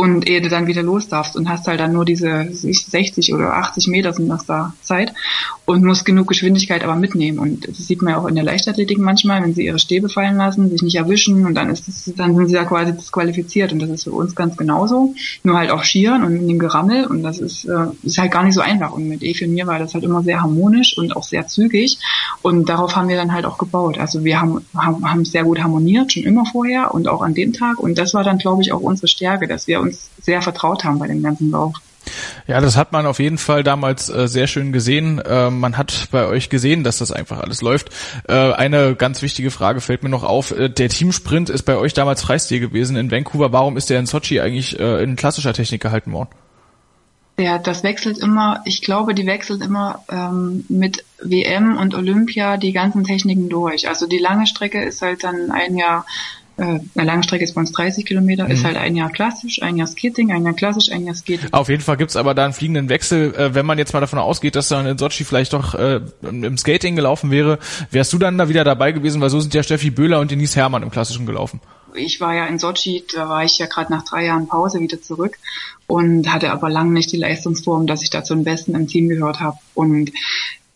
und 0.00 0.26
ehe 0.26 0.40
du 0.40 0.48
dann 0.48 0.66
wieder 0.66 0.82
los 0.82 1.08
darfst 1.08 1.36
und 1.36 1.50
hast 1.50 1.66
halt 1.68 1.78
dann 1.78 1.92
nur 1.92 2.06
diese 2.06 2.48
60 2.50 3.34
oder 3.34 3.52
80 3.52 3.88
Meter 3.88 4.14
sind 4.14 4.30
das 4.30 4.46
da 4.46 4.72
Zeit 4.80 5.12
und 5.66 5.84
musst 5.84 6.06
genug 6.06 6.26
Geschwindigkeit 6.26 6.82
aber 6.82 6.94
mitnehmen. 6.94 7.38
Und 7.38 7.68
das 7.68 7.86
sieht 7.86 8.00
man 8.00 8.14
ja 8.14 8.18
auch 8.18 8.26
in 8.26 8.34
der 8.34 8.42
Leichtathletik 8.42 8.98
manchmal, 8.98 9.42
wenn 9.42 9.52
sie 9.52 9.66
ihre 9.66 9.78
Stäbe 9.78 10.08
fallen 10.08 10.38
lassen, 10.38 10.70
sich 10.70 10.80
nicht 10.80 10.94
erwischen 10.94 11.44
und 11.44 11.54
dann 11.54 11.68
ist 11.68 11.86
das, 11.86 12.14
dann 12.16 12.34
sind 12.34 12.48
sie 12.48 12.54
ja 12.54 12.64
quasi 12.64 12.94
disqualifiziert. 12.94 13.74
Und 13.74 13.80
das 13.80 13.90
ist 13.90 14.04
für 14.04 14.12
uns 14.12 14.34
ganz 14.34 14.56
genauso, 14.56 15.14
nur 15.42 15.58
halt 15.58 15.70
auf 15.70 15.84
Skiern 15.84 16.24
und 16.24 16.34
in 16.34 16.48
dem 16.48 16.58
Gerammel. 16.58 17.04
Und 17.04 17.22
das 17.22 17.38
ist, 17.38 17.66
äh, 17.66 17.88
ist 18.02 18.16
halt 18.16 18.32
gar 18.32 18.42
nicht 18.42 18.54
so 18.54 18.62
einfach. 18.62 18.92
Und 18.92 19.06
mit 19.06 19.22
Evi 19.22 19.44
und 19.44 19.52
mir 19.52 19.66
war 19.66 19.78
das 19.78 19.92
halt 19.92 20.04
immer 20.04 20.22
sehr 20.22 20.40
harmonisch 20.40 20.96
und 20.96 21.14
auch 21.14 21.24
sehr 21.24 21.46
zügig. 21.46 21.98
Und 22.40 22.70
darauf 22.70 22.96
haben 22.96 23.08
wir 23.08 23.16
dann 23.16 23.34
halt 23.34 23.44
auch 23.44 23.58
gebaut, 23.58 23.98
also 23.98 24.24
wir 24.24 24.40
haben, 24.40 24.64
haben, 24.74 25.10
haben 25.10 25.26
sehr 25.26 25.44
gut 25.44 25.60
harmoniert, 25.60 26.14
schon 26.14 26.22
immer 26.22 26.46
vorher 26.46 26.94
und 26.94 27.06
auch 27.06 27.20
an 27.20 27.34
dem 27.34 27.52
Tag. 27.52 27.78
Und 27.78 27.98
das 27.98 28.14
war 28.14 28.24
dann 28.24 28.38
glaube 28.38 28.62
ich 28.62 28.72
auch 28.72 28.80
unsere 28.80 29.08
Stärke, 29.08 29.46
dass 29.46 29.66
wir 29.66 29.80
uns 29.80 29.89
uns 29.90 30.10
sehr 30.20 30.42
vertraut 30.42 30.84
haben 30.84 30.98
bei 30.98 31.06
dem 31.06 31.22
ganzen 31.22 31.50
Lauf. 31.50 31.74
Ja, 32.46 32.60
das 32.60 32.76
hat 32.76 32.92
man 32.92 33.06
auf 33.06 33.18
jeden 33.18 33.38
Fall 33.38 33.62
damals 33.62 34.08
äh, 34.08 34.26
sehr 34.26 34.46
schön 34.46 34.72
gesehen. 34.72 35.18
Äh, 35.18 35.50
man 35.50 35.76
hat 35.76 36.08
bei 36.10 36.26
euch 36.26 36.48
gesehen, 36.48 36.82
dass 36.82 36.98
das 36.98 37.12
einfach 37.12 37.40
alles 37.40 37.60
läuft. 37.62 37.90
Äh, 38.26 38.52
eine 38.52 38.96
ganz 38.96 39.22
wichtige 39.22 39.50
Frage 39.50 39.80
fällt 39.80 40.02
mir 40.02 40.08
noch 40.08 40.24
auf. 40.24 40.50
Äh, 40.50 40.70
der 40.70 40.88
Teamsprint 40.88 41.50
ist 41.50 41.62
bei 41.62 41.76
euch 41.76 41.92
damals 41.92 42.22
Freistil 42.22 42.60
gewesen 42.60 42.96
in 42.96 43.10
Vancouver. 43.10 43.52
Warum 43.52 43.76
ist 43.76 43.90
der 43.90 43.98
in 43.98 44.06
Sochi 44.06 44.40
eigentlich 44.40 44.78
äh, 44.80 45.02
in 45.02 45.16
klassischer 45.16 45.52
Technik 45.52 45.82
gehalten 45.82 46.12
worden? 46.12 46.30
Ja, 47.38 47.58
das 47.58 47.82
wechselt 47.82 48.18
immer, 48.18 48.60
ich 48.66 48.82
glaube, 48.82 49.14
die 49.14 49.26
wechselt 49.26 49.62
immer 49.62 50.04
ähm, 50.10 50.64
mit 50.68 51.04
WM 51.22 51.78
und 51.78 51.94
Olympia 51.94 52.58
die 52.58 52.72
ganzen 52.72 53.04
Techniken 53.04 53.48
durch. 53.48 53.88
Also 53.88 54.06
die 54.06 54.18
lange 54.18 54.46
Strecke 54.46 54.82
ist 54.82 55.00
halt 55.00 55.24
dann 55.24 55.50
ein 55.50 55.78
Jahr 55.78 56.04
äh, 56.60 56.80
Langstrecke 56.94 57.42
ist 57.42 57.54
bei 57.54 57.60
uns 57.60 57.72
30 57.72 58.04
Kilometer, 58.04 58.44
mhm. 58.44 58.50
ist 58.50 58.64
halt 58.64 58.76
ein 58.76 58.94
Jahr 58.94 59.10
klassisch, 59.10 59.62
ein 59.62 59.76
Jahr 59.76 59.86
Skating, 59.86 60.30
ein 60.30 60.44
Jahr 60.44 60.54
klassisch, 60.54 60.92
ein 60.92 61.06
Jahr 61.06 61.14
Skating. 61.14 61.48
Auf 61.52 61.68
jeden 61.68 61.82
Fall 61.82 61.96
gibt's 61.96 62.16
aber 62.16 62.34
da 62.34 62.44
einen 62.44 62.52
fliegenden 62.52 62.88
Wechsel. 62.88 63.34
Äh, 63.34 63.54
wenn 63.54 63.64
man 63.64 63.78
jetzt 63.78 63.92
mal 63.94 64.00
davon 64.00 64.18
ausgeht, 64.18 64.56
dass 64.56 64.68
dann 64.68 64.86
in 64.86 64.98
Sochi 64.98 65.24
vielleicht 65.24 65.52
doch 65.52 65.74
äh, 65.74 66.00
im 66.22 66.58
Skating 66.58 66.96
gelaufen 66.96 67.30
wäre, 67.30 67.58
wärst 67.90 68.12
du 68.12 68.18
dann 68.18 68.36
da 68.36 68.48
wieder 68.48 68.64
dabei 68.64 68.92
gewesen, 68.92 69.20
weil 69.20 69.30
so 69.30 69.40
sind 69.40 69.54
ja 69.54 69.62
Steffi 69.62 69.90
Böhler 69.90 70.20
und 70.20 70.30
Denise 70.30 70.56
Herrmann 70.56 70.82
im 70.82 70.90
Klassischen 70.90 71.26
gelaufen. 71.26 71.60
Ich 71.94 72.20
war 72.20 72.34
ja 72.34 72.46
in 72.46 72.58
Sochi, 72.58 73.04
da 73.12 73.28
war 73.28 73.44
ich 73.44 73.58
ja 73.58 73.66
gerade 73.66 73.92
nach 73.92 74.04
drei 74.04 74.26
Jahren 74.26 74.46
Pause 74.46 74.80
wieder 74.80 75.00
zurück 75.00 75.38
und 75.86 76.32
hatte 76.32 76.52
aber 76.52 76.70
lange 76.70 76.92
nicht 76.92 77.10
die 77.10 77.16
Leistungsform, 77.16 77.86
dass 77.86 78.02
ich 78.02 78.10
da 78.10 78.22
zu 78.22 78.34
den 78.34 78.44
Besten 78.44 78.74
im 78.74 78.86
Team 78.86 79.08
gehört 79.08 79.40
habe. 79.40 79.56
Und 79.74 80.12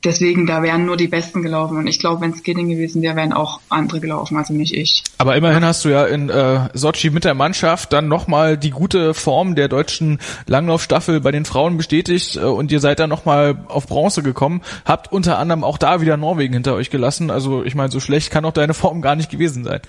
deswegen, 0.05 0.47
da 0.47 0.63
wären 0.63 0.87
nur 0.87 0.97
die 0.97 1.09
Besten 1.09 1.43
gelaufen. 1.43 1.77
Und 1.77 1.87
ich 1.87 1.99
glaube, 1.99 2.21
wenn 2.21 2.31
es 2.31 2.39
Skating 2.39 2.69
gewesen 2.69 3.03
wäre, 3.03 3.17
wären 3.17 3.33
auch 3.33 3.61
andere 3.69 4.01
gelaufen, 4.01 4.37
also 4.37 4.53
nicht 4.53 4.75
ich. 4.75 5.03
Aber 5.19 5.37
immerhin 5.37 5.65
hast 5.65 5.85
du 5.85 5.89
ja 5.89 6.05
in 6.05 6.29
äh, 6.29 6.69
Sochi 6.75 7.11
mit 7.11 7.25
der 7.25 7.35
Mannschaft 7.35 7.93
dann 7.93 8.09
nochmal 8.09 8.57
die 8.57 8.71
gute 8.71 9.15
Form 9.15 9.55
der 9.55 9.69
deutschen 9.69 10.19
Langlaufstaffel 10.47 11.21
bei 11.21 11.33
den 11.33 11.45
Frauen 11.45 11.77
bestätigt 11.77 12.37
äh, 12.37 12.41
und 12.41 12.71
ihr 12.73 12.81
seid 12.81 12.99
dann 12.99 13.11
nochmal 13.11 13.57
auf 13.69 13.87
Bronze 13.87 14.23
gekommen. 14.23 14.63
Habt 14.85 15.13
unter 15.13 15.39
anderem 15.39 15.65
auch 15.65 15.79
da 15.79 16.01
wieder 16.01 16.17
Norwegen 16.17 16.55
hinter 16.55 16.75
euch 16.75 16.91
gelassen. 16.91 17.31
Also 17.31 17.65
ich 17.65 17.75
meine, 17.75 17.91
so 17.91 18.01
schlecht 18.01 18.31
kann 18.31 18.45
auch 18.45 18.53
deine 18.53 18.75
Form 18.75 19.03
gar 19.03 19.17
nicht 19.17 19.31
gewesen 19.31 19.65
sein. 19.65 19.81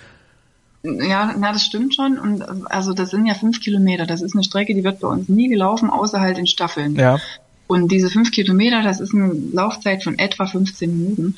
Ja, 0.86 1.34
na, 1.38 1.52
das 1.52 1.66
stimmt 1.66 1.96
schon. 1.96 2.20
Und 2.20 2.44
also 2.72 2.94
das 2.94 3.10
sind 3.10 3.26
ja 3.26 3.34
fünf 3.34 3.60
Kilometer. 3.60 4.06
Das 4.06 4.22
ist 4.22 4.36
eine 4.36 4.44
Strecke, 4.44 4.76
die 4.76 4.84
wird 4.84 5.00
bei 5.00 5.08
uns 5.08 5.28
nie 5.30 5.48
gelaufen, 5.48 5.90
außer 5.90 6.22
halt 6.22 6.38
in 6.38 6.48
Staffeln. 6.48 6.96
Ja. 6.96 7.18
Und 7.68 7.92
diese 7.92 8.10
fünf 8.10 8.32
Kilometer, 8.32 8.84
das 8.84 9.00
ist 9.00 9.14
eine 9.14 9.34
Laufzeit 9.34 10.04
von 10.04 10.20
etwa 10.20 10.46
15 10.46 10.98
Minuten. 10.98 11.36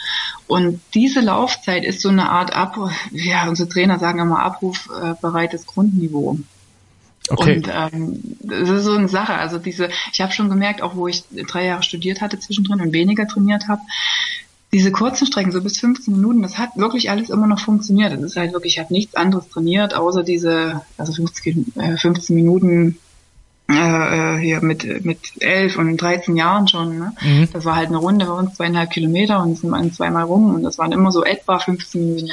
Und 0.48 0.82
diese 0.94 1.22
Laufzeit 1.22 1.86
ist 1.86 2.02
so 2.02 2.10
eine 2.10 2.30
Art 2.30 2.54
Abruf, 2.54 2.92
ja, 3.12 3.48
unsere 3.48 3.70
Trainer 3.70 3.98
sagen 3.98 4.20
immer 4.20 4.40
abrufbereites 4.40 5.66
Grundniveau. 5.66 6.40
Okay. 7.30 7.56
Und 7.56 7.70
ähm, 7.74 8.20
das 8.40 8.70
ist 8.70 8.84
so 8.84 8.94
eine 8.94 9.10
Sache. 9.10 9.34
Also 9.36 9.58
diese, 9.58 9.90
ich 10.12 10.22
habe 10.22 10.34
schon 10.34 10.50
gemerkt, 10.50 10.82
auch 10.82 10.96
wo 10.96 11.08
ich 11.08 11.24
drei 11.30 11.66
Jahre 11.66 11.84
studiert 11.84 12.22
hatte 12.22 12.40
zwischendrin 12.40 12.82
und 12.82 12.94
weniger 12.94 13.28
trainiert 13.28 13.68
habe, 13.68 13.82
diese 14.74 14.92
kurzen 14.92 15.26
Strecken, 15.26 15.52
so 15.52 15.62
bis 15.62 15.80
15 15.80 16.14
Minuten, 16.14 16.42
das 16.42 16.58
hat 16.58 16.76
wirklich 16.76 17.10
alles 17.10 17.30
immer 17.30 17.48
noch 17.48 17.62
funktioniert. 17.62 18.12
Das 18.12 18.22
ist 18.22 18.36
halt 18.36 18.52
wirklich, 18.52 18.74
ich 18.74 18.80
habe 18.80 18.94
nichts 18.94 19.16
anderes 19.16 19.48
trainiert, 19.50 19.94
außer 19.96 20.24
diese, 20.24 20.82
also 20.98 21.14
15, 21.14 21.74
äh, 21.78 21.98
15 21.98 22.36
Minuten 22.36 22.98
äh, 23.70 24.36
äh, 24.36 24.40
hier 24.40 24.62
mit 24.62 25.04
mit 25.04 25.20
elf 25.40 25.78
und 25.78 25.98
13 25.98 26.38
Jahren 26.38 26.68
schon. 26.68 26.98
Ne? 26.98 27.14
Mhm. 27.22 27.50
Das 27.52 27.66
war 27.66 27.76
halt 27.76 27.88
eine 27.88 27.98
Runde 27.98 28.26
bei 28.26 28.32
uns 28.32 28.56
zweieinhalb 28.56 28.92
Kilometer 28.92 29.42
und 29.42 29.58
sind 29.58 29.70
wir 29.70 29.92
zweimal 29.92 30.24
rum 30.24 30.56
und 30.56 30.64
das 30.64 30.78
waren 30.78 30.94
immer 30.94 31.12
so 31.12 31.24
etwa 31.24 31.60
15 31.60 32.02
Minuten. 32.02 32.32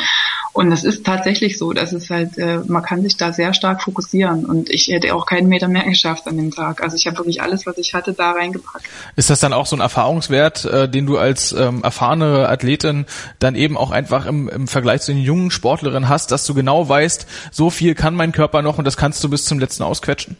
Und 0.52 0.70
das 0.70 0.84
ist 0.84 1.04
tatsächlich 1.04 1.58
so, 1.58 1.72
dass 1.72 1.92
es 1.92 2.10
halt, 2.10 2.38
äh, 2.38 2.60
man 2.68 2.84
kann 2.84 3.02
sich 3.02 3.16
da 3.16 3.32
sehr 3.32 3.52
stark 3.54 3.82
fokussieren 3.82 4.44
und 4.44 4.70
ich 4.70 4.86
hätte 4.86 5.12
auch 5.12 5.26
keinen 5.26 5.48
Meter 5.48 5.66
mehr 5.66 5.82
geschafft 5.82 6.28
an 6.28 6.36
dem 6.36 6.52
Tag. 6.52 6.80
Also 6.80 6.96
ich 6.96 7.08
habe 7.08 7.18
wirklich 7.18 7.42
alles, 7.42 7.66
was 7.66 7.76
ich 7.78 7.92
hatte, 7.92 8.12
da 8.12 8.30
reingepackt. 8.30 8.86
Ist 9.16 9.30
das 9.30 9.40
dann 9.40 9.52
auch 9.52 9.66
so 9.66 9.74
ein 9.74 9.80
Erfahrungswert, 9.80 10.64
äh, 10.66 10.88
den 10.88 11.06
du 11.06 11.18
als 11.18 11.52
ähm, 11.52 11.82
erfahrene 11.82 12.48
Athletin 12.48 13.06
dann 13.40 13.56
eben 13.56 13.76
auch 13.76 13.90
einfach 13.90 14.26
im, 14.26 14.48
im 14.48 14.68
Vergleich 14.68 15.00
zu 15.00 15.12
den 15.12 15.20
jungen 15.20 15.50
Sportlerinnen 15.50 16.08
hast, 16.08 16.30
dass 16.30 16.46
du 16.46 16.54
genau 16.54 16.88
weißt, 16.88 17.26
so 17.50 17.70
viel 17.70 17.96
kann 17.96 18.14
mein 18.14 18.30
Körper 18.30 18.62
noch 18.62 18.78
und 18.78 18.84
das 18.84 18.96
kannst 18.96 19.24
du 19.24 19.28
bis 19.28 19.46
zum 19.46 19.58
letzten 19.58 19.82
ausquetschen? 19.82 20.36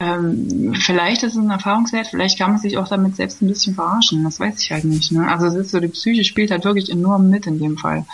Ähm, 0.00 0.74
vielleicht 0.74 1.22
ist 1.22 1.36
es 1.36 1.38
ein 1.38 1.50
Erfahrungswert, 1.50 2.08
vielleicht 2.08 2.38
kann 2.38 2.50
man 2.50 2.60
sich 2.60 2.76
auch 2.78 2.88
damit 2.88 3.14
selbst 3.14 3.40
ein 3.40 3.46
bisschen 3.46 3.74
verarschen, 3.74 4.24
das 4.24 4.40
weiß 4.40 4.60
ich 4.60 4.72
halt 4.72 4.84
nicht. 4.84 5.12
Ne? 5.12 5.28
Also 5.28 5.46
es 5.46 5.54
ist 5.54 5.70
so, 5.70 5.78
die 5.78 5.88
Psyche 5.88 6.24
spielt 6.24 6.50
halt 6.50 6.64
wirklich 6.64 6.90
enorm 6.90 7.30
mit 7.30 7.46
in 7.46 7.60
dem 7.60 7.78
Fall. 7.78 8.04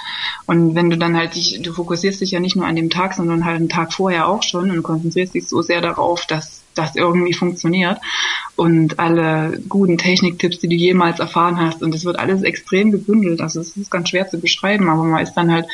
Und 0.47 0.75
wenn 0.75 0.91
du 0.91 0.99
dann 0.99 1.17
halt 1.17 1.35
dich, 1.35 1.61
du 1.63 1.73
fokussierst 1.73 2.21
dich 2.21 2.33
ja 2.33 2.41
nicht 2.41 2.55
nur 2.55 2.67
an 2.67 2.77
dem 2.77 2.91
Tag, 2.91 3.15
sondern 3.15 3.47
halt 3.47 3.57
einen 3.57 3.71
Tag 3.71 3.95
vorher 3.95 4.29
auch 4.29 4.43
schon 4.43 4.71
und 4.71 4.83
konzentrierst 4.83 5.35
dich 5.35 5.49
so 5.49 5.63
sehr 5.63 5.81
darauf, 5.81 6.27
dass 6.27 6.61
das 6.75 6.97
irgendwie 6.97 7.35
funktioniert 7.35 7.99
und 8.57 8.99
alle 8.99 9.61
guten 9.69 9.99
Techniktipps, 9.99 10.59
die 10.61 10.69
du 10.69 10.75
jemals 10.75 11.19
erfahren 11.19 11.59
hast 11.59 11.83
und 11.83 11.95
es 11.95 12.05
wird 12.05 12.19
alles 12.19 12.43
extrem 12.43 12.91
gebündelt. 12.93 13.41
Also 13.41 13.61
es 13.61 13.77
ist 13.77 13.91
ganz 13.91 14.11
schwer 14.11 14.29
zu 14.29 14.39
beschreiben, 14.39 14.89
aber 14.89 15.05
man 15.05 15.23
ist 15.23 15.35
dann 15.35 15.53
halt, 15.53 15.67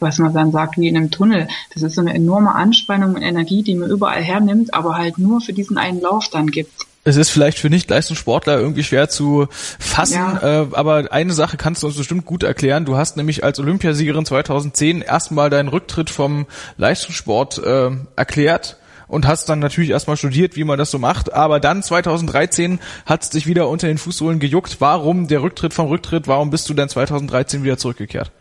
was 0.00 0.18
man 0.18 0.34
dann 0.34 0.52
sagt, 0.52 0.78
wie 0.78 0.88
in 0.88 0.96
einem 0.96 1.10
Tunnel. 1.10 1.48
Das 1.72 1.82
ist 1.82 1.94
so 1.94 2.00
eine 2.00 2.14
enorme 2.14 2.54
Anspannung 2.54 3.14
und 3.14 3.22
Energie, 3.22 3.62
die 3.62 3.74
man 3.74 3.90
überall 3.90 4.22
hernimmt, 4.22 4.74
aber 4.74 4.96
halt 4.96 5.18
nur 5.18 5.40
für 5.40 5.52
diesen 5.52 5.78
einen 5.78 6.00
Lauf 6.00 6.28
dann 6.28 6.48
gibt 6.48 6.86
es 7.04 7.16
ist 7.16 7.30
vielleicht 7.30 7.58
für 7.58 7.68
Nicht-Leistungssportler 7.68 8.60
irgendwie 8.60 8.84
schwer 8.84 9.08
zu 9.08 9.48
fassen, 9.50 10.14
ja. 10.14 10.62
äh, 10.62 10.66
aber 10.72 11.08
eine 11.10 11.32
Sache 11.32 11.56
kannst 11.56 11.82
du 11.82 11.88
uns 11.88 11.96
bestimmt 11.96 12.24
gut 12.26 12.44
erklären. 12.44 12.84
Du 12.84 12.96
hast 12.96 13.16
nämlich 13.16 13.42
als 13.42 13.58
Olympiasiegerin 13.58 14.24
2010 14.24 15.02
erstmal 15.02 15.50
deinen 15.50 15.68
Rücktritt 15.68 16.10
vom 16.10 16.46
Leistungssport 16.76 17.58
äh, 17.58 17.90
erklärt 18.14 18.76
und 19.12 19.26
hast 19.26 19.50
dann 19.50 19.58
natürlich 19.58 19.90
erstmal 19.90 20.16
studiert, 20.16 20.56
wie 20.56 20.64
man 20.64 20.78
das 20.78 20.90
so 20.90 20.98
macht. 20.98 21.34
Aber 21.34 21.60
dann 21.60 21.82
2013 21.82 22.80
hat 23.04 23.22
es 23.22 23.28
dich 23.28 23.46
wieder 23.46 23.68
unter 23.68 23.86
den 23.86 23.98
Fußsohlen 23.98 24.40
gejuckt. 24.40 24.78
Warum 24.80 25.28
der 25.28 25.42
Rücktritt 25.42 25.74
vom 25.74 25.88
Rücktritt? 25.88 26.28
Warum 26.28 26.48
bist 26.48 26.66
du 26.70 26.74
dann 26.74 26.88
2013 26.88 27.62
wieder 27.62 27.76
zurückgekehrt? 27.76 28.32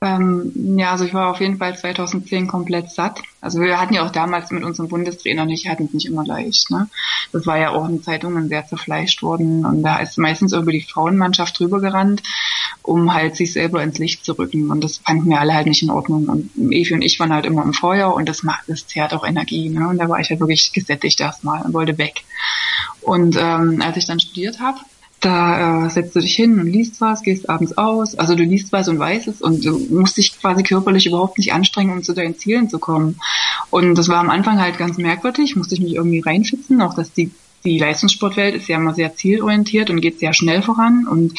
Ähm, 0.00 0.78
ja, 0.78 0.92
also 0.92 1.04
ich 1.04 1.12
war 1.12 1.28
auf 1.28 1.40
jeden 1.40 1.58
Fall 1.58 1.76
2010 1.76 2.46
komplett 2.46 2.90
satt. 2.90 3.20
Also 3.40 3.60
wir 3.60 3.80
hatten 3.80 3.94
ja 3.94 4.06
auch 4.06 4.12
damals 4.12 4.52
mit 4.52 4.62
unserem 4.62 4.88
Bundestrainer 4.88 5.44
nicht, 5.44 5.68
hatten 5.68 5.86
es 5.86 5.92
nicht 5.92 6.06
immer 6.06 6.24
leicht. 6.24 6.70
Ne? 6.70 6.88
Das 7.32 7.46
war 7.46 7.58
ja 7.58 7.70
auch 7.70 7.88
in 7.88 8.02
Zeitungen 8.02 8.48
sehr 8.48 8.64
zerfleischt 8.64 9.22
worden 9.22 9.64
und 9.64 9.82
da 9.82 9.98
ist 9.98 10.16
meistens 10.16 10.52
über 10.52 10.70
die 10.70 10.82
Frauenmannschaft 10.82 11.58
drüber 11.58 11.80
gerannt, 11.80 12.22
um 12.82 13.12
halt 13.12 13.34
sich 13.34 13.52
selber 13.52 13.82
ins 13.82 13.98
Licht 13.98 14.24
zu 14.24 14.38
rücken 14.38 14.70
und 14.70 14.84
das 14.84 14.98
fanden 14.98 15.30
wir 15.30 15.40
alle 15.40 15.54
halt 15.54 15.66
nicht 15.66 15.82
in 15.82 15.90
Ordnung 15.90 16.26
und 16.26 16.50
Evi 16.56 16.94
und 16.94 17.02
ich 17.02 17.18
waren 17.18 17.32
halt 17.32 17.46
immer 17.46 17.64
im 17.64 17.72
Feuer 17.72 18.14
und 18.14 18.28
das 18.28 18.44
macht, 18.44 18.68
das 18.68 18.86
zehrt 18.86 19.12
auch 19.14 19.26
Energie. 19.26 19.68
Ne? 19.68 19.88
Und 19.88 19.98
da 19.98 20.08
war 20.08 20.20
ich 20.20 20.30
halt 20.30 20.38
wirklich 20.38 20.72
gesättigt 20.72 21.20
erstmal 21.20 21.62
und 21.62 21.74
wollte 21.74 21.98
weg. 21.98 22.22
Und 23.00 23.36
ähm, 23.36 23.82
als 23.82 23.96
ich 23.96 24.06
dann 24.06 24.20
studiert 24.20 24.60
habe, 24.60 24.78
da 25.20 25.86
äh, 25.86 25.90
setzt 25.90 26.14
du 26.14 26.20
dich 26.20 26.34
hin 26.34 26.60
und 26.60 26.66
liest 26.66 27.00
was, 27.00 27.22
gehst 27.22 27.50
abends 27.50 27.76
aus. 27.76 28.14
Also 28.16 28.34
du 28.34 28.44
liest 28.44 28.72
was 28.72 28.88
und 28.88 28.98
weißt 28.98 29.28
es 29.28 29.42
und 29.42 29.64
du 29.64 29.78
musst 29.90 30.16
dich 30.16 30.38
quasi 30.40 30.62
körperlich 30.62 31.06
überhaupt 31.06 31.38
nicht 31.38 31.52
anstrengen, 31.52 31.92
um 31.92 32.02
zu 32.02 32.12
deinen 32.12 32.36
Zielen 32.36 32.68
zu 32.68 32.78
kommen. 32.78 33.18
Und 33.70 33.96
das 33.96 34.08
war 34.08 34.18
am 34.18 34.30
Anfang 34.30 34.60
halt 34.60 34.78
ganz 34.78 34.96
merkwürdig, 34.98 35.56
musste 35.56 35.74
ich 35.74 35.80
mich 35.80 35.94
irgendwie 35.94 36.20
reinfitzen, 36.20 36.80
auch 36.82 36.94
dass 36.94 37.12
die 37.12 37.30
die 37.64 37.78
Leistungssportwelt 37.78 38.54
ist 38.54 38.68
ja 38.68 38.76
immer 38.76 38.94
sehr 38.94 39.14
zielorientiert 39.14 39.90
und 39.90 40.00
geht 40.00 40.20
sehr 40.20 40.32
schnell 40.32 40.62
voran 40.62 41.06
und 41.08 41.38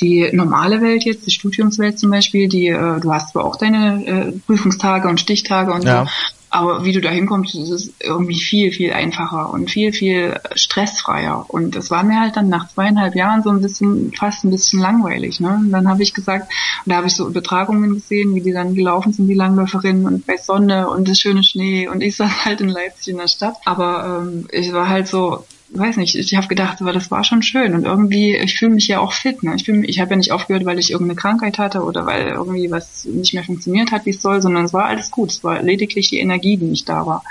die 0.00 0.28
normale 0.32 0.80
Welt 0.80 1.04
jetzt, 1.04 1.26
die 1.26 1.30
Studiumswelt 1.30 1.98
zum 1.98 2.10
Beispiel, 2.10 2.48
die 2.48 2.68
äh, 2.68 3.00
du 3.00 3.12
hast 3.12 3.32
zwar 3.32 3.44
auch 3.44 3.56
deine 3.56 4.06
äh, 4.06 4.32
Prüfungstage 4.46 5.08
und 5.08 5.20
Stichtage 5.20 5.72
und 5.72 5.84
ja. 5.84 6.04
so, 6.04 6.10
aber 6.58 6.84
wie 6.84 6.92
du 6.92 7.00
da 7.00 7.10
hinkommst, 7.10 7.54
ist 7.54 7.70
es 7.70 7.92
irgendwie 8.00 8.38
viel, 8.38 8.72
viel 8.72 8.92
einfacher 8.92 9.52
und 9.52 9.70
viel, 9.70 9.92
viel 9.92 10.40
stressfreier. 10.56 11.44
Und 11.46 11.76
das 11.76 11.90
war 11.90 12.02
mir 12.02 12.20
halt 12.20 12.36
dann 12.36 12.48
nach 12.48 12.68
zweieinhalb 12.68 13.14
Jahren 13.14 13.44
so 13.44 13.50
ein 13.50 13.62
bisschen, 13.62 14.12
fast 14.12 14.44
ein 14.44 14.50
bisschen 14.50 14.80
langweilig. 14.80 15.38
Ne? 15.38 15.50
Und 15.50 15.70
dann 15.70 15.88
habe 15.88 16.02
ich 16.02 16.14
gesagt, 16.14 16.50
und 16.84 16.90
da 16.90 16.96
habe 16.96 17.06
ich 17.06 17.14
so 17.14 17.28
Übertragungen 17.28 17.94
gesehen, 17.94 18.34
wie 18.34 18.40
die 18.40 18.52
dann 18.52 18.74
gelaufen 18.74 19.12
sind, 19.12 19.28
die 19.28 19.34
Langläuferinnen 19.34 20.06
und 20.06 20.26
bei 20.26 20.36
Sonne 20.36 20.88
und 20.88 21.08
das 21.08 21.20
schöne 21.20 21.44
Schnee. 21.44 21.86
Und 21.86 22.00
ich 22.00 22.16
saß 22.16 22.44
halt 22.44 22.60
in 22.60 22.70
Leipzig 22.70 23.12
in 23.12 23.18
der 23.18 23.28
Stadt. 23.28 23.56
Aber 23.64 24.22
ähm, 24.22 24.48
ich 24.50 24.72
war 24.72 24.88
halt 24.88 25.06
so, 25.06 25.44
weiß 25.70 25.98
nicht, 25.98 26.14
ich 26.14 26.34
habe 26.34 26.48
gedacht, 26.48 26.80
aber 26.80 26.92
das 26.92 27.10
war 27.10 27.24
schon 27.24 27.42
schön 27.42 27.74
und 27.74 27.84
irgendwie, 27.84 28.34
ich 28.34 28.58
fühle 28.58 28.74
mich 28.74 28.88
ja 28.88 29.00
auch 29.00 29.12
fit. 29.12 29.42
Ne? 29.42 29.54
Ich, 29.56 29.64
fühl, 29.64 29.88
ich 29.88 30.00
habe 30.00 30.12
ja 30.12 30.16
nicht 30.16 30.32
aufgehört, 30.32 30.64
weil 30.64 30.78
ich 30.78 30.90
irgendeine 30.90 31.20
Krankheit 31.20 31.58
hatte 31.58 31.82
oder 31.82 32.06
weil 32.06 32.28
irgendwie 32.28 32.70
was 32.70 33.04
nicht 33.04 33.34
mehr 33.34 33.44
funktioniert 33.44 33.92
hat, 33.92 34.06
wie 34.06 34.10
es 34.10 34.22
soll, 34.22 34.40
sondern 34.40 34.64
es 34.64 34.72
war 34.72 34.86
alles 34.86 35.10
gut. 35.10 35.30
Es 35.30 35.44
war 35.44 35.62
lediglich 35.62 36.08
die 36.08 36.20
Energie, 36.20 36.56
die 36.56 36.64
nicht 36.64 36.88
da 36.88 37.06
war. 37.06 37.22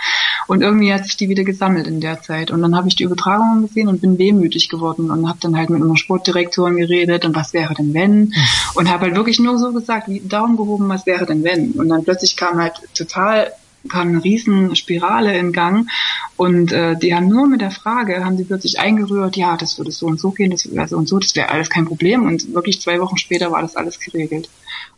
Und 0.47 0.61
irgendwie 0.61 0.93
hat 0.93 1.05
sich 1.05 1.17
die 1.17 1.29
wieder 1.29 1.43
gesammelt 1.43 1.87
in 1.87 1.99
der 1.99 2.21
Zeit. 2.21 2.51
Und 2.51 2.61
dann 2.61 2.75
habe 2.75 2.87
ich 2.87 2.95
die 2.95 3.03
Übertragungen 3.03 3.67
gesehen 3.67 3.87
und 3.87 4.01
bin 4.01 4.17
wehmütig 4.17 4.69
geworden 4.69 5.09
und 5.09 5.27
habe 5.27 5.39
dann 5.41 5.57
halt 5.57 5.69
mit 5.69 5.81
einer 5.81 5.97
Sportdirektorin 5.97 6.77
geredet 6.77 7.25
und 7.25 7.35
was 7.35 7.53
wäre 7.53 7.73
denn 7.73 7.93
wenn? 7.93 8.33
Und 8.75 8.89
habe 8.89 9.05
halt 9.05 9.15
wirklich 9.15 9.39
nur 9.39 9.57
so 9.57 9.73
gesagt, 9.73 10.07
wie 10.07 10.19
Daumen 10.19 10.57
gehoben, 10.57 10.87
was 10.89 11.05
wäre 11.05 11.25
denn 11.25 11.43
wenn? 11.43 11.71
Und 11.71 11.89
dann 11.89 12.03
plötzlich 12.03 12.37
kam 12.37 12.59
halt 12.59 12.75
total 12.93 13.51
kam 13.87 14.09
eine 14.09 14.23
riesen 14.23 14.73
in 14.73 15.53
Gang 15.53 15.89
und 16.35 16.71
äh, 16.71 16.95
die 16.97 17.13
haben 17.13 17.27
nur 17.27 17.47
mit 17.47 17.61
der 17.61 17.71
Frage, 17.71 18.23
haben 18.23 18.37
sie 18.37 18.45
plötzlich 18.45 18.79
eingerührt, 18.79 19.35
ja, 19.35 19.57
das 19.57 19.77
würde 19.77 19.91
so 19.91 20.05
und 20.05 20.19
so 20.19 20.31
gehen, 20.31 20.51
das 20.51 20.71
wäre 20.73 20.87
so 20.87 20.97
und 20.97 21.07
so, 21.07 21.19
das 21.19 21.35
wäre 21.35 21.49
alles 21.49 21.69
kein 21.69 21.85
Problem 21.85 22.25
und 22.25 22.53
wirklich 22.53 22.81
zwei 22.81 22.99
Wochen 22.99 23.17
später 23.17 23.51
war 23.51 23.61
das 23.61 23.75
alles 23.75 23.99
geregelt. 23.99 24.49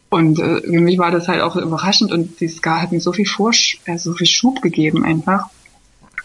Und 0.09 0.39
äh, 0.39 0.61
für 0.61 0.81
mich 0.81 0.97
war 0.97 1.11
das 1.11 1.27
halt 1.27 1.41
auch 1.41 1.55
überraschend 1.55 2.11
und 2.11 2.39
die 2.39 2.47
Ska 2.47 2.81
hat 2.81 2.91
mir 2.91 2.99
so 2.99 3.13
viel 3.13 3.27
Vorsch 3.27 3.79
äh, 3.85 3.97
so 3.97 4.13
viel 4.13 4.27
Schub 4.27 4.61
gegeben 4.61 5.05
einfach. 5.05 5.49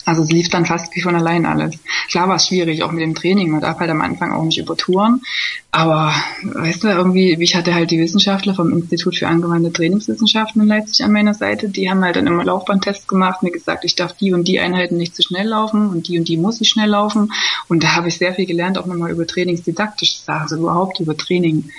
Also 0.05 0.23
es 0.23 0.31
lief 0.31 0.49
dann 0.49 0.67
fast 0.67 0.95
wie 0.95 1.01
von 1.01 1.15
allein 1.15 1.47
alles. 1.47 1.79
Klar 2.11 2.29
war 2.29 2.37
es 2.37 2.49
schwierig, 2.49 2.83
auch 2.83 2.93
mit 2.93 3.03
dem 3.03 3.15
Training. 3.15 3.51
Man 3.51 3.61
darf 3.61 3.79
halt 3.79 3.91
am 3.91 4.03
Anfang 4.03 4.33
auch 4.33 4.45
nicht 4.45 4.59
übertouren. 4.59 5.23
Aber 5.71 6.15
weißt 6.43 6.85
du, 6.85 6.89
irgendwie, 6.89 7.33
ich 7.41 7.57
hatte 7.57 7.75
halt 7.75 7.91
die 7.91 7.99
Wissenschaftler 7.99 8.55
vom 8.55 8.71
Institut 8.73 9.17
für 9.17 9.27
angewandte 9.27 9.73
Trainingswissenschaften 9.73 10.63
in 10.63 10.69
Leipzig 10.69 11.05
an 11.05 11.13
meiner 11.13 11.35
Seite. 11.35 11.69
Die 11.69 11.91
haben 11.91 12.05
halt 12.05 12.17
dann 12.17 12.27
immer 12.27 12.45
Laufbahntests 12.45 13.09
gemacht, 13.09 13.43
mir 13.43 13.51
gesagt, 13.51 13.85
ich 13.85 13.95
darf 13.95 14.13
die 14.13 14.33
und 14.33 14.47
die 14.47 14.61
Einheiten 14.61 14.97
nicht 14.97 15.17
zu 15.17 15.23
schnell 15.23 15.49
laufen 15.49 15.89
und 15.89 16.07
die 16.09 16.19
und 16.19 16.29
die 16.29 16.37
muss 16.37 16.61
ich 16.61 16.69
schnell 16.69 16.91
laufen. 16.91 17.33
Und 17.69 17.83
da 17.83 17.97
habe 17.97 18.09
ich 18.09 18.19
sehr 18.19 18.35
viel 18.35 18.47
gelernt, 18.47 18.79
auch 18.79 18.87
nochmal 18.87 19.11
über 19.11 19.27
trainingsdidaktische 19.27 20.19
Sachen, 20.19 20.43
also 20.43 20.57
überhaupt 20.57 21.01
über 21.01 21.17
Training. 21.17 21.71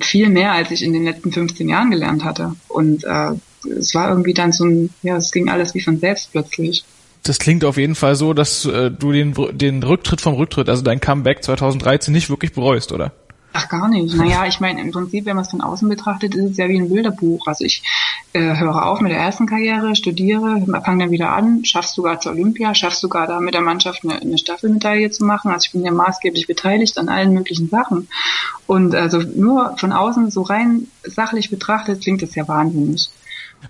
Viel 0.00 0.28
mehr, 0.28 0.52
als 0.52 0.70
ich 0.70 0.84
in 0.84 0.92
den 0.92 1.04
letzten 1.04 1.32
15 1.32 1.68
Jahren 1.68 1.90
gelernt 1.90 2.24
hatte. 2.24 2.54
Und 2.68 3.04
äh, 3.04 3.32
es 3.68 3.94
war 3.94 4.10
irgendwie 4.10 4.34
dann 4.34 4.52
so 4.52 4.64
ein, 4.64 4.90
ja, 5.02 5.16
es 5.16 5.32
ging 5.32 5.48
alles 5.48 5.74
wie 5.74 5.80
von 5.80 5.98
selbst 5.98 6.30
plötzlich. 6.32 6.84
Das 7.22 7.38
klingt 7.38 7.64
auf 7.64 7.76
jeden 7.76 7.94
Fall 7.94 8.14
so, 8.14 8.32
dass 8.32 8.64
äh, 8.64 8.90
du 8.90 9.12
den, 9.12 9.34
den 9.52 9.82
Rücktritt 9.82 10.20
vom 10.20 10.34
Rücktritt, 10.34 10.68
also 10.68 10.82
dein 10.82 11.00
Comeback 11.00 11.44
2013 11.44 12.12
nicht 12.12 12.30
wirklich 12.30 12.52
bereust, 12.52 12.92
oder? 12.92 13.12
Ach, 13.52 13.68
gar 13.68 13.88
nicht. 13.88 14.14
Naja, 14.14 14.46
ich 14.46 14.60
meine, 14.60 14.80
im 14.80 14.92
Prinzip, 14.92 15.26
wenn 15.26 15.34
man 15.34 15.44
es 15.44 15.50
von 15.50 15.60
außen 15.60 15.88
betrachtet, 15.88 16.36
ist 16.36 16.52
es 16.52 16.56
ja 16.56 16.68
wie 16.68 16.78
ein 16.78 16.88
Bilderbuch. 16.88 17.48
Also 17.48 17.64
ich 17.64 17.82
äh, 18.32 18.56
höre 18.56 18.86
auf 18.86 19.00
mit 19.00 19.10
der 19.10 19.18
ersten 19.18 19.46
Karriere, 19.46 19.96
studiere, 19.96 20.64
fange 20.84 21.04
dann 21.04 21.10
wieder 21.10 21.30
an, 21.30 21.64
schaffst 21.64 21.96
sogar 21.96 22.20
zur 22.20 22.32
Olympia, 22.32 22.76
schaffst 22.76 23.00
sogar 23.00 23.26
da 23.26 23.40
mit 23.40 23.54
der 23.54 23.60
Mannschaft 23.60 24.04
eine, 24.04 24.20
eine 24.20 24.38
Staffelmedaille 24.38 25.10
zu 25.10 25.24
machen. 25.24 25.50
Also 25.50 25.66
ich 25.66 25.72
bin 25.72 25.84
ja 25.84 25.90
maßgeblich 25.90 26.46
beteiligt 26.46 26.96
an 26.96 27.08
allen 27.08 27.34
möglichen 27.34 27.68
Sachen. 27.68 28.06
Und 28.68 28.94
also 28.94 29.18
nur 29.18 29.76
von 29.78 29.92
außen 29.92 30.30
so 30.30 30.42
rein 30.42 30.86
sachlich 31.02 31.50
betrachtet 31.50 32.02
klingt 32.02 32.22
das 32.22 32.36
ja 32.36 32.46
wahnsinnig. 32.46 33.10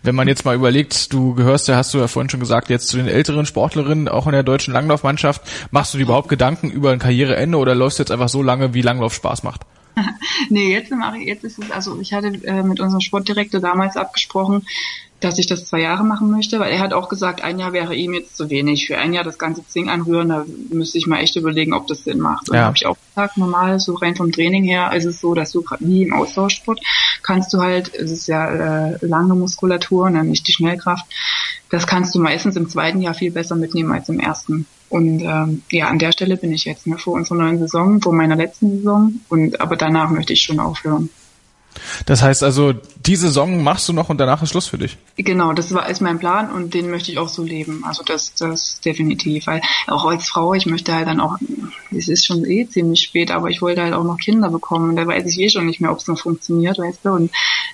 Wenn 0.03 0.15
man 0.15 0.29
jetzt 0.29 0.45
mal 0.45 0.55
überlegt, 0.55 1.13
du 1.13 1.35
gehörst 1.35 1.69
ja, 1.69 1.77
hast 1.77 1.93
du 1.93 1.99
ja 1.99 2.09
vorhin 2.09 2.31
schon 2.31 2.41
gesagt, 2.41 2.71
jetzt 2.71 2.89
zu 2.89 2.97
den 2.97 3.09
älteren 3.09 3.45
Sportlerinnen, 3.45 4.09
auch 4.09 4.27
in 4.27 4.33
der 4.33 4.43
deutschen 4.43 4.73
Langlaufmannschaft, 4.73 5.43
machst 5.71 5.93
du 5.93 5.99
dir 5.99 6.05
überhaupt 6.05 6.29
Gedanken 6.29 6.71
über 6.71 6.93
ein 6.93 6.99
Karriereende 6.99 7.59
oder 7.59 7.75
läufst 7.75 7.99
du 7.99 8.03
jetzt 8.03 8.11
einfach 8.11 8.29
so 8.29 8.43
lange, 8.43 8.73
wie 8.73 8.83
Langlauf 8.83 9.15
Spaß 9.15 9.43
macht? 9.43 9.63
nee, 10.49 10.73
jetzt 10.73 10.91
mache 10.93 11.19
ich, 11.19 11.27
jetzt 11.27 11.45
ist 11.45 11.59
es, 11.59 11.71
also 11.71 11.99
ich 12.01 12.13
hatte 12.13 12.29
äh, 12.45 12.63
mit 12.63 12.81
unserem 12.81 13.01
Sportdirektor 13.01 13.61
damals 13.61 13.97
abgesprochen, 13.97 14.65
dass 15.21 15.39
ich 15.39 15.47
das 15.47 15.67
zwei 15.67 15.81
Jahre 15.81 16.03
machen 16.03 16.31
möchte, 16.31 16.59
weil 16.59 16.73
er 16.73 16.81
hat 16.81 16.93
auch 16.93 17.09
gesagt, 17.09 17.43
ein 17.43 17.59
Jahr 17.59 17.73
wäre 17.73 17.95
ihm 17.95 18.15
jetzt 18.15 18.37
zu 18.37 18.49
wenig. 18.49 18.87
Für 18.87 18.99
ein 18.99 19.13
Jahr 19.13 19.25
das 19.25 19.39
ganze 19.39 19.63
Ding 19.75 19.91
anrühren, 19.91 20.31
da 20.31 20.47
müsste 20.71 20.99
ich 20.99 21.07
mal 21.07 21.19
echt 21.19 21.37
überlegen, 21.37 21.75
ob 21.75 21.87
das 21.87 22.05
Sinn 22.05 22.21
macht. 22.21 22.49
Und 22.49 22.57
ja. 22.57 22.65
habe 22.65 22.77
ich 22.77 22.87
auch 22.87 22.97
gesagt, 23.15 23.37
normal, 23.37 23.79
so 23.81 23.95
rein 23.95 24.17
vom 24.17 24.33
Training 24.33 24.65
her 24.65 24.93
ist 24.95 25.05
es 25.05 25.21
so, 25.21 25.35
dass 25.35 25.53
du 25.53 25.63
wie 25.81 26.05
im 26.05 26.15
Austauschsport 26.15 26.81
kannst 27.23 27.53
du 27.53 27.61
halt, 27.61 27.95
es 27.95 28.11
ist 28.11 28.27
ja 28.27 28.93
äh, 28.93 28.99
lange 29.01 29.35
Muskulatur, 29.35 30.11
ne, 30.11 30.25
nicht 30.25 30.47
die 30.47 30.53
Schnellkraft, 30.53 31.07
das 31.71 31.87
kannst 31.87 32.15
du 32.15 32.21
meistens 32.21 32.57
im 32.57 32.69
zweiten 32.69 33.01
Jahr 33.01 33.15
viel 33.15 33.31
besser 33.31 33.57
mitnehmen 33.57 33.93
als 33.93 34.09
im 34.09 34.21
ersten. 34.21 34.67
Und 34.89 35.21
ähm, 35.21 35.63
ja, 35.71 35.87
an 35.87 36.01
der 36.01 36.11
Stelle 36.11 36.37
bin 36.37 36.53
ich 36.53 36.65
jetzt 36.65 36.87
ne, 36.87 36.99
vor 36.99 37.15
unserer 37.15 37.39
neuen 37.39 37.61
Saison, 37.61 38.03
vor 38.03 38.13
meiner 38.13 38.35
letzten 38.35 38.79
Saison. 38.79 39.21
Und 39.29 39.61
aber 39.61 39.77
danach 39.77 40.11
möchte 40.11 40.33
ich 40.33 40.43
schon 40.43 40.59
aufhören. 40.59 41.11
Das 42.07 42.23
heißt 42.23 42.43
also, 42.43 42.73
die 42.73 43.17
Saison 43.17 43.63
machst 43.63 43.89
du 43.89 43.93
noch 43.93 44.09
und 44.09 44.19
danach 44.19 44.43
ist 44.43 44.51
Schluss 44.51 44.67
für 44.67 44.79
dich. 44.79 44.97
Genau, 45.17 45.53
das 45.53 45.73
war 45.73 45.89
ist 45.89 46.01
mein 46.01 46.19
Plan 46.19 46.51
und 46.51 46.75
den 46.75 46.91
möchte 46.91 47.11
ich 47.11 47.19
auch 47.19 47.29
so 47.29 47.43
leben. 47.43 47.85
Also 47.87 48.03
das, 48.05 48.35
das 48.35 48.81
definitiv. 48.81 49.47
Weil 49.47 49.63
auch 49.87 50.05
als 50.05 50.29
Frau, 50.29 50.55
ich 50.55 50.67
möchte 50.67 50.95
halt 50.95 51.07
dann 51.07 51.21
auch, 51.21 51.37
es 51.97 52.09
ist 52.09 52.27
schon 52.27 52.45
eh 52.45 52.67
ziemlich 52.67 53.03
spät, 53.03 53.31
aber 53.31 53.49
ich 53.49 53.63
wollte 53.63 53.83
halt 53.83 53.95
auch 53.95 54.05
noch 54.05 54.19
Kinder 54.19 54.51
bekommen. 54.51 54.97
Da 54.97 55.07
weiß 55.07 55.27
ich 55.27 55.39
eh 55.41 55.49
schon 55.49 55.67
nicht 55.67 55.81
mehr, 55.81 55.93
ob 55.93 55.99
es 55.99 56.07
noch 56.07 56.19
funktioniert, 56.19 56.79
weißt 56.79 57.01
du. 57.05 57.11
Und 57.11 57.31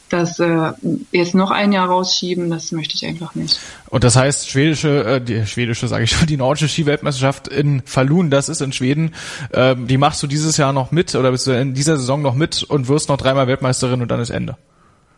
das 0.08 0.38
äh, 0.38 0.72
jetzt 1.10 1.34
noch 1.34 1.50
ein 1.50 1.72
Jahr 1.72 1.88
rausschieben, 1.88 2.50
das 2.50 2.70
möchte 2.72 2.94
ich 2.94 3.04
einfach 3.06 3.34
nicht. 3.34 3.58
Und 3.88 4.04
das 4.04 4.16
heißt, 4.16 4.48
schwedische, 4.48 5.04
äh, 5.04 5.20
die 5.20 5.46
schwedische 5.46 5.88
sage 5.88 6.04
ich 6.04 6.10
schon, 6.10 6.26
die 6.28 6.36
nordische 6.36 6.68
Skiweltmeisterschaft 6.68 7.48
in 7.48 7.82
Falun, 7.84 8.30
das 8.30 8.48
ist 8.48 8.60
in 8.60 8.72
Schweden, 8.72 9.14
äh, 9.50 9.74
die 9.76 9.98
machst 9.98 10.22
du 10.22 10.26
dieses 10.26 10.56
Jahr 10.56 10.72
noch 10.72 10.92
mit 10.92 11.14
oder 11.14 11.32
bist 11.32 11.46
du 11.46 11.52
in 11.52 11.74
dieser 11.74 11.96
Saison 11.96 12.22
noch 12.22 12.34
mit 12.34 12.62
und 12.62 12.88
wirst 12.88 13.08
noch 13.08 13.16
dreimal 13.16 13.48
Weltmeisterin 13.86 14.02
und 14.02 14.10
dann 14.10 14.20
ist 14.20 14.30
Ende 14.30 14.56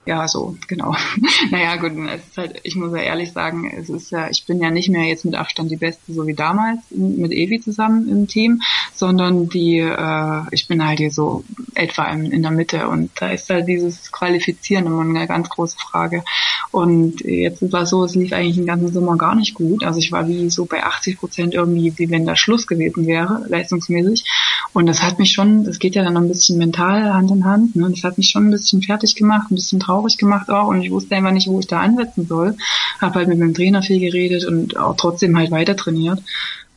ja, 0.08 0.26
so, 0.26 0.56
genau. 0.68 0.96
naja, 1.50 1.76
gut, 1.76 1.92
es 2.08 2.26
ist 2.26 2.38
halt, 2.38 2.60
ich 2.62 2.76
muss 2.76 2.92
ja 2.92 3.02
ehrlich 3.02 3.30
sagen, 3.32 3.70
es 3.78 3.90
ist 3.90 4.10
ja, 4.10 4.30
ich 4.30 4.46
bin 4.46 4.58
ja 4.58 4.70
nicht 4.70 4.88
mehr 4.88 5.04
jetzt 5.04 5.26
mit 5.26 5.34
Abstand 5.34 5.70
die 5.70 5.76
Beste, 5.76 6.14
so 6.14 6.26
wie 6.26 6.32
damals 6.32 6.80
mit 6.90 7.30
Evi 7.30 7.60
zusammen 7.60 8.08
im 8.08 8.26
Team, 8.26 8.62
sondern 8.94 9.50
die, 9.50 9.80
äh, 9.80 10.40
ich 10.50 10.66
bin 10.66 10.82
halt 10.82 10.98
hier 10.98 11.10
so 11.10 11.44
etwa 11.74 12.04
in, 12.06 12.40
der 12.40 12.50
Mitte 12.50 12.88
und 12.88 13.10
da 13.20 13.28
ist 13.28 13.50
halt 13.50 13.68
dieses 13.68 14.10
Qualifizieren 14.10 14.86
immer 14.86 15.02
eine 15.02 15.26
ganz 15.26 15.50
große 15.50 15.76
Frage. 15.76 16.24
Und 16.70 17.20
jetzt 17.20 17.70
war 17.70 17.82
es 17.82 17.90
so, 17.90 18.02
es 18.04 18.14
lief 18.14 18.32
eigentlich 18.32 18.56
den 18.56 18.66
ganzen 18.66 18.90
Sommer 18.90 19.18
gar 19.18 19.34
nicht 19.34 19.52
gut. 19.52 19.84
Also 19.84 19.98
ich 19.98 20.10
war 20.10 20.26
wie 20.26 20.48
so 20.48 20.64
bei 20.64 20.84
80 20.84 21.18
Prozent 21.18 21.54
irgendwie, 21.54 21.92
wie 21.96 22.08
wenn 22.08 22.24
da 22.24 22.34
Schluss 22.34 22.66
gewesen 22.66 23.06
wäre, 23.06 23.44
leistungsmäßig. 23.48 24.24
Und 24.72 24.86
das 24.86 25.02
hat 25.02 25.18
mich 25.18 25.32
schon, 25.32 25.64
das 25.64 25.78
geht 25.78 25.94
ja 25.94 26.02
dann 26.02 26.14
noch 26.14 26.22
ein 26.22 26.28
bisschen 26.28 26.56
mental 26.58 27.12
Hand 27.12 27.30
in 27.30 27.44
Hand, 27.44 27.76
ne? 27.76 27.90
das 27.90 28.04
hat 28.04 28.18
mich 28.18 28.30
schon 28.30 28.48
ein 28.48 28.50
bisschen 28.50 28.82
fertig 28.82 29.14
gemacht, 29.14 29.50
ein 29.50 29.54
bisschen 29.54 29.80
traurig 29.80 29.97
traurig 29.98 30.18
gemacht 30.18 30.50
auch 30.50 30.68
und 30.68 30.82
ich 30.82 30.90
wusste 30.90 31.16
einfach 31.16 31.32
nicht, 31.32 31.48
wo 31.48 31.58
ich 31.58 31.66
da 31.66 31.80
ansetzen 31.80 32.26
soll. 32.26 32.56
Habe 33.00 33.16
halt 33.16 33.28
mit 33.28 33.38
meinem 33.38 33.54
Trainer 33.54 33.82
viel 33.82 34.00
geredet 34.00 34.44
und 34.44 34.76
auch 34.76 34.96
trotzdem 34.96 35.36
halt 35.36 35.50
weiter 35.50 35.76
trainiert 35.76 36.22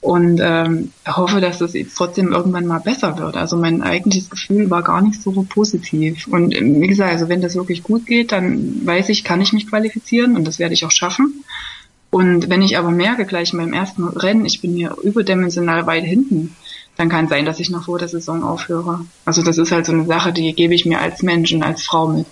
und 0.01 0.41
ähm, 0.43 0.91
hoffe, 1.07 1.41
dass 1.41 1.59
das 1.59 1.73
jetzt 1.73 1.95
trotzdem 1.95 2.31
irgendwann 2.31 2.65
mal 2.65 2.79
besser 2.79 3.17
wird. 3.19 3.37
Also 3.37 3.55
mein 3.55 3.83
eigentliches 3.83 4.29
Gefühl 4.29 4.69
war 4.71 4.81
gar 4.81 5.01
nicht 5.01 5.21
so 5.21 5.31
positiv. 5.47 6.27
Und 6.27 6.55
wie 6.55 6.87
gesagt, 6.87 7.11
also 7.11 7.29
wenn 7.29 7.41
das 7.41 7.55
wirklich 7.55 7.83
gut 7.83 8.07
geht, 8.07 8.31
dann 8.31 8.85
weiß 8.85 9.09
ich, 9.09 9.23
kann 9.23 9.41
ich 9.41 9.53
mich 9.53 9.67
qualifizieren 9.67 10.35
und 10.35 10.47
das 10.47 10.57
werde 10.57 10.73
ich 10.73 10.85
auch 10.85 10.91
schaffen. 10.91 11.43
Und 12.09 12.49
wenn 12.49 12.61
ich 12.61 12.77
aber 12.77 12.91
merke 12.91 13.25
gleich 13.25 13.51
beim 13.51 13.73
ersten 13.73 14.03
Rennen, 14.03 14.45
ich 14.45 14.59
bin 14.59 14.73
hier 14.73 14.97
überdimensional 15.01 15.85
weit 15.85 16.03
hinten, 16.03 16.55
dann 16.97 17.07
kann 17.07 17.25
es 17.25 17.29
sein, 17.29 17.45
dass 17.45 17.59
ich 17.59 17.69
noch 17.69 17.85
vor 17.85 17.99
der 17.99 18.09
Saison 18.09 18.43
aufhöre. 18.43 19.05
Also 19.23 19.43
das 19.43 19.57
ist 19.57 19.71
halt 19.71 19.85
so 19.85 19.93
eine 19.93 20.05
Sache, 20.05 20.33
die 20.33 20.53
gebe 20.53 20.73
ich 20.73 20.85
mir 20.85 20.99
als 20.99 21.21
Mensch 21.21 21.53
und 21.53 21.63
als 21.63 21.83
Frau 21.83 22.07
mit. 22.07 22.25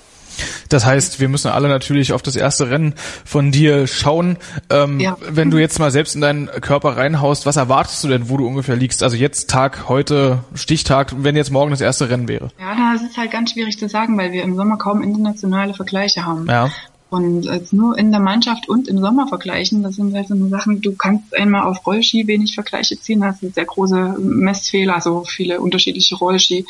Das 0.69 0.85
heißt, 0.85 1.19
wir 1.19 1.29
müssen 1.29 1.49
alle 1.49 1.67
natürlich 1.67 2.13
auf 2.13 2.21
das 2.21 2.35
erste 2.35 2.69
Rennen 2.69 2.93
von 3.25 3.51
dir 3.51 3.87
schauen. 3.87 4.37
Ähm, 4.69 4.99
ja. 4.99 5.17
Wenn 5.27 5.51
du 5.51 5.57
jetzt 5.57 5.79
mal 5.79 5.91
selbst 5.91 6.15
in 6.15 6.21
deinen 6.21 6.47
Körper 6.47 6.97
reinhaust, 6.97 7.45
was 7.45 7.57
erwartest 7.57 8.03
du 8.03 8.07
denn, 8.07 8.29
wo 8.29 8.37
du 8.37 8.47
ungefähr 8.47 8.75
liegst? 8.75 9.03
Also 9.03 9.15
jetzt 9.15 9.49
Tag, 9.49 9.89
heute 9.89 10.43
Stichtag, 10.53 11.13
wenn 11.17 11.35
jetzt 11.35 11.51
morgen 11.51 11.71
das 11.71 11.81
erste 11.81 12.09
Rennen 12.09 12.27
wäre. 12.27 12.49
Ja, 12.59 12.93
das 12.93 13.03
ist 13.03 13.17
halt 13.17 13.31
ganz 13.31 13.51
schwierig 13.51 13.77
zu 13.77 13.89
sagen, 13.89 14.17
weil 14.17 14.31
wir 14.31 14.43
im 14.43 14.55
Sommer 14.55 14.77
kaum 14.77 15.01
internationale 15.01 15.73
Vergleiche 15.73 16.25
haben. 16.25 16.47
Ja. 16.47 16.69
Und 17.09 17.47
als 17.47 17.73
nur 17.73 17.97
in 17.97 18.11
der 18.11 18.19
Mannschaft 18.19 18.69
und 18.69 18.87
im 18.87 18.99
Sommer 18.99 19.27
vergleichen, 19.27 19.81
das 19.81 19.95
sind 19.95 20.13
halt 20.13 20.27
so 20.27 20.47
Sachen, 20.47 20.81
du 20.81 20.95
kannst 20.95 21.35
einmal 21.35 21.63
auf 21.63 21.85
Rollski 21.85 22.27
wenig 22.27 22.53
Vergleiche 22.53 22.99
ziehen, 22.99 23.23
hast 23.23 23.41
sehr 23.41 23.65
große 23.65 24.17
Messfehler, 24.19 24.93
also 24.93 25.23
viele 25.23 25.59
unterschiedliche 25.59 26.15
Rollski. 26.15 26.65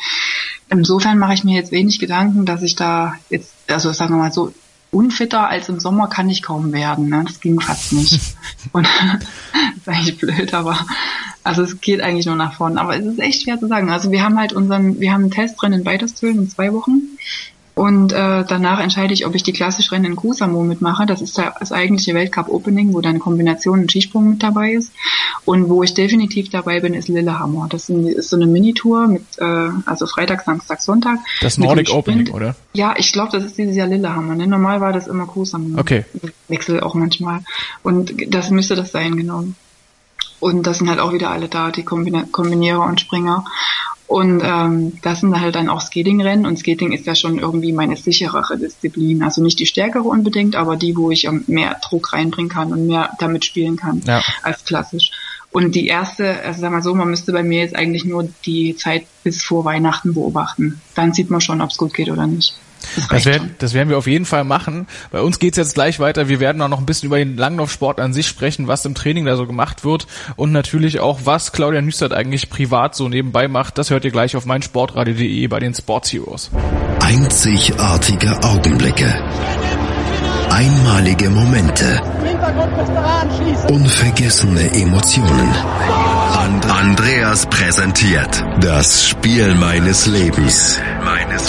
Insofern 0.70 1.18
mache 1.18 1.34
ich 1.34 1.44
mir 1.44 1.56
jetzt 1.56 1.72
wenig 1.72 1.98
Gedanken, 1.98 2.46
dass 2.46 2.62
ich 2.62 2.74
da 2.74 3.14
jetzt, 3.28 3.52
also 3.68 3.92
sagen 3.92 4.14
wir 4.14 4.18
mal 4.18 4.32
so, 4.32 4.52
unfitter 4.90 5.48
als 5.48 5.68
im 5.68 5.78
Sommer 5.78 6.08
kann 6.08 6.28
ich 6.30 6.42
kaum 6.42 6.72
werden. 6.72 7.08
Ne? 7.08 7.22
Das 7.26 7.40
ging 7.40 7.60
fast 7.60 7.92
nicht. 7.92 8.20
Und 8.72 8.88
das 9.52 9.76
ist 9.76 9.88
eigentlich 9.88 10.18
blöd, 10.18 10.54
aber 10.54 10.78
also 11.44 11.62
es 11.62 11.80
geht 11.80 12.00
eigentlich 12.00 12.26
nur 12.26 12.36
nach 12.36 12.54
vorne. 12.54 12.80
Aber 12.80 12.96
es 12.96 13.04
ist 13.04 13.18
echt 13.18 13.42
schwer 13.42 13.58
zu 13.58 13.68
sagen. 13.68 13.90
Also 13.90 14.10
wir 14.10 14.22
haben 14.22 14.38
halt 14.38 14.52
unseren, 14.52 15.00
wir 15.00 15.12
haben 15.12 15.22
einen 15.22 15.30
Test 15.30 15.60
drin 15.60 15.72
in 15.72 15.84
Weiterstölen 15.84 16.38
in 16.38 16.48
zwei 16.48 16.72
Wochen. 16.72 17.02
Und 17.80 18.12
äh, 18.12 18.44
danach 18.46 18.78
entscheide 18.78 19.14
ich, 19.14 19.24
ob 19.24 19.34
ich 19.34 19.42
die 19.42 19.54
klassische 19.54 19.92
Rennen 19.92 20.04
in 20.04 20.14
Kusamo 20.14 20.62
mitmache. 20.64 21.06
Das 21.06 21.22
ist 21.22 21.38
das 21.38 21.72
eigentliche 21.72 22.12
Weltcup-Opening, 22.12 22.92
wo 22.92 23.00
dann 23.00 23.18
Kombination 23.18 23.80
und 23.80 23.90
Skisprung 23.90 24.28
mit 24.28 24.42
dabei 24.42 24.72
ist. 24.72 24.92
Und 25.46 25.70
wo 25.70 25.82
ich 25.82 25.94
definitiv 25.94 26.50
dabei 26.50 26.80
bin, 26.80 26.92
ist 26.92 27.08
Lillehammer. 27.08 27.68
Das 27.70 27.88
ist 27.88 28.28
so 28.28 28.36
eine 28.36 28.46
Minitour 28.46 29.08
mit, 29.08 29.22
äh, 29.38 29.70
also 29.86 30.06
Freitag, 30.06 30.42
Samstag, 30.44 30.82
Sonntag. 30.82 31.20
Das 31.40 31.56
Nordic 31.56 31.88
Opening, 31.88 32.30
oder? 32.34 32.54
Ja, 32.74 32.96
ich 32.98 33.14
glaube, 33.14 33.32
das 33.32 33.44
ist 33.44 33.56
dieses 33.56 33.74
Jahr 33.74 33.86
Lillehammer. 33.86 34.34
Ne? 34.34 34.46
Normal 34.46 34.82
war 34.82 34.92
das 34.92 35.06
immer 35.06 35.24
Kusamo. 35.24 35.80
Okay. 35.80 36.04
Wechsel 36.48 36.80
auch 36.80 36.94
manchmal. 36.94 37.40
Und 37.82 38.12
das 38.28 38.50
müsste 38.50 38.76
das 38.76 38.92
sein, 38.92 39.16
genau. 39.16 39.44
Und 40.38 40.66
das 40.66 40.78
sind 40.78 40.90
halt 40.90 41.00
auch 41.00 41.14
wieder 41.14 41.30
alle 41.30 41.48
da, 41.48 41.70
die 41.70 41.82
Kombinierer 41.82 42.84
und 42.84 43.00
Springer. 43.00 43.46
Und 44.10 44.42
ähm, 44.44 44.94
das 45.02 45.20
sind 45.20 45.40
halt 45.40 45.54
dann 45.54 45.68
auch 45.68 45.80
Skatingrennen 45.80 46.44
und 46.44 46.58
Skating 46.58 46.90
ist 46.90 47.06
ja 47.06 47.14
schon 47.14 47.38
irgendwie 47.38 47.72
meine 47.72 47.96
sicherere 47.96 48.58
Disziplin. 48.58 49.22
Also 49.22 49.40
nicht 49.40 49.60
die 49.60 49.66
stärkere 49.66 50.02
unbedingt, 50.02 50.56
aber 50.56 50.74
die, 50.74 50.96
wo 50.96 51.12
ich 51.12 51.30
mehr 51.46 51.76
Druck 51.80 52.12
reinbringen 52.12 52.50
kann 52.50 52.72
und 52.72 52.88
mehr 52.88 53.10
damit 53.20 53.44
spielen 53.44 53.76
kann 53.76 54.02
ja. 54.04 54.20
als 54.42 54.64
klassisch. 54.64 55.12
Und 55.52 55.76
die 55.76 55.86
erste, 55.86 56.42
also 56.42 56.60
sag 56.60 56.72
mal 56.72 56.82
so, 56.82 56.92
man 56.92 57.08
müsste 57.08 57.30
bei 57.30 57.44
mir 57.44 57.60
jetzt 57.60 57.76
eigentlich 57.76 58.04
nur 58.04 58.28
die 58.44 58.74
Zeit 58.74 59.06
bis 59.22 59.44
vor 59.44 59.64
Weihnachten 59.64 60.12
beobachten. 60.14 60.80
Dann 60.96 61.12
sieht 61.12 61.30
man 61.30 61.40
schon, 61.40 61.60
ob 61.60 61.70
es 61.70 61.76
gut 61.76 61.94
geht 61.94 62.10
oder 62.10 62.26
nicht. 62.26 62.56
Das, 63.10 63.24
werden, 63.24 63.54
das 63.58 63.74
werden 63.74 63.88
wir 63.88 63.98
auf 63.98 64.06
jeden 64.06 64.24
Fall 64.24 64.44
machen. 64.44 64.86
Bei 65.10 65.20
uns 65.20 65.38
geht's 65.38 65.56
jetzt 65.56 65.74
gleich 65.74 66.00
weiter. 66.00 66.28
Wir 66.28 66.40
werden 66.40 66.60
auch 66.62 66.68
noch 66.68 66.78
ein 66.78 66.86
bisschen 66.86 67.06
über 67.06 67.18
den 67.18 67.36
Langlaufsport 67.36 68.00
an 68.00 68.12
sich 68.12 68.26
sprechen, 68.26 68.68
was 68.68 68.84
im 68.84 68.94
Training 68.94 69.24
da 69.24 69.36
so 69.36 69.46
gemacht 69.46 69.84
wird 69.84 70.06
und 70.36 70.52
natürlich 70.52 71.00
auch, 71.00 71.20
was 71.24 71.52
Claudia 71.52 71.82
Nüstert 71.82 72.12
eigentlich 72.12 72.50
privat 72.50 72.94
so 72.94 73.08
nebenbei 73.08 73.48
macht. 73.48 73.78
Das 73.78 73.90
hört 73.90 74.04
ihr 74.04 74.10
gleich 74.10 74.36
auf 74.36 74.46
meinsportradio.de 74.46 75.46
bei 75.46 75.60
den 75.60 75.74
Sports 75.74 76.12
Heroes. 76.12 76.50
Einzigartige 77.00 78.42
Augenblicke. 78.42 79.14
Einmalige 80.50 81.30
Momente. 81.30 82.02
Unvergessene 83.68 84.72
Emotionen. 84.74 85.54
And 86.32 86.66
Andreas 86.66 87.46
präsentiert 87.46 88.44
das 88.60 89.06
Spiel 89.06 89.54
meines 89.54 90.06
Lebens 90.06 90.78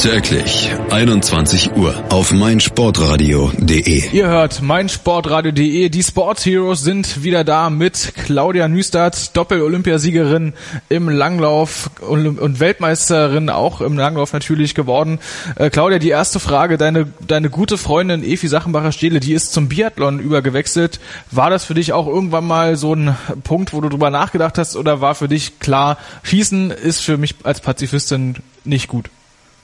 Täglich 0.01 0.71
21 0.89 1.75
Uhr 1.75 1.93
auf 2.09 2.31
meinsportradio.de. 2.31 4.09
Ihr 4.11 4.27
hört 4.27 4.61
meinsportradio.de. 4.61 5.89
Die 5.89 6.03
Sports 6.03 6.43
Heroes 6.43 6.81
sind 6.81 7.23
wieder 7.23 7.43
da 7.43 7.69
mit 7.69 8.13
Claudia 8.25 8.67
Nüstert, 8.67 9.37
Doppel-Olympiasiegerin 9.37 10.53
im 10.89 11.07
Langlauf 11.07 11.91
und 12.01 12.59
Weltmeisterin 12.59 13.51
auch 13.51 13.81
im 13.81 13.95
Langlauf 13.95 14.33
natürlich 14.33 14.73
geworden. 14.73 15.19
Äh, 15.55 15.69
Claudia, 15.69 15.99
die 15.99 16.09
erste 16.09 16.39
Frage. 16.39 16.79
Deine, 16.79 17.13
deine 17.27 17.51
gute 17.51 17.77
Freundin 17.77 18.23
Efi 18.23 18.47
Sachenbacher-Stehle, 18.47 19.19
die 19.19 19.33
ist 19.33 19.53
zum 19.53 19.69
Biathlon 19.69 20.19
übergewechselt. 20.19 20.99
War 21.29 21.51
das 21.51 21.63
für 21.63 21.75
dich 21.75 21.93
auch 21.93 22.07
irgendwann 22.07 22.47
mal 22.47 22.75
so 22.75 22.95
ein 22.95 23.15
Punkt, 23.43 23.71
wo 23.71 23.81
du 23.81 23.89
drüber 23.89 24.09
nachgedacht 24.09 24.57
hast 24.57 24.75
oder 24.75 24.99
war 24.99 25.13
für 25.13 25.27
dich 25.27 25.59
klar, 25.59 25.99
Schießen 26.23 26.71
ist 26.71 27.01
für 27.01 27.17
mich 27.17 27.35
als 27.43 27.61
Pazifistin 27.61 28.37
nicht 28.63 28.87
gut? 28.87 29.11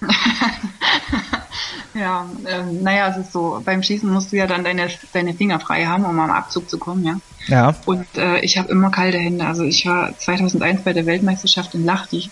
ja, 1.94 2.26
ähm, 2.48 2.84
naja, 2.84 3.10
es 3.10 3.18
ist 3.18 3.34
so, 3.34 3.62
beim 3.64 3.84
Schießen 3.84 4.10
musst 4.10 4.32
du 4.32 4.38
ja 4.38 4.48
dann 4.48 4.64
deine, 4.64 4.88
deine 5.14 5.34
Finger 5.34 5.60
frei 5.60 5.86
haben, 5.86 6.06
um 6.06 6.20
am 6.20 6.32
Abzug 6.32 6.70
zu 6.70 6.78
kommen, 6.78 7.04
ja. 7.04 7.20
Ja. 7.48 7.76
Und 7.86 8.06
äh, 8.18 8.40
ich 8.42 8.58
habe 8.58 8.70
immer 8.70 8.92
kalte 8.92 9.18
Hände. 9.18 9.46
Also 9.46 9.64
ich 9.64 9.86
war 9.86 10.18
2001 10.18 10.82
bei 10.82 10.94
der 10.94 11.06
Weltmeisterschaft 11.06 11.74
in 11.76 11.86
Lachti. 11.86 12.30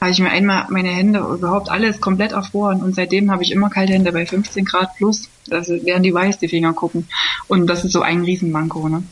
Habe 0.00 0.10
ich 0.10 0.18
mir 0.18 0.30
einmal 0.30 0.66
meine 0.68 0.90
Hände 0.90 1.20
überhaupt 1.20 1.70
alles 1.70 2.00
komplett 2.00 2.32
erfroren 2.32 2.82
und 2.82 2.94
seitdem 2.94 3.30
habe 3.30 3.42
ich 3.42 3.50
immer 3.50 3.70
kalte 3.70 3.94
Hände 3.94 4.12
bei 4.12 4.26
15 4.26 4.64
Grad 4.64 4.94
plus. 4.96 5.28
Das 5.46 5.68
werden 5.68 6.02
die 6.02 6.12
weiß, 6.12 6.38
die 6.38 6.48
Finger 6.48 6.74
gucken. 6.74 7.08
Und 7.48 7.66
das 7.66 7.84
ist 7.84 7.92
so 7.92 8.02
ein 8.02 8.22
Riesenmanko, 8.22 8.88
ne? 8.88 9.02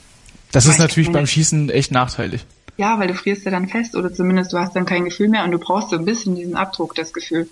Das 0.53 0.67
ist 0.67 0.79
natürlich 0.79 1.11
beim 1.11 1.27
Schießen 1.27 1.69
echt 1.71 1.91
nachteilig. 1.91 2.45
Ja, 2.77 2.99
weil 2.99 3.07
du 3.07 3.15
frierst 3.15 3.45
ja 3.45 3.53
dann 3.53 3.69
fest 3.69 3.95
oder 3.95 4.13
zumindest 4.13 4.53
du 4.53 4.59
hast 4.59 4.75
dann 4.75 4.85
kein 4.85 5.05
Gefühl 5.05 5.29
mehr 5.29 5.45
und 5.45 5.53
du 5.53 5.59
brauchst 5.59 5.91
so 5.91 5.97
ein 5.97 6.05
bisschen 6.05 6.35
diesen 6.35 6.57
Abdruck, 6.57 6.95
das 6.95 7.13
Gefühl. 7.13 7.49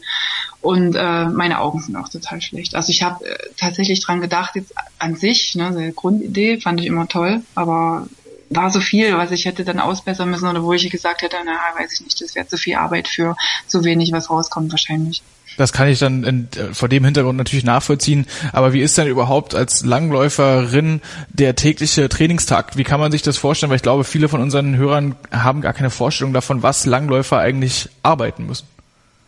Und 0.61 0.97
äh, 0.97 1.27
meine 1.27 1.61
Augen 1.61 1.81
sind 1.81 1.97
auch 1.97 2.09
total 2.09 2.41
schlecht. 2.41 2.75
Also 2.75 2.91
ich 2.91 3.03
habe 3.03 3.25
äh, 3.25 3.37
tatsächlich 3.57 4.01
dran 4.01 4.21
gedacht, 4.21 4.57
jetzt 4.57 4.75
an 4.99 5.15
sich, 5.15 5.55
ne, 5.55 5.73
die 5.77 5.95
Grundidee 5.95 6.61
fand 6.61 6.81
ich 6.81 6.87
immer 6.87 7.07
toll, 7.07 7.43
aber 7.55 8.09
war 8.51 8.71
so 8.71 8.81
viel, 8.81 9.17
was 9.17 9.31
ich 9.31 9.45
hätte 9.45 9.65
dann 9.65 9.81
ausbessern 9.81 10.31
müssen 10.31 10.49
oder 10.49 10.63
wo 10.63 10.73
ich 10.73 10.89
gesagt 10.91 11.23
hätte, 11.23 11.37
na, 11.45 11.53
weiß 11.79 11.93
ich 11.95 12.01
nicht, 12.03 12.21
das 12.21 12.35
wäre 12.35 12.47
zu 12.47 12.57
viel 12.57 12.77
Arbeit 12.77 13.09
für 13.09 13.37
zu 13.67 13.85
wenig, 13.85 14.13
was 14.13 14.31
rauskommt 14.31 14.71
wahrscheinlich. 14.73 15.23
Das 15.57 15.73
kann 15.73 15.89
ich 15.89 15.99
dann 15.99 16.25
in, 16.25 16.49
vor 16.73 16.89
dem 16.89 17.05
Hintergrund 17.05 17.37
natürlich 17.37 17.65
nachvollziehen. 17.65 18.27
Aber 18.53 18.73
wie 18.73 18.81
ist 18.81 18.97
denn 18.99 19.07
überhaupt 19.07 19.55
als 19.55 19.85
Langläuferin 19.85 21.01
der 21.29 21.55
tägliche 21.57 22.09
Trainingstag? 22.09 22.77
Wie 22.77 22.85
kann 22.85 23.01
man 23.01 23.13
sich 23.13 23.23
das 23.23 23.37
vorstellen? 23.37 23.71
Weil 23.71 23.77
ich 23.77 23.83
glaube, 23.83 24.05
viele 24.05 24.29
von 24.29 24.41
unseren 24.41 24.77
Hörern 24.77 25.17
haben 25.31 25.61
gar 25.61 25.73
keine 25.73 25.91
Vorstellung 25.91 26.33
davon, 26.33 26.63
was 26.63 26.87
Langläufer 26.87 27.39
eigentlich 27.39 27.89
arbeiten 28.03 28.47
müssen. 28.47 28.72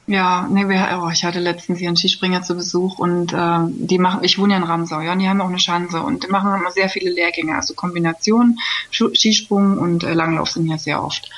Ja, 0.06 0.46
nee, 0.50 0.68
wir, 0.68 1.00
oh, 1.02 1.08
ich 1.08 1.24
hatte 1.24 1.40
letztens 1.40 1.78
hier 1.78 1.88
einen 1.88 1.96
Skispringer 1.96 2.42
zu 2.42 2.54
Besuch 2.54 2.98
und 2.98 3.32
äh, 3.32 3.58
die 3.68 3.98
machen, 3.98 4.22
ich 4.22 4.38
wohne 4.38 4.52
ja 4.52 4.58
in 4.58 4.64
Ramsau, 4.64 5.00
ja, 5.00 5.12
und 5.12 5.18
die 5.20 5.28
haben 5.28 5.40
auch 5.40 5.48
eine 5.48 5.58
Schanze 5.58 6.02
und 6.02 6.24
die 6.24 6.28
machen 6.28 6.54
immer 6.54 6.70
sehr 6.70 6.90
viele 6.90 7.10
Lehrgänge, 7.10 7.54
also 7.54 7.72
Kombination, 7.72 8.58
Skisprung 8.90 9.78
und 9.78 10.04
äh, 10.04 10.12
Langlauf 10.12 10.50
sind 10.50 10.66
ja 10.66 10.76
sehr 10.76 11.02
oft. 11.02 11.30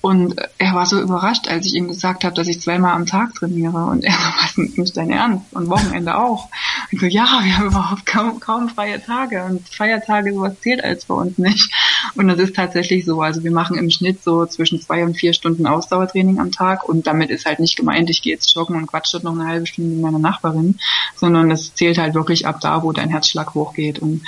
Und 0.00 0.36
äh, 0.36 0.48
er 0.58 0.74
war 0.74 0.86
so 0.86 1.00
überrascht, 1.00 1.46
als 1.46 1.66
ich 1.66 1.74
ihm 1.74 1.86
gesagt 1.86 2.24
habe, 2.24 2.34
dass 2.34 2.48
ich 2.48 2.60
zweimal 2.60 2.94
am 2.94 3.06
Tag 3.06 3.34
trainiere 3.36 3.84
und 3.84 4.02
er 4.02 4.12
so, 4.12 4.18
was 4.40 4.58
ist 4.58 4.78
nicht 4.78 4.96
dein 4.96 5.10
Ernst? 5.10 5.52
Und 5.52 5.70
Wochenende 5.70 6.18
auch. 6.18 6.48
Ich 6.90 6.98
so, 6.98 7.06
ja, 7.06 7.40
wir 7.44 7.56
haben 7.56 7.66
überhaupt 7.68 8.04
kaum, 8.04 8.40
kaum 8.40 8.68
freie 8.68 9.00
Tage 9.00 9.44
und 9.44 9.68
Feiertage, 9.68 10.34
sowas 10.34 10.58
zählt 10.60 10.82
als 10.82 11.04
bei 11.04 11.14
uns 11.14 11.38
nicht. 11.38 11.72
Und 12.14 12.28
das 12.28 12.38
ist 12.38 12.56
tatsächlich 12.56 13.04
so, 13.04 13.20
also 13.22 13.44
wir 13.44 13.50
machen 13.50 13.76
im 13.76 13.90
Schnitt 13.90 14.22
so 14.22 14.46
zwischen 14.46 14.80
zwei 14.80 15.04
und 15.04 15.14
vier 15.14 15.32
Stunden 15.32 15.66
Ausdauertraining 15.66 16.38
am 16.38 16.52
Tag 16.52 16.88
und 16.88 17.06
damit 17.06 17.30
ist 17.30 17.46
halt 17.46 17.60
nicht 17.60 17.76
gemeint, 17.76 18.10
ich 18.10 18.22
gehe 18.22 18.32
jetzt 18.32 18.54
joggen 18.54 18.76
und 18.76 18.86
quatsch 18.86 19.12
dort 19.12 19.24
noch 19.24 19.32
eine 19.32 19.46
halbe 19.46 19.66
Stunde 19.66 19.90
mit 19.90 20.00
meiner 20.02 20.18
Nachbarin, 20.18 20.78
sondern 21.16 21.50
es 21.50 21.74
zählt 21.74 21.98
halt 21.98 22.14
wirklich 22.14 22.46
ab 22.46 22.60
da, 22.60 22.82
wo 22.82 22.92
dein 22.92 23.10
Herzschlag 23.10 23.54
hochgeht 23.54 23.98
und 23.98 24.22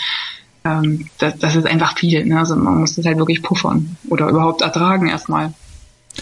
ähm, 0.64 1.08
das, 1.18 1.38
das 1.38 1.56
ist 1.56 1.66
einfach 1.66 1.96
viel. 1.96 2.24
Ne? 2.24 2.38
Also 2.38 2.56
man 2.56 2.80
muss 2.80 2.94
das 2.94 3.06
halt 3.06 3.18
wirklich 3.18 3.42
puffern 3.42 3.96
oder 4.08 4.28
überhaupt 4.28 4.62
ertragen 4.62 5.08
erstmal. 5.08 5.54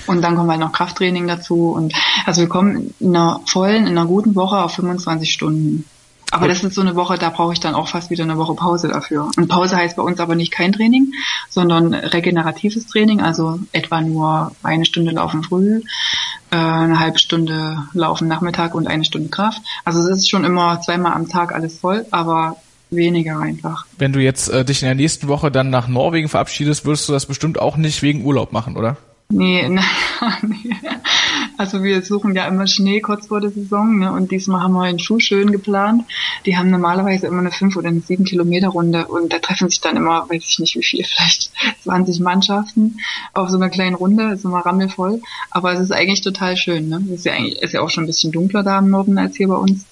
Und 0.06 0.22
dann 0.22 0.36
kommen 0.36 0.50
halt 0.50 0.60
noch 0.60 0.72
Krafttraining 0.72 1.26
dazu 1.26 1.70
und 1.70 1.94
also 2.26 2.42
wir 2.42 2.48
kommen 2.48 2.94
in 3.00 3.16
einer 3.16 3.40
vollen, 3.46 3.86
in 3.86 3.98
einer 3.98 4.06
guten 4.06 4.34
Woche 4.34 4.58
auf 4.58 4.74
25 4.74 5.32
Stunden. 5.32 5.86
Aber 6.30 6.46
das 6.46 6.62
ist 6.62 6.74
so 6.74 6.82
eine 6.82 6.94
Woche, 6.94 7.16
da 7.16 7.30
brauche 7.30 7.52
ich 7.52 7.60
dann 7.60 7.74
auch 7.74 7.88
fast 7.88 8.10
wieder 8.10 8.24
eine 8.24 8.36
Woche 8.36 8.54
Pause 8.54 8.88
dafür. 8.88 9.30
Und 9.36 9.48
Pause 9.48 9.76
heißt 9.76 9.96
bei 9.96 10.02
uns 10.02 10.20
aber 10.20 10.34
nicht 10.34 10.52
kein 10.52 10.72
Training, 10.72 11.12
sondern 11.48 11.94
regeneratives 11.94 12.86
Training, 12.86 13.22
also 13.22 13.58
etwa 13.72 14.00
nur 14.00 14.52
eine 14.62 14.84
Stunde 14.84 15.12
laufen 15.12 15.42
früh, 15.42 15.80
äh, 16.50 16.56
eine 16.56 17.00
halbe 17.00 17.18
Stunde 17.18 17.84
laufen 17.94 18.28
Nachmittag 18.28 18.74
und 18.74 18.86
eine 18.86 19.04
Stunde 19.04 19.30
Kraft. 19.30 19.62
Also 19.84 20.00
es 20.00 20.18
ist 20.18 20.30
schon 20.30 20.44
immer 20.44 20.80
zweimal 20.82 21.14
am 21.14 21.28
Tag 21.28 21.54
alles 21.54 21.78
voll, 21.78 22.04
aber 22.10 22.56
weniger 22.90 23.40
einfach. 23.40 23.86
Wenn 23.98 24.12
du 24.12 24.20
jetzt 24.20 24.48
äh, 24.48 24.64
dich 24.64 24.82
in 24.82 24.86
der 24.86 24.94
nächsten 24.94 25.28
Woche 25.28 25.50
dann 25.50 25.70
nach 25.70 25.88
Norwegen 25.88 26.28
verabschiedest, 26.28 26.84
würdest 26.84 27.08
du 27.08 27.12
das 27.12 27.26
bestimmt 27.26 27.58
auch 27.58 27.76
nicht 27.76 28.02
wegen 28.02 28.24
Urlaub 28.24 28.52
machen, 28.52 28.76
oder? 28.76 28.96
Nee, 29.30 29.68
naja, 29.68 30.38
nee. 30.42 30.74
Also 31.56 31.82
wir 31.82 32.02
suchen 32.02 32.34
ja 32.34 32.46
immer 32.46 32.66
Schnee 32.66 33.00
kurz 33.00 33.26
vor 33.26 33.40
der 33.40 33.50
Saison 33.50 33.98
ne? 33.98 34.12
und 34.12 34.30
diesmal 34.30 34.62
haben 34.62 34.74
wir 34.74 34.82
einen 34.82 34.98
Schuh 34.98 35.18
schön 35.18 35.50
geplant. 35.50 36.04
Die 36.46 36.56
haben 36.56 36.70
normalerweise 36.70 37.26
immer 37.26 37.40
eine 37.40 37.50
fünf 37.50 37.76
oder 37.76 37.88
eine 37.88 38.00
sieben 38.00 38.24
Kilometer 38.24 38.68
Runde 38.68 39.06
und 39.06 39.32
da 39.32 39.38
treffen 39.38 39.68
sich 39.68 39.80
dann 39.80 39.96
immer, 39.96 40.28
weiß 40.28 40.44
ich 40.48 40.58
nicht 40.58 40.76
wie 40.76 40.82
viel, 40.82 41.04
vielleicht 41.08 41.50
20 41.82 42.20
Mannschaften 42.20 42.98
auf 43.34 43.48
so 43.48 43.56
einer 43.56 43.70
kleinen 43.70 43.96
Runde, 43.96 44.32
ist 44.32 44.44
immer 44.44 44.60
rammelvoll. 44.60 45.20
Aber 45.50 45.72
es 45.72 45.80
ist 45.80 45.92
eigentlich 45.92 46.20
total 46.20 46.56
schön. 46.56 46.88
Ne? 46.88 47.02
Es 47.06 47.20
ist 47.20 47.24
ja, 47.24 47.32
eigentlich, 47.32 47.60
ist 47.60 47.74
ja 47.74 47.80
auch 47.80 47.90
schon 47.90 48.04
ein 48.04 48.08
bisschen 48.08 48.32
dunkler 48.32 48.62
da 48.62 48.78
im 48.78 48.90
Norden 48.90 49.18
als 49.18 49.36
hier 49.36 49.48
bei 49.48 49.56
uns. 49.56 49.84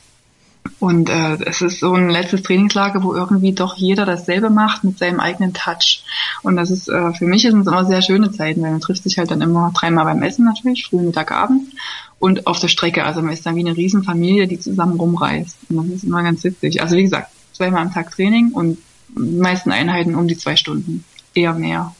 Und 0.78 1.08
äh, 1.08 1.38
es 1.44 1.62
ist 1.62 1.80
so 1.80 1.94
ein 1.94 2.08
letztes 2.08 2.42
Trainingslager, 2.42 3.02
wo 3.02 3.14
irgendwie 3.14 3.52
doch 3.52 3.76
jeder 3.76 4.06
dasselbe 4.06 4.50
macht 4.50 4.84
mit 4.84 4.98
seinem 4.98 5.20
eigenen 5.20 5.52
Touch. 5.52 6.02
Und 6.42 6.56
das 6.56 6.70
ist 6.70 6.88
äh, 6.88 7.12
für 7.12 7.26
mich 7.26 7.42
sind 7.42 7.60
es 7.60 7.66
immer 7.66 7.84
sehr 7.84 8.02
schöne 8.02 8.30
Zeiten, 8.32 8.62
weil 8.62 8.72
man 8.72 8.80
trifft 8.80 9.02
sich 9.02 9.18
halt 9.18 9.30
dann 9.30 9.40
immer 9.40 9.72
dreimal 9.74 10.04
beim 10.04 10.22
Essen 10.22 10.44
natürlich, 10.44 10.86
früh, 10.86 11.00
Mittag, 11.00 11.32
Abend 11.32 11.72
und 12.18 12.46
auf 12.46 12.60
der 12.60 12.68
Strecke. 12.68 13.04
Also 13.04 13.22
man 13.22 13.32
ist 13.32 13.44
dann 13.46 13.56
wie 13.56 13.60
eine 13.60 13.76
Riesenfamilie, 13.76 14.46
die 14.46 14.60
zusammen 14.60 14.98
rumreist. 14.98 15.56
Und 15.68 15.88
das 15.88 15.96
ist 15.98 16.04
immer 16.04 16.22
ganz 16.22 16.44
witzig. 16.44 16.82
Also 16.82 16.96
wie 16.96 17.02
gesagt, 17.02 17.30
zweimal 17.52 17.82
am 17.82 17.92
Tag 17.92 18.10
Training 18.10 18.50
und 18.52 18.78
meisten 19.14 19.72
Einheiten 19.72 20.14
um 20.14 20.28
die 20.28 20.36
zwei 20.36 20.56
Stunden. 20.56 21.04
Eher 21.34 21.54
mehr. 21.54 21.94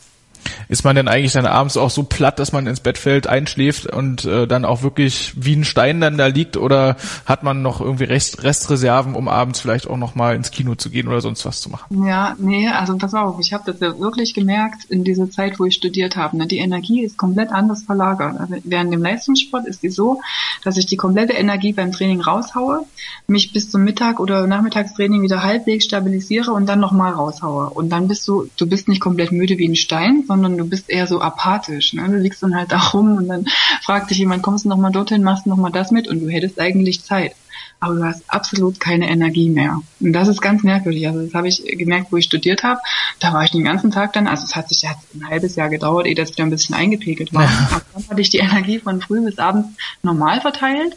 Ist 0.68 0.84
man 0.84 0.96
denn 0.96 1.08
eigentlich 1.08 1.32
dann 1.32 1.46
abends 1.46 1.76
auch 1.76 1.90
so 1.90 2.02
platt, 2.02 2.38
dass 2.38 2.52
man 2.52 2.66
ins 2.66 2.80
Bett 2.80 2.98
fällt, 2.98 3.26
einschläft 3.26 3.86
und 3.86 4.24
äh, 4.24 4.46
dann 4.46 4.64
auch 4.64 4.82
wirklich 4.82 5.32
wie 5.36 5.54
ein 5.54 5.64
Stein 5.64 6.00
dann 6.00 6.18
da 6.18 6.26
liegt? 6.26 6.56
Oder 6.56 6.96
hat 7.24 7.42
man 7.42 7.62
noch 7.62 7.80
irgendwie 7.80 8.04
Rest, 8.04 8.42
Restreserven, 8.42 9.14
um 9.14 9.28
abends 9.28 9.60
vielleicht 9.60 9.88
auch 9.88 9.96
noch 9.96 10.14
mal 10.14 10.34
ins 10.34 10.50
Kino 10.50 10.74
zu 10.74 10.90
gehen 10.90 11.08
oder 11.08 11.20
sonst 11.20 11.44
was 11.44 11.60
zu 11.60 11.70
machen? 11.70 12.06
Ja, 12.06 12.34
nee, 12.38 12.68
also 12.68 12.96
pass 12.96 13.14
auf, 13.14 13.38
ich 13.40 13.52
habe 13.52 13.70
das 13.70 13.80
ja 13.80 13.98
wirklich 13.98 14.34
gemerkt 14.34 14.84
in 14.88 15.04
dieser 15.04 15.30
Zeit, 15.30 15.58
wo 15.58 15.64
ich 15.64 15.74
studiert 15.74 16.16
habe. 16.16 16.36
Ne? 16.36 16.46
Die 16.46 16.58
Energie 16.58 17.02
ist 17.02 17.16
komplett 17.16 17.50
anders 17.50 17.82
verlagert. 17.82 18.38
Also 18.38 18.56
während 18.64 18.92
dem 18.92 19.02
Leistungssport 19.02 19.66
ist 19.66 19.82
die 19.82 19.90
so, 19.90 20.20
dass 20.64 20.76
ich 20.76 20.86
die 20.86 20.96
komplette 20.96 21.32
Energie 21.32 21.72
beim 21.72 21.92
Training 21.92 22.20
raushaue, 22.20 22.84
mich 23.26 23.52
bis 23.52 23.70
zum 23.70 23.84
Mittag 23.84 24.20
oder 24.20 24.46
Nachmittagstraining 24.46 25.22
wieder 25.22 25.42
halbwegs 25.42 25.84
stabilisiere 25.84 26.52
und 26.52 26.66
dann 26.66 26.80
nochmal 26.80 27.12
raushaue. 27.12 27.70
Und 27.70 27.90
dann 27.90 28.08
bist 28.08 28.26
du, 28.28 28.48
du 28.56 28.66
bist 28.66 28.88
nicht 28.88 29.00
komplett 29.00 29.32
müde 29.32 29.58
wie 29.58 29.68
ein 29.68 29.76
Stein, 29.76 30.24
sondern 30.26 30.45
du 30.48 30.68
bist 30.68 30.88
eher 30.88 31.06
so 31.06 31.20
apathisch. 31.20 31.92
Ne? 31.92 32.08
Du 32.08 32.16
liegst 32.16 32.42
dann 32.42 32.54
halt 32.54 32.72
da 32.72 32.78
rum 32.78 33.16
und 33.16 33.28
dann 33.28 33.46
fragt 33.82 34.10
dich 34.10 34.18
jemand, 34.18 34.42
kommst 34.42 34.64
du 34.64 34.68
nochmal 34.68 34.92
dorthin, 34.92 35.22
machst 35.22 35.46
du 35.46 35.50
nochmal 35.50 35.72
das 35.72 35.90
mit 35.90 36.08
und 36.08 36.20
du 36.20 36.28
hättest 36.28 36.60
eigentlich 36.60 37.02
Zeit. 37.02 37.34
Aber 37.78 37.94
du 37.94 38.04
hast 38.04 38.22
absolut 38.28 38.80
keine 38.80 39.08
Energie 39.08 39.50
mehr. 39.50 39.80
Und 40.00 40.12
das 40.12 40.28
ist 40.28 40.40
ganz 40.40 40.62
merkwürdig. 40.62 41.06
Also 41.08 41.22
das 41.22 41.34
habe 41.34 41.48
ich 41.48 41.62
gemerkt, 41.62 42.10
wo 42.10 42.16
ich 42.16 42.24
studiert 42.24 42.62
habe. 42.62 42.80
Da 43.20 43.32
war 43.32 43.44
ich 43.44 43.50
den 43.50 43.64
ganzen 43.64 43.90
Tag 43.90 44.14
dann, 44.14 44.26
also 44.26 44.44
es 44.44 44.56
hat 44.56 44.68
sich 44.68 44.82
jetzt 44.82 45.14
ein 45.14 45.28
halbes 45.28 45.56
Jahr 45.56 45.68
gedauert, 45.68 46.06
ehe 46.06 46.14
das 46.14 46.30
wieder 46.30 46.44
ein 46.44 46.50
bisschen 46.50 46.74
eingepegelt 46.74 47.34
war. 47.34 47.44
Ja. 47.44 47.68
Aber 47.70 47.82
dann 47.92 48.08
hatte 48.08 48.20
ich 48.20 48.30
die 48.30 48.38
Energie 48.38 48.78
von 48.78 49.00
früh 49.00 49.22
bis 49.22 49.38
abends 49.38 49.68
normal 50.02 50.40
verteilt. 50.40 50.96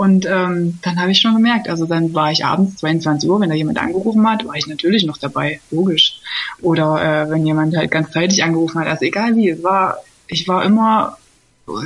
Und 0.00 0.24
ähm, 0.24 0.78
dann 0.80 0.98
habe 0.98 1.10
ich 1.10 1.20
schon 1.20 1.34
gemerkt, 1.34 1.68
also 1.68 1.84
dann 1.84 2.14
war 2.14 2.32
ich 2.32 2.42
abends 2.42 2.76
22 2.76 3.28
Uhr, 3.28 3.38
wenn 3.38 3.50
da 3.50 3.54
jemand 3.54 3.76
angerufen 3.76 4.26
hat, 4.26 4.46
war 4.46 4.54
ich 4.54 4.66
natürlich 4.66 5.04
noch 5.04 5.18
dabei, 5.18 5.60
logisch. 5.70 6.22
Oder 6.62 7.26
äh, 7.26 7.30
wenn 7.30 7.44
jemand 7.44 7.76
halt 7.76 7.90
ganz 7.90 8.10
zeitig 8.10 8.42
angerufen 8.42 8.80
hat, 8.80 8.86
also 8.86 9.04
egal 9.04 9.36
wie, 9.36 9.50
es 9.50 9.62
war, 9.62 9.98
ich 10.26 10.48
war 10.48 10.64
immer, 10.64 11.18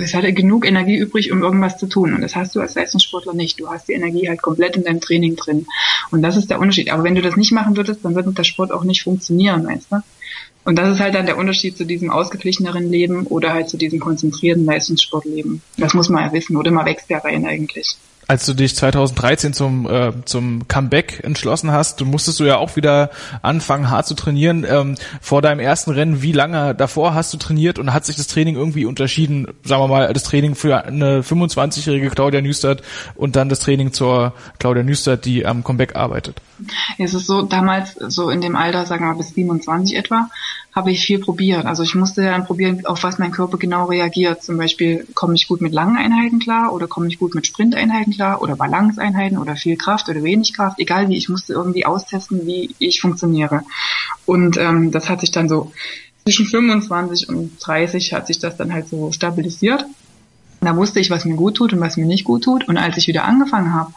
es 0.01 0.15
hatte 0.15 0.33
genug 0.33 0.65
Energie 0.65 0.97
übrig, 0.97 1.33
um 1.33 1.43
irgendwas 1.43 1.77
zu 1.77 1.89
tun. 1.89 2.15
Und 2.15 2.21
das 2.21 2.37
hast 2.37 2.55
du 2.55 2.61
als 2.61 2.77
Leistungssportler 2.77 3.35
nicht. 3.35 3.59
Du 3.59 3.69
hast 3.69 3.89
die 3.89 3.95
Energie 3.95 4.29
halt 4.29 4.43
komplett 4.43 4.77
in 4.77 4.85
deinem 4.85 5.01
Training 5.01 5.35
drin. 5.35 5.67
Und 6.13 6.23
das 6.23 6.37
ist 6.37 6.51
der 6.51 6.61
Unterschied. 6.61 6.93
Aber 6.93 7.03
wenn 7.03 7.17
du 7.17 7.21
das 7.21 7.35
nicht 7.35 7.51
machen 7.51 7.77
würdest, 7.77 8.05
dann 8.05 8.15
würde 8.15 8.33
der 8.33 8.45
Sport 8.45 8.71
auch 8.71 8.85
nicht 8.85 9.03
funktionieren, 9.03 9.67
weißt 9.67 9.91
du? 9.91 9.97
Und 10.65 10.77
das 10.77 10.95
ist 10.95 11.01
halt 11.01 11.15
dann 11.15 11.27
der 11.27 11.37
Unterschied 11.37 11.77
zu 11.77 11.85
diesem 11.85 12.11
ausgeglicheneren 12.11 12.91
Leben 12.91 13.27
oder 13.27 13.53
halt 13.53 13.69
zu 13.69 13.77
diesem 13.77 14.01
konzentrierten 14.01 14.65
Leistungssportleben. 14.65 15.63
Das 15.77 15.93
muss 15.93 16.09
man 16.09 16.25
ja 16.25 16.33
wissen 16.33 16.57
oder 16.57 16.71
man 16.71 16.87
wächst 16.87 17.11
ja 17.11 17.19
rein 17.19 17.45
eigentlich. 17.45 17.97
Als 18.27 18.47
du 18.47 18.55
dich 18.55 18.77
2013 18.77 19.53
zum 19.53 19.89
äh, 19.89 20.13
zum 20.25 20.67
Comeback 20.69 21.23
entschlossen 21.23 21.71
hast, 21.71 22.01
du 22.01 22.05
musstest 22.05 22.41
du 22.41 22.45
ja 22.45 22.57
auch 22.57 22.77
wieder 22.77 23.11
anfangen 23.43 23.91
hart 23.91 24.07
zu 24.07 24.15
trainieren. 24.15 24.67
Ähm, 24.69 24.95
vor 25.21 25.43
deinem 25.43 25.61
ersten 25.61 25.91
Rennen, 25.91 26.23
wie 26.23 26.33
lange 26.33 26.75
davor 26.75 27.15
hast 27.15 27.33
du 27.35 27.39
trainiert 27.39 27.79
und 27.79 27.93
hat 27.93 28.05
sich 28.05 28.17
das 28.17 28.27
Training 28.27 28.57
irgendwie 28.57 28.85
unterschieden? 28.85 29.49
Sagen 29.65 29.83
wir 29.83 29.89
mal, 29.89 30.13
das 30.13 30.25
Training 30.25 30.55
für 30.55 30.85
eine 30.85 31.23
25-jährige 31.23 32.11
Claudia 32.11 32.41
Nüstert 32.41 32.83
und 33.15 33.37
dann 33.37 33.49
das 33.49 33.61
Training 33.61 33.93
zur 33.93 34.33
Claudia 34.59 34.83
Nüstert, 34.83 35.25
die 35.25 35.47
am 35.47 35.65
Comeback 35.65 35.97
arbeitet. 35.97 36.41
Es 36.99 37.15
ist 37.15 37.27
so, 37.27 37.43
damals 37.43 37.95
so 37.95 38.31
in 38.31 38.41
dem 38.41 38.57
Alter, 38.57 38.87
sagen 38.87 39.05
wir 39.05 39.13
mal 39.13 39.19
bis 39.19 39.35
27 39.35 39.97
etwa, 39.97 40.29
habe 40.75 40.91
ich 40.91 41.05
viel 41.05 41.21
probiert. 41.21 41.67
Also 41.67 41.83
ich 41.83 41.95
musste 41.95 42.23
dann 42.23 42.47
probieren, 42.47 42.85
auf 42.87 43.03
was 43.05 43.19
mein 43.19 43.31
Körper 43.31 43.59
genau 43.59 43.87
reagiert. 43.87 44.43
Zum 44.43 44.57
Beispiel, 44.57 45.07
komme 45.15 45.35
ich 45.35 45.47
gut 45.47 45.61
mit 45.61 45.73
langen 45.73 45.97
Einheiten 45.97 46.41
klar 46.41 46.73
oder 46.73 46.89
komme 46.89 47.07
ich 47.07 47.19
gut 47.19 47.35
mit 47.35 47.47
Sprinteinheiten 47.47 48.13
klar 48.15 48.43
oder 48.43 48.57
Balanceeinheiten 48.57 49.39
oder 49.39 49.57
viel 49.57 49.77
Kraft 49.77 50.09
oder 50.09 50.23
wenig 50.23 50.55
Kraft, 50.55 50.79
egal 50.79 51.09
wie, 51.09 51.17
ich 51.17 51.29
musste 51.29 51.53
irgendwie 51.53 51.87
austesten, 51.87 52.47
wie 52.47 52.75
ich 52.79 53.01
funktioniere. 53.01 53.63
Und 54.27 54.57
ähm, 54.57 54.91
das 54.91 55.09
hat 55.09 55.21
sich 55.21 55.31
dann 55.31 55.49
so 55.49 55.73
zwischen 56.25 56.47
25 56.47 57.29
und 57.29 57.59
30 57.61 58.15
hat 58.15 58.27
sich 58.27 58.39
das 58.39 58.57
dann 58.57 58.73
halt 58.73 58.89
so 58.89 59.13
stabilisiert. 59.13 59.85
Da 60.61 60.77
wusste 60.77 61.01
ich, 61.01 61.11
was 61.11 61.27
mir 61.27 61.37
gut 61.37 61.57
tut 61.57 61.75
und 61.75 61.81
was 61.81 61.97
mir 61.97 62.07
nicht 62.07 62.25
gut 62.25 62.45
tut. 62.45 62.67
Und 62.69 62.79
als 62.79 62.97
ich 62.97 63.07
wieder 63.07 63.25
angefangen 63.25 63.75
habe, 63.75 63.93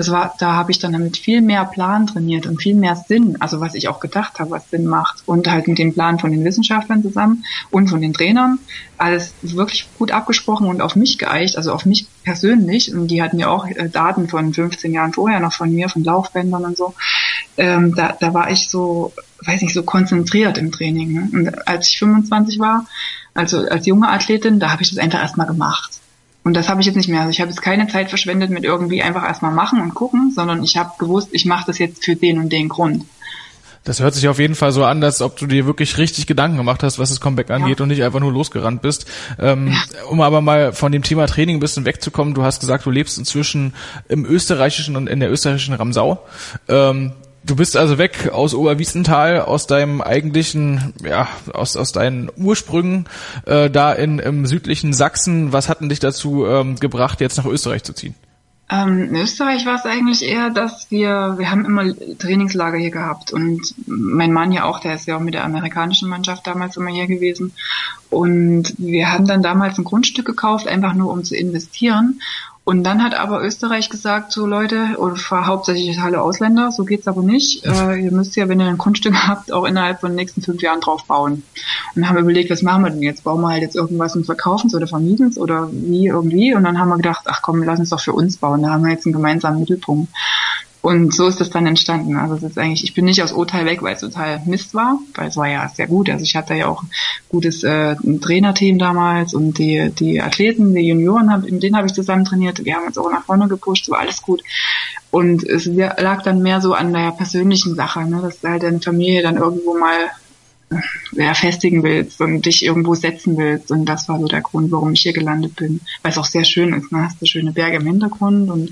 das 0.00 0.10
war, 0.10 0.34
da 0.38 0.54
habe 0.54 0.70
ich 0.70 0.78
dann 0.78 0.92
damit 0.92 1.18
viel 1.18 1.42
mehr 1.42 1.66
Plan 1.66 2.06
trainiert 2.06 2.46
und 2.46 2.62
viel 2.62 2.74
mehr 2.74 2.96
Sinn, 2.96 3.36
also 3.38 3.60
was 3.60 3.74
ich 3.74 3.88
auch 3.88 4.00
gedacht 4.00 4.38
habe, 4.38 4.52
was 4.52 4.70
Sinn 4.70 4.86
macht 4.86 5.22
und 5.26 5.50
halt 5.50 5.68
mit 5.68 5.78
dem 5.78 5.92
Plan 5.92 6.18
von 6.18 6.30
den 6.30 6.42
Wissenschaftlern 6.42 7.02
zusammen 7.02 7.44
und 7.70 7.88
von 7.88 8.00
den 8.00 8.14
Trainern 8.14 8.58
alles 8.96 9.34
wirklich 9.42 9.86
gut 9.98 10.10
abgesprochen 10.10 10.68
und 10.68 10.80
auf 10.80 10.96
mich 10.96 11.18
geeicht, 11.18 11.58
also 11.58 11.74
auf 11.74 11.84
mich 11.84 12.06
persönlich 12.24 12.94
und 12.94 13.08
die 13.08 13.22
hatten 13.22 13.38
ja 13.38 13.48
auch 13.48 13.66
äh, 13.66 13.90
Daten 13.90 14.26
von 14.26 14.54
15 14.54 14.90
Jahren 14.90 15.12
vorher 15.12 15.38
noch 15.38 15.52
von 15.52 15.70
mir, 15.70 15.90
von 15.90 16.02
Laufbändern 16.02 16.64
und 16.64 16.78
so. 16.78 16.94
Ähm, 17.58 17.94
da, 17.94 18.16
da 18.18 18.32
war 18.32 18.50
ich 18.50 18.70
so, 18.70 19.12
weiß 19.44 19.60
nicht, 19.60 19.74
so 19.74 19.82
konzentriert 19.82 20.56
im 20.56 20.72
Training. 20.72 21.12
Ne? 21.12 21.28
Und 21.30 21.68
als 21.68 21.88
ich 21.88 21.98
25 21.98 22.58
war, 22.58 22.86
also 23.34 23.68
als 23.68 23.84
junge 23.84 24.08
Athletin, 24.08 24.60
da 24.60 24.72
habe 24.72 24.82
ich 24.82 24.88
das 24.88 24.98
einfach 24.98 25.20
erstmal 25.20 25.46
gemacht. 25.46 26.00
Und 26.42 26.54
das 26.54 26.68
habe 26.68 26.80
ich 26.80 26.86
jetzt 26.86 26.96
nicht 26.96 27.08
mehr. 27.08 27.20
Also 27.20 27.30
ich 27.30 27.40
habe 27.40 27.50
jetzt 27.50 27.60
keine 27.60 27.86
Zeit 27.88 28.08
verschwendet 28.08 28.50
mit 28.50 28.64
irgendwie 28.64 29.02
einfach 29.02 29.24
erstmal 29.24 29.52
machen 29.52 29.80
und 29.80 29.94
gucken, 29.94 30.32
sondern 30.34 30.62
ich 30.64 30.76
habe 30.76 30.92
gewusst, 30.98 31.28
ich 31.32 31.44
mache 31.44 31.66
das 31.66 31.78
jetzt 31.78 32.04
für 32.04 32.16
den 32.16 32.38
und 32.38 32.50
den 32.50 32.68
Grund. 32.68 33.04
Das 33.84 34.00
hört 34.00 34.14
sich 34.14 34.28
auf 34.28 34.38
jeden 34.38 34.54
Fall 34.54 34.72
so 34.72 34.84
an, 34.84 35.02
als 35.02 35.22
ob 35.22 35.38
du 35.38 35.46
dir 35.46 35.64
wirklich 35.64 35.96
richtig 35.96 36.26
Gedanken 36.26 36.58
gemacht 36.58 36.82
hast, 36.82 36.98
was 36.98 37.08
das 37.08 37.20
Comeback 37.20 37.50
angeht 37.50 37.78
ja. 37.78 37.82
und 37.82 37.88
nicht 37.88 38.02
einfach 38.02 38.20
nur 38.20 38.32
losgerannt 38.32 38.82
bist. 38.82 39.06
Ähm, 39.38 39.68
ja. 39.68 40.04
Um 40.10 40.20
aber 40.20 40.42
mal 40.42 40.74
von 40.74 40.92
dem 40.92 41.02
Thema 41.02 41.26
Training 41.26 41.56
ein 41.56 41.60
bisschen 41.60 41.86
wegzukommen, 41.86 42.34
du 42.34 42.42
hast 42.42 42.60
gesagt, 42.60 42.84
du 42.84 42.90
lebst 42.90 43.16
inzwischen 43.16 43.72
im 44.08 44.26
österreichischen 44.26 44.96
und 44.96 45.08
in 45.08 45.20
der 45.20 45.30
österreichischen 45.30 45.74
Ramsau. 45.74 46.26
Ähm, 46.68 47.12
Du 47.50 47.56
bist 47.56 47.76
also 47.76 47.98
weg 47.98 48.30
aus 48.32 48.54
Oberwiesenthal, 48.54 49.40
aus 49.40 49.66
deinem 49.66 50.02
eigentlichen, 50.02 50.94
ja, 51.02 51.26
aus, 51.52 51.76
aus 51.76 51.90
deinen 51.90 52.30
Ursprüngen 52.36 53.08
äh, 53.44 53.68
da 53.68 53.92
in, 53.92 54.20
im 54.20 54.46
südlichen 54.46 54.92
Sachsen. 54.92 55.52
Was 55.52 55.68
hat 55.68 55.80
denn 55.80 55.88
dich 55.88 55.98
dazu 55.98 56.46
ähm, 56.46 56.76
gebracht, 56.76 57.20
jetzt 57.20 57.38
nach 57.38 57.46
Österreich 57.46 57.82
zu 57.82 57.92
ziehen? 57.92 58.14
Ähm, 58.70 59.08
in 59.08 59.16
Österreich 59.16 59.66
war 59.66 59.74
es 59.74 59.84
eigentlich 59.84 60.22
eher, 60.22 60.50
dass 60.50 60.92
wir, 60.92 61.34
wir 61.38 61.50
haben 61.50 61.64
immer 61.64 61.92
Trainingslager 62.20 62.78
hier 62.78 62.92
gehabt 62.92 63.32
und 63.32 63.74
mein 63.84 64.32
Mann 64.32 64.52
ja 64.52 64.62
auch, 64.62 64.78
der 64.78 64.94
ist 64.94 65.08
ja 65.08 65.16
auch 65.16 65.20
mit 65.20 65.34
der 65.34 65.44
amerikanischen 65.44 66.08
Mannschaft 66.08 66.46
damals 66.46 66.76
immer 66.76 66.90
hier 66.90 67.08
gewesen 67.08 67.52
und 68.10 68.74
wir 68.78 69.10
haben 69.10 69.26
dann 69.26 69.42
damals 69.42 69.76
ein 69.76 69.84
Grundstück 69.84 70.24
gekauft, 70.24 70.68
einfach 70.68 70.94
nur 70.94 71.12
um 71.12 71.24
zu 71.24 71.34
investieren 71.34 72.20
und 72.64 72.84
dann 72.84 73.02
hat 73.02 73.14
aber 73.14 73.42
Österreich 73.42 73.88
gesagt, 73.88 74.32
so 74.32 74.46
Leute, 74.46 74.98
und 74.98 75.30
hauptsächlich 75.30 75.98
alle 76.00 76.20
Ausländer, 76.20 76.70
so 76.70 76.84
geht's 76.84 77.08
aber 77.08 77.22
nicht. 77.22 77.64
Äh, 77.64 77.96
ihr 77.96 78.12
müsst 78.12 78.36
ja, 78.36 78.48
wenn 78.48 78.60
ihr 78.60 78.66
ein 78.66 78.78
Grundstück 78.78 79.14
habt, 79.26 79.50
auch 79.50 79.64
innerhalb 79.64 80.00
von 80.00 80.10
den 80.10 80.16
nächsten 80.16 80.42
fünf 80.42 80.62
Jahren 80.62 80.80
drauf 80.80 81.04
bauen. 81.04 81.32
Und 81.32 81.42
dann 81.94 82.08
haben 82.08 82.16
wir 82.16 82.22
überlegt, 82.22 82.50
was 82.50 82.62
machen 82.62 82.84
wir 82.84 82.90
denn 82.90 83.02
jetzt? 83.02 83.24
Bauen 83.24 83.40
wir 83.40 83.48
halt 83.48 83.62
jetzt 83.62 83.76
irgendwas 83.76 84.14
und 84.14 84.26
verkaufen 84.26 84.68
es 84.68 84.74
oder 84.74 84.86
vermieten 84.86 85.28
es 85.28 85.38
oder 85.38 85.70
wie 85.72 86.08
irgendwie? 86.08 86.54
Und 86.54 86.64
dann 86.64 86.78
haben 86.78 86.90
wir 86.90 86.96
gedacht, 86.96 87.22
ach 87.26 87.40
komm, 87.42 87.62
lass 87.62 87.80
uns 87.80 87.90
doch 87.90 88.00
für 88.00 88.12
uns 88.12 88.36
bauen. 88.36 88.62
Da 88.62 88.70
haben 88.70 88.84
wir 88.84 88.92
jetzt 88.92 89.06
einen 89.06 89.14
gemeinsamen 89.14 89.60
Mittelpunkt. 89.60 90.12
Und 90.82 91.14
so 91.14 91.26
ist 91.26 91.40
das 91.40 91.50
dann 91.50 91.66
entstanden. 91.66 92.16
Also 92.16 92.36
es 92.36 92.42
ist 92.42 92.58
eigentlich, 92.58 92.84
ich 92.84 92.94
bin 92.94 93.04
nicht 93.04 93.22
aus 93.22 93.32
Urteil 93.32 93.66
weg, 93.66 93.82
weil 93.82 93.94
es 93.94 94.00
total 94.00 94.40
Mist 94.46 94.74
war, 94.74 94.98
weil 95.14 95.28
es 95.28 95.36
war 95.36 95.46
ja 95.46 95.68
sehr 95.68 95.86
gut. 95.86 96.08
Also 96.08 96.24
ich 96.24 96.34
hatte 96.36 96.54
ja 96.54 96.68
auch 96.68 96.82
ein 96.82 96.90
gutes 97.28 97.62
äh, 97.64 97.96
ein 98.02 98.20
Trainerteam 98.20 98.78
damals 98.78 99.34
und 99.34 99.58
die, 99.58 99.90
die 99.90 100.22
Athleten, 100.22 100.74
die 100.74 100.88
Junioren, 100.88 101.30
hab, 101.30 101.42
mit 101.42 101.62
denen 101.62 101.76
habe 101.76 101.86
ich 101.86 101.92
zusammen 101.92 102.24
trainiert. 102.24 102.64
Wir 102.64 102.76
haben 102.76 102.86
uns 102.86 102.96
auch 102.96 103.10
nach 103.10 103.24
vorne 103.24 103.46
gepusht, 103.46 103.90
war 103.90 103.98
alles 103.98 104.22
gut. 104.22 104.42
Und 105.10 105.44
es 105.44 105.66
lag 105.66 106.22
dann 106.22 106.40
mehr 106.40 106.60
so 106.60 106.72
an 106.72 106.92
der 106.92 107.10
persönlichen 107.10 107.74
Sache, 107.74 108.08
ne, 108.08 108.20
dass 108.22 108.42
halt 108.42 108.62
deine 108.62 108.80
Familie 108.80 109.22
dann 109.22 109.36
irgendwo 109.36 109.76
mal 109.76 110.10
äh, 110.70 111.24
ja, 111.24 111.34
festigen 111.34 111.82
willst 111.82 112.20
und 112.20 112.46
dich 112.46 112.64
irgendwo 112.64 112.94
setzen 112.94 113.36
willst. 113.36 113.70
Und 113.70 113.84
das 113.86 114.08
war 114.08 114.18
so 114.18 114.26
der 114.26 114.40
Grund, 114.40 114.70
warum 114.70 114.92
ich 114.92 115.00
hier 115.00 115.12
gelandet 115.12 115.56
bin. 115.56 115.80
Weil 116.02 116.12
es 116.12 116.18
auch 116.18 116.24
sehr 116.24 116.44
schön 116.44 116.72
ist. 116.72 116.90
Ne? 116.92 117.04
Hast 117.04 117.20
du 117.20 117.26
schöne 117.26 117.52
Berge 117.52 117.76
im 117.76 117.86
Hintergrund 117.86 118.50
und 118.50 118.70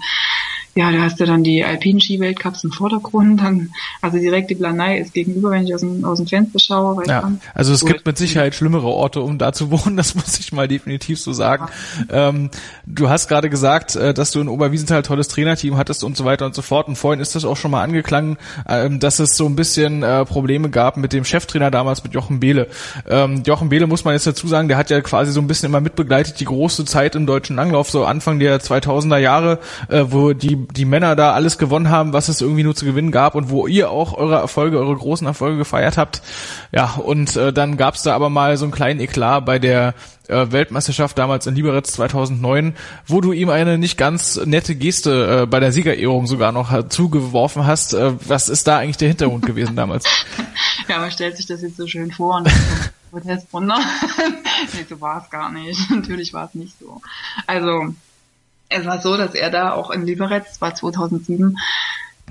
ja, 0.79 0.93
da 0.93 1.01
hast 1.01 1.19
du 1.19 1.27
dann 1.27 1.43
die 1.43 1.65
alpinen 1.65 2.01
Ski-Weltcups 2.01 2.63
im 2.63 2.71
Vordergrund, 2.71 3.41
dann, 3.41 3.71
also 4.01 4.17
direkt 4.17 4.49
die 4.49 4.55
Planei 4.55 5.01
ist 5.01 5.13
gegenüber, 5.13 5.51
wenn 5.51 5.67
ich 5.67 5.75
aus 5.75 5.81
dem, 5.81 6.05
aus 6.05 6.19
dem 6.19 6.29
Fenster 6.29 6.61
schaue. 6.61 7.03
Ja, 7.05 7.33
also 7.53 7.73
es 7.73 7.85
gibt 7.85 8.07
mit 8.07 8.17
Sicherheit 8.17 8.55
schlimmere 8.55 8.87
Orte, 8.87 9.21
um 9.21 9.39
da 9.39 9.53
zu 9.53 9.71
wohnen, 9.73 9.97
das 9.97 10.15
muss 10.15 10.39
ich 10.39 10.53
mal 10.53 10.69
definitiv 10.69 11.19
so 11.21 11.33
sagen. 11.33 11.67
Ja. 12.09 12.29
Ähm, 12.29 12.51
du 12.87 13.09
hast 13.09 13.27
gerade 13.27 13.51
gesagt, 13.51 13.97
äh, 13.97 14.15
dass 14.15 14.31
du 14.31 14.41
in 14.41 14.47
Oberwiesenthal 14.47 15.03
tolles 15.03 15.27
Trainerteam 15.27 15.77
hattest 15.77 16.05
und 16.05 16.17
so 16.17 16.25
weiter 16.25 16.47
und 16.47 16.55
so 16.55 16.63
fort 16.63 16.87
und 16.87 16.95
vorhin 16.95 17.21
ist 17.21 17.35
das 17.35 17.45
auch 17.45 17.57
schon 17.57 17.73
mal 17.73 17.83
angeklangen, 17.83 18.37
ähm, 18.69 19.01
dass 19.01 19.19
es 19.19 19.37
so 19.37 19.47
ein 19.47 19.57
bisschen 19.57 20.05
äh, 20.05 20.25
Probleme 20.27 20.71
gab 20.71 20.97
mit 20.97 21.13
dem 21.13 21.25
Cheftrainer 21.25 21.73
damals, 21.73 22.05
mit 22.05 22.15
Jochen 22.15 22.39
Behle. 22.39 22.69
Ähm, 23.09 23.43
Jochen 23.45 23.69
Behle 23.69 23.89
muss 23.89 24.05
man 24.05 24.15
jetzt 24.15 24.29
dazu 24.29 24.47
sagen, 24.47 24.69
der 24.69 24.77
hat 24.77 24.91
ja 24.91 25.01
quasi 25.01 25.33
so 25.33 25.41
ein 25.41 25.49
bisschen 25.49 25.71
immer 25.71 25.81
mitbegleitet, 25.81 26.39
die 26.39 26.45
große 26.45 26.85
Zeit 26.85 27.17
im 27.17 27.27
deutschen 27.27 27.57
Langlauf, 27.57 27.91
so 27.91 28.05
Anfang 28.05 28.39
der 28.39 28.61
2000er 28.61 29.19
Jahre, 29.19 29.59
äh, 29.89 30.05
wo 30.07 30.35
die 30.35 30.68
die 30.75 30.85
Männer 30.85 31.17
da 31.17 31.33
alles 31.33 31.59
gewonnen 31.59 31.91
haben, 31.91 32.13
was 32.13 32.29
es 32.29 32.41
irgendwie 32.41 32.63
nur 32.63 32.75
zu 32.75 32.85
gewinnen 32.85 33.11
gab 33.11 33.35
und 33.35 33.51
wo 33.51 33.67
ihr 33.67 33.91
auch 33.91 34.15
eure 34.15 34.37
Erfolge, 34.37 34.79
eure 34.79 34.97
großen 34.97 35.27
Erfolge 35.27 35.57
gefeiert 35.57 35.97
habt. 35.97 36.23
Ja, 36.73 36.95
und 36.95 37.37
äh, 37.37 37.53
dann 37.53 37.77
gab 37.77 37.95
es 37.95 38.03
da 38.03 38.15
aber 38.15 38.31
mal 38.31 38.57
so 38.57 38.65
einen 38.65 38.73
kleinen 38.73 39.01
Eklat 39.01 39.45
bei 39.45 39.59
der 39.59 39.95
äh, 40.29 40.47
Weltmeisterschaft 40.51 41.19
damals 41.19 41.47
in 41.47 41.55
Liberec 41.55 41.87
2009, 41.87 42.75
wo 43.07 43.21
du 43.21 43.33
ihm 43.33 43.51
eine 43.51 43.79
nicht 43.79 43.97
ganz 43.97 44.37
nette 44.45 44.75
Geste 44.75 45.43
äh, 45.43 45.47
bei 45.47 45.61
der 45.61 45.73
Siegerehrung 45.73 46.27
sogar 46.27 46.53
noch 46.53 46.89
zugeworfen 46.89 47.67
hast. 47.67 47.95
Äh, 47.95 48.13
was 48.27 48.49
ist 48.49 48.67
da 48.67 48.79
eigentlich 48.79 48.99
der 48.99 49.09
Hintergrund 49.09 49.47
gewesen 49.47 49.77
damals? 49.77 50.05
Ja, 50.89 51.01
man 51.01 51.11
stellt 51.11 51.37
sich 51.37 51.45
das 51.45 51.61
jetzt 51.61 51.77
so 51.77 51.87
schön 51.87 52.11
vor 52.11 52.37
und 52.37 52.49
Protest 53.11 53.49
runter. 53.53 53.79
nee, 54.75 54.87
so 54.89 55.01
war 55.01 55.23
es 55.23 55.31
gar 55.31 55.51
nicht. 55.51 55.91
Natürlich 55.91 56.33
war 56.33 56.47
es 56.47 56.55
nicht 56.55 56.79
so. 56.79 57.01
Also 57.47 57.95
es 58.69 58.87
war 58.87 59.01
so, 59.01 59.17
dass 59.17 59.35
er 59.35 59.51
da 59.51 59.73
auch 59.73 59.91
in 59.91 60.05
Liberec, 60.05 60.45
war 60.61 60.75
2007, 60.75 61.57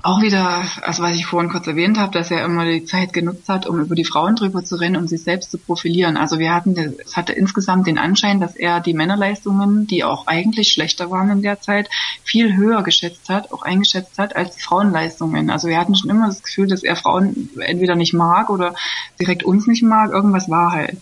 auch 0.02 0.22
wieder, 0.22 0.64
also 0.82 1.02
was 1.02 1.16
ich 1.16 1.26
vorhin 1.26 1.50
kurz 1.50 1.66
erwähnt 1.66 1.98
habe, 1.98 2.12
dass 2.12 2.30
er 2.30 2.44
immer 2.44 2.64
die 2.64 2.84
Zeit 2.84 3.12
genutzt 3.12 3.48
hat, 3.48 3.66
um 3.66 3.80
über 3.80 3.94
die 3.94 4.04
Frauen 4.04 4.36
drüber 4.36 4.64
zu 4.64 4.76
rennen 4.76 4.96
und 4.96 5.08
sich 5.08 5.22
selbst 5.22 5.50
zu 5.50 5.58
profilieren. 5.58 6.16
Also 6.16 6.38
wir 6.38 6.54
hatten, 6.54 6.76
es 7.04 7.16
hatte 7.16 7.32
insgesamt 7.32 7.86
den 7.86 7.98
Anschein, 7.98 8.40
dass 8.40 8.54
er 8.54 8.80
die 8.80 8.94
Männerleistungen, 8.94 9.86
die 9.86 10.04
auch 10.04 10.26
eigentlich 10.26 10.72
schlechter 10.72 11.10
waren 11.10 11.30
in 11.30 11.42
der 11.42 11.60
Zeit, 11.60 11.88
viel 12.22 12.56
höher 12.56 12.82
geschätzt 12.82 13.28
hat, 13.28 13.52
auch 13.52 13.62
eingeschätzt 13.62 14.18
hat 14.18 14.36
als 14.36 14.54
die 14.56 14.62
Frauenleistungen. 14.62 15.50
Also 15.50 15.68
wir 15.68 15.78
hatten 15.78 15.96
schon 15.96 16.10
immer 16.10 16.28
das 16.28 16.42
Gefühl, 16.42 16.68
dass 16.68 16.84
er 16.84 16.94
Frauen 16.94 17.50
entweder 17.58 17.96
nicht 17.96 18.12
mag 18.12 18.50
oder 18.50 18.74
direkt 19.18 19.42
uns 19.42 19.66
nicht 19.66 19.82
mag. 19.82 20.12
Irgendwas 20.12 20.48
war 20.48 20.72
halt. 20.72 20.98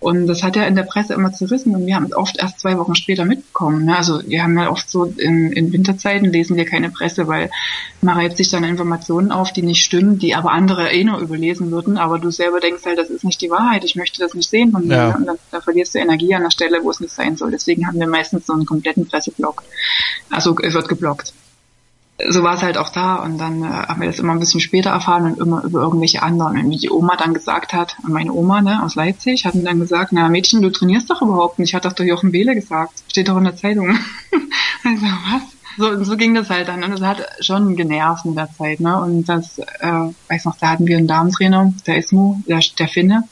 Und 0.00 0.28
das 0.28 0.44
hat 0.44 0.54
ja 0.54 0.62
in 0.62 0.76
der 0.76 0.84
Presse 0.84 1.14
immer 1.14 1.32
zerrissen 1.32 1.74
und 1.74 1.84
wir 1.84 1.96
haben 1.96 2.04
es 2.04 2.14
oft 2.14 2.38
erst 2.38 2.60
zwei 2.60 2.78
Wochen 2.78 2.94
später 2.94 3.24
mitbekommen. 3.24 3.84
Ne? 3.84 3.96
Also 3.96 4.20
wir 4.24 4.44
haben 4.44 4.56
ja 4.56 4.70
oft 4.70 4.88
so 4.88 5.04
in, 5.04 5.52
in 5.52 5.72
Winterzeiten 5.72 6.30
lesen 6.30 6.56
wir 6.56 6.66
keine 6.66 6.88
Presse, 6.88 7.26
weil 7.26 7.50
man 8.00 8.16
reibt 8.16 8.36
sich 8.36 8.48
dann 8.48 8.62
Informationen 8.62 9.32
auf, 9.32 9.52
die 9.52 9.62
nicht 9.62 9.82
stimmen, 9.82 10.20
die 10.20 10.36
aber 10.36 10.52
andere 10.52 10.92
eh 10.92 11.02
nur 11.02 11.18
überlesen 11.18 11.72
würden. 11.72 11.98
Aber 11.98 12.20
du 12.20 12.30
selber 12.30 12.60
denkst 12.60 12.84
halt, 12.86 12.98
das 12.98 13.10
ist 13.10 13.24
nicht 13.24 13.40
die 13.40 13.50
Wahrheit, 13.50 13.82
ich 13.82 13.96
möchte 13.96 14.20
das 14.20 14.34
nicht 14.34 14.48
sehen 14.48 14.70
von 14.70 14.86
mir. 14.86 14.96
Ja. 14.96 15.16
Und 15.16 15.26
dann, 15.26 15.36
da 15.50 15.60
verlierst 15.60 15.96
du 15.96 15.98
Energie 15.98 16.32
an 16.32 16.42
der 16.42 16.52
Stelle, 16.52 16.78
wo 16.84 16.90
es 16.90 17.00
nicht 17.00 17.12
sein 17.12 17.36
soll. 17.36 17.50
Deswegen 17.50 17.88
haben 17.88 17.98
wir 17.98 18.06
meistens 18.06 18.46
so 18.46 18.52
einen 18.52 18.66
kompletten 18.66 19.08
Presseblock. 19.08 19.64
Also 20.30 20.56
es 20.62 20.74
wird 20.74 20.88
geblockt 20.88 21.32
so 22.26 22.42
war 22.42 22.54
es 22.54 22.62
halt 22.62 22.76
auch 22.76 22.88
da 22.88 23.16
und 23.16 23.38
dann 23.38 23.62
äh, 23.62 23.66
haben 23.66 24.00
wir 24.00 24.08
das 24.08 24.18
immer 24.18 24.32
ein 24.32 24.40
bisschen 24.40 24.60
später 24.60 24.90
erfahren 24.90 25.24
und 25.24 25.38
immer 25.38 25.62
über 25.62 25.80
irgendwelche 25.80 26.22
anderen. 26.22 26.58
Und 26.58 26.70
wie 26.70 26.76
die 26.76 26.90
Oma 26.90 27.16
dann 27.16 27.32
gesagt 27.32 27.72
hat, 27.72 27.96
meine 28.02 28.32
Oma 28.32 28.60
ne, 28.60 28.82
aus 28.82 28.96
Leipzig, 28.96 29.44
hat 29.44 29.54
mir 29.54 29.62
dann 29.62 29.78
gesagt, 29.78 30.12
na 30.12 30.28
Mädchen, 30.28 30.60
du 30.60 30.70
trainierst 30.70 31.08
doch 31.10 31.22
überhaupt 31.22 31.58
nicht, 31.58 31.74
hat 31.74 31.84
doch 31.84 31.92
der 31.92 32.06
Jochen 32.06 32.32
Behle 32.32 32.54
gesagt, 32.54 32.92
steht 33.08 33.28
doch 33.28 33.36
in 33.36 33.44
der 33.44 33.56
Zeitung. 33.56 33.90
also 34.84 35.06
was? 35.06 35.42
So, 35.76 36.02
so 36.02 36.16
ging 36.16 36.34
das 36.34 36.50
halt 36.50 36.66
dann 36.66 36.82
und 36.82 36.90
das 36.90 37.02
hat 37.02 37.24
schon 37.40 37.76
genervt 37.76 38.24
in 38.24 38.34
der 38.34 38.50
Zeit. 38.52 38.80
Ne? 38.80 39.00
Und 39.00 39.28
das, 39.28 39.58
äh, 39.58 40.10
weiß 40.28 40.44
noch, 40.46 40.56
da 40.56 40.70
hatten 40.70 40.88
wir 40.88 40.96
einen 40.96 41.06
Damentrainer, 41.06 41.72
der 41.86 41.98
Ismo, 41.98 42.40
der, 42.48 42.60
der 42.76 42.88
Finne. 42.88 43.28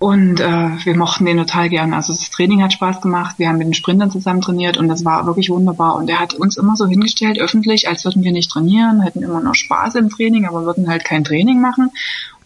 Und 0.00 0.40
äh, 0.40 0.70
wir 0.82 0.96
mochten 0.96 1.26
den 1.26 1.36
total 1.36 1.68
gern. 1.68 1.92
Also 1.92 2.14
das 2.14 2.30
Training 2.30 2.62
hat 2.62 2.72
Spaß 2.72 3.02
gemacht. 3.02 3.34
Wir 3.36 3.50
haben 3.50 3.58
mit 3.58 3.66
den 3.66 3.74
Sprintern 3.74 4.10
zusammen 4.10 4.40
trainiert 4.40 4.78
und 4.78 4.88
das 4.88 5.04
war 5.04 5.26
wirklich 5.26 5.50
wunderbar. 5.50 5.96
Und 5.96 6.08
er 6.08 6.18
hat 6.18 6.32
uns 6.32 6.56
immer 6.56 6.74
so 6.74 6.86
hingestellt, 6.86 7.38
öffentlich, 7.38 7.86
als 7.86 8.06
würden 8.06 8.24
wir 8.24 8.32
nicht 8.32 8.50
trainieren, 8.50 9.02
hätten 9.02 9.22
immer 9.22 9.42
noch 9.42 9.54
Spaß 9.54 9.96
im 9.96 10.08
Training, 10.08 10.46
aber 10.46 10.64
würden 10.64 10.88
halt 10.88 11.04
kein 11.04 11.22
Training 11.22 11.60
machen. 11.60 11.90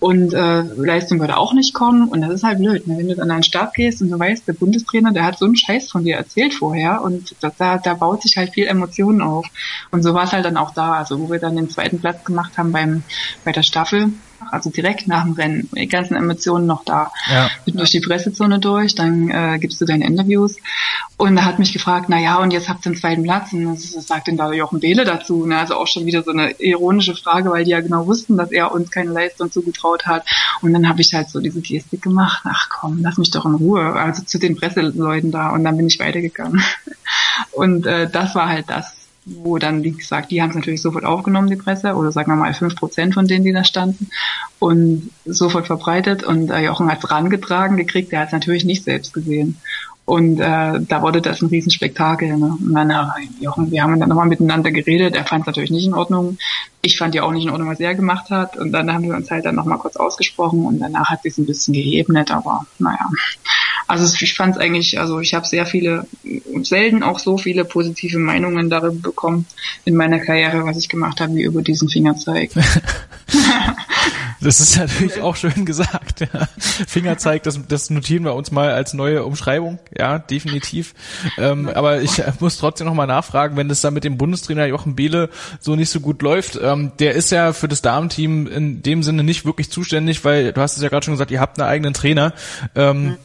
Und 0.01 0.35
äh, 0.35 0.63
Leistung 0.63 1.21
würde 1.21 1.37
auch 1.37 1.53
nicht 1.53 1.75
kommen. 1.75 2.09
Und 2.09 2.23
das 2.23 2.31
ist 2.31 2.43
halt 2.43 2.59
blöd. 2.59 2.89
Ne? 2.89 2.99
Wenn 2.99 3.07
du 3.07 3.15
dann 3.15 3.31
an 3.31 3.37
den 3.37 3.43
Start 3.45 3.73
gehst 3.75 4.03
und 4.03 4.11
du 4.11 4.19
weißt, 4.19 4.49
der 4.49 4.55
Bundestrainer, 4.55 5.13
der 5.13 5.25
hat 5.25 5.39
so 5.39 5.45
einen 5.45 5.55
Scheiß 5.55 5.93
von 5.93 6.03
dir 6.03 6.17
erzählt 6.17 6.55
vorher 6.55 7.03
und 7.03 7.37
da, 7.39 7.53
da, 7.57 7.79
da 7.79 7.95
baut 7.95 8.23
sich 8.23 8.37
halt 8.37 8.53
viel 8.53 8.67
Emotionen 8.67 9.23
auf. 9.23 9.47
Und 9.93 10.03
so 10.03 10.13
war 10.13 10.25
es 10.25 10.33
halt 10.33 10.45
dann 10.45 10.57
auch 10.57 10.73
da. 10.73 10.95
Also 10.95 11.21
wo 11.21 11.31
wir 11.31 11.39
dann 11.39 11.55
den 11.55 11.71
zweiten 11.71 12.01
Platz 12.01 12.25
gemacht 12.25 12.59
haben 12.59 12.73
beim 12.73 13.05
bei 13.45 13.53
der 13.53 13.63
Staffel, 13.63 14.11
also 14.51 14.71
direkt 14.71 15.07
nach 15.07 15.25
dem 15.25 15.33
Rennen, 15.33 15.69
die 15.75 15.87
ganzen 15.87 16.15
Emotionen 16.15 16.67
noch 16.67 16.85
da. 16.85 17.11
Ja. 17.31 17.51
Bin 17.65 17.77
durch 17.77 17.91
die 17.91 18.01
Pressezone 18.01 18.59
durch, 18.59 18.95
dann 18.95 19.31
äh, 19.31 19.59
gibst 19.59 19.81
du 19.81 19.85
deine 19.85 20.07
Interviews. 20.07 20.57
Und 21.17 21.37
er 21.37 21.45
hat 21.45 21.59
mich 21.59 21.73
gefragt, 21.73 22.07
na 22.09 22.19
ja, 22.19 22.39
und 22.39 22.53
jetzt 22.53 22.69
habt 22.69 22.87
ihr 22.87 22.93
den 22.93 22.99
zweiten 22.99 23.23
Platz. 23.23 23.53
Und 23.53 23.65
das, 23.67 23.93
das 23.93 24.07
sagt 24.07 24.27
denn 24.27 24.37
da 24.37 24.53
Jochen 24.53 24.81
Behle 24.81 25.05
dazu. 25.05 25.47
Ne? 25.47 25.59
Also 25.59 25.77
auch 25.77 25.87
schon 25.87 26.07
wieder 26.07 26.23
so 26.23 26.33
eine 26.33 26.53
ironische 26.61 27.15
Frage, 27.15 27.51
weil 27.51 27.65
die 27.65 27.71
ja 27.71 27.81
genau 27.81 28.07
wussten, 28.07 28.37
dass 28.37 28.51
er 28.51 28.73
uns 28.73 28.91
keine 28.91 29.11
Leistung 29.13 29.51
zugetraut 29.51 30.07
hat. 30.07 30.27
Und 30.61 30.73
dann 30.73 30.89
habe 30.89 31.01
ich 31.01 31.15
halt 31.15 31.31
so 31.31 31.41
diese 31.41 31.61
Gestik 31.61 32.03
gemacht, 32.03 32.43
ach 32.45 32.69
komm, 32.69 32.99
lass 33.01 33.19
mich 33.19 33.31
doch 33.31 33.45
in 33.45 33.55
Ruhe. 33.55 33.93
Also 33.95 34.23
zu 34.25 34.39
den 34.39 34.57
Presseleuten 34.57 35.31
da. 35.31 35.51
Und 35.51 35.65
dann 35.65 35.77
bin 35.77 35.87
ich 35.87 36.01
weitergegangen. 36.01 36.63
Und 37.53 37.87
äh, 37.87 38.09
das 38.11 38.35
war 38.35 38.49
halt 38.49 38.69
das, 38.69 38.93
wo 39.27 39.59
dann, 39.59 39.83
wie 39.83 39.93
gesagt, 39.93 40.31
die 40.31 40.43
haben 40.43 40.51
es 40.51 40.57
natürlich 40.57 40.83
sofort 40.83 41.05
aufgenommen, 41.05 41.49
die 41.49 41.57
Presse, 41.57 41.95
oder 41.95 42.13
sagen 42.13 42.31
wir 42.31 42.37
mal 42.37 42.53
fünf 42.55 42.77
Prozent 42.77 43.15
von 43.15 43.27
denen, 43.27 43.45
die 43.45 43.53
da 43.53 43.65
standen, 43.65 44.11
und 44.59 45.11
sofort 45.25 45.67
verbreitet. 45.67 46.23
Und 46.23 46.51
äh, 46.51 46.61
Jochen 46.61 46.91
hat 46.91 47.03
es 47.03 47.11
rangetragen 47.11 47.77
gekriegt, 47.77 48.13
der 48.13 48.21
hat 48.21 48.29
es 48.29 48.33
natürlich 48.33 48.65
nicht 48.65 48.85
selbst 48.85 49.13
gesehen. 49.13 49.57
Und 50.07 50.39
äh, 50.39 50.81
da 50.81 51.01
wurde 51.01 51.23
das 51.23 51.41
ein 51.41 51.49
Riesenspektakel. 51.49 52.37
Ne? 52.37 52.59
Und 52.61 52.75
dann, 52.75 52.91
äh, 52.91 53.05
Jochen, 53.41 53.71
wir 53.71 53.83
haben 53.83 53.99
dann 53.99 54.11
nochmal 54.11 54.29
miteinander 54.29 54.71
geredet. 54.71 55.17
Er 55.17 55.25
fand 55.25 55.43
es 55.43 55.47
natürlich 55.47 55.71
nicht 55.71 55.87
in 55.87 55.95
Ordnung. 55.95 56.37
Ich 56.83 56.99
fand 56.99 57.15
ja 57.15 57.23
auch 57.23 57.33
nicht 57.33 57.45
in 57.45 57.51
Ordnung, 57.51 57.71
was 57.71 57.81
er 57.81 57.95
gemacht 57.95 58.29
hat. 58.29 58.59
Und 58.59 58.73
dann 58.73 58.93
haben 58.93 59.05
wir 59.05 59.15
uns 59.15 59.31
halt 59.31 59.47
dann 59.47 59.55
nochmal 59.55 59.79
kurz 59.79 59.97
ausgesprochen 59.97 60.67
und 60.67 60.79
danach 60.79 61.09
hat 61.09 61.23
sich 61.23 61.39
ein 61.39 61.47
bisschen 61.47 61.73
geebnet, 61.73 62.31
aber 62.31 62.67
naja. 62.79 63.09
Also 63.87 64.15
ich 64.21 64.35
fand 64.35 64.57
es 64.57 64.61
eigentlich, 64.61 64.99
also 64.99 65.21
ich 65.21 65.35
habe 65.35 65.47
sehr 65.47 65.67
viele, 65.67 66.07
selten 66.63 67.03
auch 67.03 67.19
so 67.19 67.39
viele 67.39 67.65
positive 67.65 68.19
Meinungen 68.19 68.71
darüber 68.71 69.11
bekommen 69.11 69.47
in 69.85 69.95
meiner 69.95 70.19
Karriere, 70.19 70.65
was 70.65 70.79
ich 70.79 70.89
gemacht 70.89 71.21
habe, 71.21 71.35
wie 71.35 71.43
über 71.43 71.63
diesen 71.63 71.89
Fingerzeig. 71.89 72.51
das 74.41 74.61
ist 74.61 74.77
natürlich 74.77 75.21
auch 75.21 75.37
schön 75.37 75.65
gesagt. 75.65 76.21
Ja. 76.21 76.49
Fingerzeig, 76.59 77.43
das, 77.43 77.61
das 77.69 77.91
notieren 77.91 78.25
wir 78.25 78.35
uns 78.35 78.51
mal 78.51 78.71
als 78.71 78.95
neue 78.95 79.25
Umschreibung. 79.25 79.79
Ja, 79.97 80.19
definitiv. 80.19 80.95
Ähm, 81.39 81.69
aber 81.69 82.03
ich 82.03 82.23
muss 82.41 82.59
trotzdem 82.59 82.87
noch 82.87 82.95
mal 82.95 83.07
nachfragen, 83.07 83.57
wenn 83.57 83.69
das 83.69 83.81
da 83.81 83.91
mit 83.91 84.05
dem 84.05 84.19
Bundestrainer 84.19 84.67
Jochen 84.67 84.95
Behle 84.95 85.31
so 85.61 85.77
nicht 85.77 85.91
so 85.91 86.01
gut 86.01 86.23
läuft. 86.23 86.59
Ähm, 86.63 86.93
der 86.99 87.15
ist 87.15 87.31
ja 87.31 87.53
für 87.53 87.69
das 87.69 87.83
Damenteam 87.83 88.47
in 88.47 88.83
dem 88.83 89.03
Sinne 89.03 89.25
nicht 89.25 89.45
wirklich 89.45 89.71
zuständig, 89.71 90.25
weil 90.25 90.53
du 90.53 90.61
hast 90.61 90.77
es 90.77 90.83
ja 90.83 90.89
gerade 90.89 91.05
schon 91.05 91.15
gesagt, 91.15 91.31
ihr 91.31 91.41
habt 91.41 91.59
einen 91.59 91.69
eigenen 91.69 91.95
Trainer. 91.95 92.33
Ähm, 92.75 93.05
mhm 93.05 93.17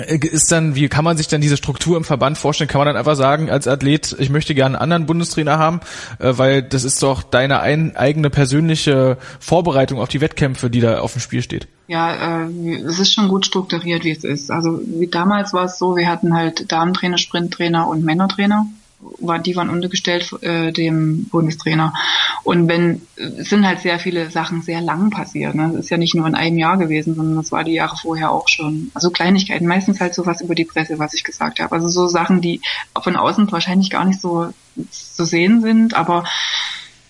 ist 0.00 0.50
dann, 0.52 0.74
wie 0.74 0.88
kann 0.88 1.04
man 1.04 1.16
sich 1.16 1.28
dann 1.28 1.40
diese 1.40 1.56
Struktur 1.56 1.96
im 1.96 2.04
Verband 2.04 2.38
vorstellen? 2.38 2.68
Kann 2.68 2.80
man 2.80 2.86
dann 2.86 2.96
einfach 2.96 3.16
sagen, 3.16 3.50
als 3.50 3.66
Athlet, 3.68 4.16
ich 4.18 4.30
möchte 4.30 4.54
gerne 4.54 4.76
einen 4.76 4.82
anderen 4.82 5.06
Bundestrainer 5.06 5.58
haben, 5.58 5.80
äh, 6.18 6.32
weil 6.36 6.62
das 6.62 6.84
ist 6.84 7.02
doch 7.02 7.22
deine 7.22 7.60
ein, 7.60 7.96
eigene 7.96 8.30
persönliche 8.30 9.18
Vorbereitung 9.40 10.00
auf 10.00 10.08
die 10.08 10.20
Wettkämpfe, 10.20 10.70
die 10.70 10.80
da 10.80 11.00
auf 11.00 11.12
dem 11.12 11.20
Spiel 11.20 11.42
steht. 11.42 11.68
Ja, 11.86 12.44
äh, 12.44 12.74
es 12.86 12.98
ist 12.98 13.12
schon 13.12 13.28
gut 13.28 13.46
strukturiert, 13.46 14.04
wie 14.04 14.10
es 14.10 14.24
ist. 14.24 14.50
Also 14.50 14.80
wie 14.84 15.08
damals 15.08 15.52
war 15.52 15.64
es 15.64 15.78
so, 15.78 15.96
wir 15.96 16.08
hatten 16.08 16.34
halt 16.34 16.70
Damentrainer, 16.70 17.18
Sprinttrainer 17.18 17.88
und 17.88 18.04
Männertrainer 18.04 18.66
war, 19.00 19.38
die 19.38 19.56
waren 19.56 19.70
untergestellt 19.70 20.32
äh, 20.42 20.72
dem 20.72 21.26
Bundestrainer. 21.26 21.94
Und 22.42 22.68
wenn, 22.68 23.02
es 23.16 23.48
sind 23.48 23.66
halt 23.66 23.80
sehr 23.80 23.98
viele 23.98 24.30
Sachen 24.30 24.62
sehr 24.62 24.80
lang 24.80 25.10
passiert. 25.10 25.54
Ne? 25.54 25.70
Das 25.72 25.84
ist 25.84 25.90
ja 25.90 25.96
nicht 25.96 26.14
nur 26.14 26.26
in 26.26 26.34
einem 26.34 26.58
Jahr 26.58 26.76
gewesen, 26.76 27.14
sondern 27.14 27.36
das 27.36 27.52
war 27.52 27.64
die 27.64 27.74
Jahre 27.74 27.96
vorher 27.96 28.30
auch 28.32 28.48
schon. 28.48 28.90
Also 28.94 29.10
Kleinigkeiten, 29.10 29.66
meistens 29.66 30.00
halt 30.00 30.14
sowas 30.14 30.40
über 30.40 30.54
die 30.54 30.64
Presse, 30.64 30.98
was 30.98 31.14
ich 31.14 31.24
gesagt 31.24 31.60
habe. 31.60 31.72
Also 31.72 31.88
so 31.88 32.08
Sachen, 32.08 32.40
die 32.40 32.60
von 33.00 33.16
außen 33.16 33.50
wahrscheinlich 33.52 33.90
gar 33.90 34.04
nicht 34.04 34.20
so 34.20 34.52
zu 34.90 35.24
sehen 35.24 35.60
sind, 35.60 35.94
aber 35.94 36.24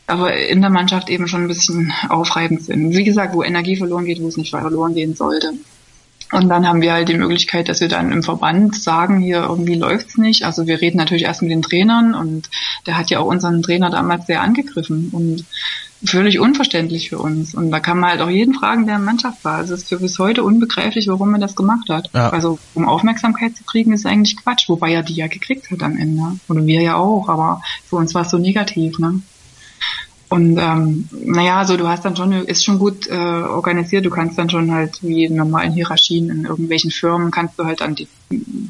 aber 0.07 0.35
in 0.35 0.63
der 0.63 0.71
Mannschaft 0.71 1.11
eben 1.11 1.29
schon 1.29 1.43
ein 1.43 1.49
bisschen 1.49 1.93
aufreibend 2.09 2.63
sind. 2.63 2.97
Wie 2.97 3.05
gesagt, 3.05 3.35
wo 3.35 3.43
Energie 3.43 3.77
verloren 3.77 4.07
geht, 4.07 4.23
wo 4.23 4.29
es 4.29 4.39
nicht 4.39 4.51
verloren 4.51 4.95
gehen 4.95 5.15
sollte. 5.15 5.53
Und 6.31 6.49
dann 6.49 6.69
haben 6.69 6.83
wir 6.83 6.93
halt 6.93 7.09
die 7.09 7.17
Möglichkeit, 7.17 7.69
dass 7.69 7.81
wir 7.81 7.89
dann 7.89 8.13
im 8.13 8.23
Verband 8.23 8.77
sagen, 8.77 9.21
hier 9.21 9.45
irgendwie 9.45 9.77
läuft's 9.77 10.19
nicht. 10.19 10.45
Also 10.45 10.67
wir 10.67 10.81
reden 10.81 10.99
natürlich 10.99 11.25
erst 11.25 11.41
mit 11.41 11.51
den 11.51 11.63
Trainern 11.63 12.15
und 12.15 12.51
der 12.87 12.99
hat 12.99 13.09
ja 13.11 13.21
auch 13.21 13.27
unseren 13.27 13.63
Trainer 13.63 13.89
damals 13.89 14.27
sehr 14.27 14.43
angegriffen 14.43 15.09
und 15.13 15.47
völlig 16.05 16.39
unverständlich 16.39 17.09
für 17.09 17.19
uns. 17.19 17.55
Und 17.55 17.71
da 17.71 17.81
kann 17.81 17.99
man 17.99 18.11
halt 18.11 18.21
auch 18.21 18.29
jeden 18.29 18.55
fragen, 18.55 18.87
der 18.87 18.97
in 18.97 19.01
der 19.03 19.07
Mannschaft 19.07 19.45
war. 19.45 19.57
Also 19.57 19.75
es 19.75 19.83
ist 19.83 19.89
für 19.89 19.99
bis 19.99 20.19
heute 20.19 20.45
unbegreiflich, 20.45 21.09
warum 21.09 21.35
er 21.35 21.41
das 21.41 21.57
gemacht 21.57 21.89
hat. 21.89 22.11
Ja. 22.13 22.31
Also 22.31 22.59
um 22.75 22.87
Aufmerksamkeit 22.87 23.57
zu 23.57 23.65
kriegen, 23.65 23.93
ist 23.93 24.07
eigentlich 24.07 24.37
Quatsch, 24.37 24.69
wobei 24.69 24.93
er 24.93 25.03
die 25.03 25.15
ja 25.15 25.27
gekriegt 25.27 25.71
hat 25.71 25.83
am 25.83 25.97
Ende. 25.97 26.39
Oder 26.49 26.65
wir 26.67 26.83
ja 26.83 26.97
auch, 26.97 27.29
aber 27.29 27.63
für 27.89 27.97
uns 27.97 28.15
war 28.15 28.23
es 28.23 28.31
so 28.31 28.39
negativ, 28.39 28.99
ne? 28.99 29.23
Und 30.29 30.59
ähm, 30.59 31.09
naja, 31.11 31.59
also 31.59 31.77
du 31.77 31.89
hast 31.89 32.05
dann 32.05 32.17
schon, 32.17 32.33
ist 32.33 32.65
schon 32.65 32.79
gut 32.79 33.07
äh, 33.07 33.15
organisiert, 33.15 34.05
du 34.05 34.11
kannst 34.11 34.39
dann 34.39 34.51
schon 34.51 34.71
halt 34.71 35.03
wie 35.03 35.25
in 35.25 35.37
normalen 35.37 35.73
Hierarchien 35.73 36.29
in 36.29 36.45
irgendwelchen 36.45 36.91
Firmen 36.91 37.31
kannst 37.31 37.59
du 37.59 37.65
halt 37.65 37.81
an 37.81 37.95
die 37.95 38.09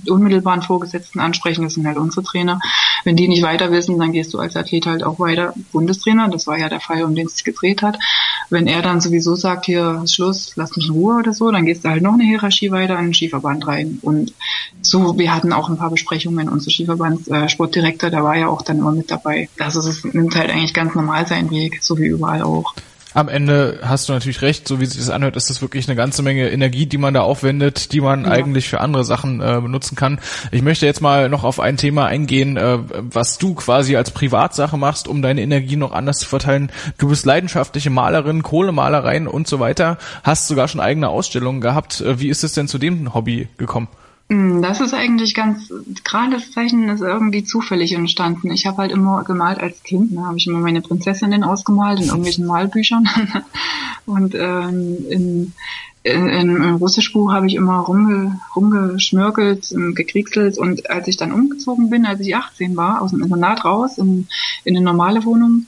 unmittelbaren 0.08 0.62
Vorgesetzten 0.62 1.20
ansprechen, 1.20 1.64
das 1.64 1.74
sind 1.74 1.86
halt 1.86 1.96
unsere 1.96 2.22
Trainer. 2.22 2.60
Wenn 3.04 3.16
die 3.16 3.28
nicht 3.28 3.42
weiter 3.42 3.70
wissen, 3.72 3.98
dann 3.98 4.12
gehst 4.12 4.32
du 4.32 4.38
als 4.38 4.56
Athlet 4.56 4.86
halt 4.86 5.02
auch 5.02 5.18
weiter 5.18 5.52
Bundestrainer, 5.72 6.28
das 6.28 6.46
war 6.46 6.58
ja 6.58 6.68
der 6.68 6.80
Fall, 6.80 7.02
um 7.02 7.14
den 7.14 7.26
es 7.26 7.34
sich 7.34 7.44
gedreht 7.44 7.82
hat. 7.82 7.98
Wenn 8.50 8.66
er 8.66 8.80
dann 8.80 9.00
sowieso 9.00 9.34
sagt, 9.34 9.66
hier 9.66 10.00
ist 10.04 10.14
Schluss, 10.14 10.52
lass 10.56 10.76
mich 10.76 10.86
in 10.86 10.92
Ruhe 10.92 11.16
oder 11.16 11.32
so, 11.32 11.50
dann 11.50 11.66
gehst 11.66 11.84
du 11.84 11.90
halt 11.90 12.02
noch 12.02 12.14
eine 12.14 12.24
Hierarchie 12.24 12.70
weiter 12.70 12.98
in 12.98 13.06
den 13.06 13.14
Skiverband 13.14 13.66
rein. 13.66 13.98
Und 14.02 14.32
so, 14.80 15.18
wir 15.18 15.34
hatten 15.34 15.52
auch 15.52 15.68
ein 15.68 15.76
paar 15.76 15.90
Besprechungen, 15.90 16.48
unser 16.48 16.70
Skiverband 16.70 17.28
äh, 17.28 17.48
Sportdirektor, 17.48 18.10
der 18.10 18.24
war 18.24 18.36
ja 18.36 18.48
auch 18.48 18.62
dann 18.62 18.78
immer 18.78 18.92
mit 18.92 19.10
dabei. 19.10 19.48
Also 19.58 19.80
es 19.80 20.04
nimmt 20.04 20.34
halt 20.36 20.50
eigentlich 20.50 20.72
ganz 20.72 20.94
normal 20.94 21.26
Weg, 21.50 21.78
so 21.82 21.98
wie 21.98 22.06
überall 22.06 22.42
auch 22.42 22.74
am 23.14 23.28
Ende 23.28 23.80
hast 23.82 24.08
du 24.08 24.12
natürlich 24.12 24.42
recht, 24.42 24.68
so 24.68 24.80
wie 24.80 24.86
sich 24.86 24.98
das 24.98 25.10
anhört, 25.10 25.36
ist 25.36 25.50
das 25.50 25.62
wirklich 25.62 25.88
eine 25.88 25.96
ganze 25.96 26.22
Menge 26.22 26.50
Energie, 26.50 26.86
die 26.86 26.98
man 26.98 27.14
da 27.14 27.22
aufwendet, 27.22 27.92
die 27.92 28.00
man 28.00 28.24
ja. 28.24 28.30
eigentlich 28.30 28.68
für 28.68 28.80
andere 28.80 29.04
Sachen 29.04 29.40
äh, 29.40 29.60
benutzen 29.60 29.96
kann. 29.96 30.20
Ich 30.52 30.62
möchte 30.62 30.86
jetzt 30.86 31.00
mal 31.00 31.28
noch 31.28 31.42
auf 31.42 31.58
ein 31.58 31.76
Thema 31.76 32.06
eingehen, 32.06 32.56
äh, 32.56 32.78
was 33.10 33.38
du 33.38 33.54
quasi 33.54 33.96
als 33.96 34.10
Privatsache 34.10 34.76
machst, 34.76 35.08
um 35.08 35.22
deine 35.22 35.42
Energie 35.42 35.76
noch 35.76 35.92
anders 35.92 36.18
zu 36.18 36.26
verteilen. 36.26 36.70
Du 36.98 37.08
bist 37.08 37.24
leidenschaftliche 37.24 37.90
Malerin, 37.90 38.42
Kohlemalereien 38.42 39.26
und 39.26 39.48
so 39.48 39.58
weiter, 39.58 39.98
hast 40.22 40.46
sogar 40.46 40.68
schon 40.68 40.80
eigene 40.80 41.08
Ausstellungen 41.08 41.60
gehabt. 41.60 42.00
Äh, 42.00 42.20
wie 42.20 42.28
ist 42.28 42.44
es 42.44 42.52
denn 42.52 42.68
zu 42.68 42.78
dem 42.78 43.14
Hobby 43.14 43.48
gekommen? 43.56 43.88
Hm, 44.30 44.60
das 44.60 44.80
ist 44.80 44.92
eigentlich 44.92 45.34
ganz, 45.34 45.72
gerade 46.04 46.32
das 46.32 46.50
Zeichnen 46.52 46.90
ist 46.90 47.00
irgendwie 47.00 47.44
zufällig 47.44 47.92
entstanden. 47.94 48.50
Ich 48.50 48.66
habe 48.66 48.78
halt 48.78 48.92
immer 48.92 49.24
gemalt 49.24 49.58
als 49.58 49.82
Kind, 49.82 50.12
ne, 50.12 50.26
habe 50.26 50.36
ich 50.36 50.46
immer 50.46 50.58
meine 50.58 50.82
Prinzessinnen 50.82 51.44
ausgemalt 51.44 52.00
in 52.00 52.08
irgendwelchen 52.08 52.46
Malbüchern. 52.46 53.08
Und 54.06 54.34
ähm, 54.34 54.98
in, 55.08 55.54
in, 56.02 56.28
im 56.28 56.74
Russischbuch 56.76 57.32
habe 57.32 57.46
ich 57.46 57.54
immer 57.54 57.78
rumge, 57.78 58.38
rumgeschmörkelt, 58.54 59.74
gekriegselt 59.94 60.56
und 60.56 60.88
als 60.88 61.08
ich 61.08 61.16
dann 61.16 61.32
umgezogen 61.32 61.90
bin, 61.90 62.06
als 62.06 62.20
ich 62.20 62.34
18 62.34 62.76
war, 62.76 63.02
aus 63.02 63.10
dem 63.10 63.22
Internat 63.22 63.64
raus 63.64 63.98
in, 63.98 64.26
in 64.64 64.76
eine 64.76 64.84
normale 64.84 65.24
Wohnung, 65.24 65.66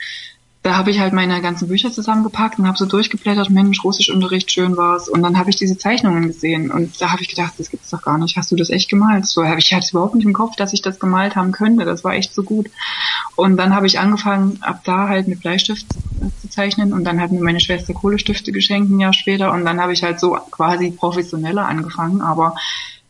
da 0.62 0.76
habe 0.76 0.90
ich 0.90 1.00
halt 1.00 1.14
meine 1.14 1.40
ganzen 1.40 1.68
Bücher 1.68 1.90
zusammengepackt 1.90 2.58
und 2.58 2.66
habe 2.66 2.76
so 2.76 2.84
durchgeblättert, 2.84 3.48
Mensch, 3.48 3.82
Russischunterricht, 3.82 4.52
schön 4.52 4.76
war's. 4.76 5.08
Und 5.08 5.22
dann 5.22 5.38
habe 5.38 5.48
ich 5.48 5.56
diese 5.56 5.78
Zeichnungen 5.78 6.26
gesehen 6.26 6.70
und 6.70 7.00
da 7.00 7.12
habe 7.12 7.22
ich 7.22 7.28
gedacht, 7.28 7.54
das 7.56 7.70
gibt's 7.70 7.88
doch 7.88 8.02
gar 8.02 8.18
nicht. 8.18 8.36
Hast 8.36 8.52
du 8.52 8.56
das 8.56 8.68
echt 8.68 8.90
gemalt? 8.90 9.24
So 9.24 9.42
ich 9.42 9.72
hatte 9.72 9.88
überhaupt 9.90 10.14
nicht 10.14 10.26
im 10.26 10.34
Kopf, 10.34 10.56
dass 10.56 10.74
ich 10.74 10.82
das 10.82 11.00
gemalt 11.00 11.34
haben 11.34 11.52
könnte. 11.52 11.86
Das 11.86 12.04
war 12.04 12.12
echt 12.12 12.34
so 12.34 12.42
gut. 12.42 12.68
Und 13.36 13.56
dann 13.56 13.74
habe 13.74 13.86
ich 13.86 13.98
angefangen, 13.98 14.58
ab 14.60 14.82
da 14.84 15.08
halt 15.08 15.28
mit 15.28 15.40
Bleistift 15.40 15.86
zu 16.42 16.48
zeichnen 16.50 16.92
und 16.92 17.04
dann 17.04 17.22
hat 17.22 17.32
mir 17.32 17.40
meine 17.40 17.60
Schwester 17.60 17.94
Kohlestifte 17.94 18.52
geschenkt 18.52 18.90
ein 18.90 19.00
Jahr 19.00 19.14
später 19.14 19.52
und 19.52 19.64
dann 19.64 19.80
habe 19.80 19.94
ich 19.94 20.02
halt 20.02 20.20
so 20.20 20.36
quasi 20.50 20.90
professioneller 20.90 21.66
angefangen. 21.66 22.20
Aber 22.20 22.54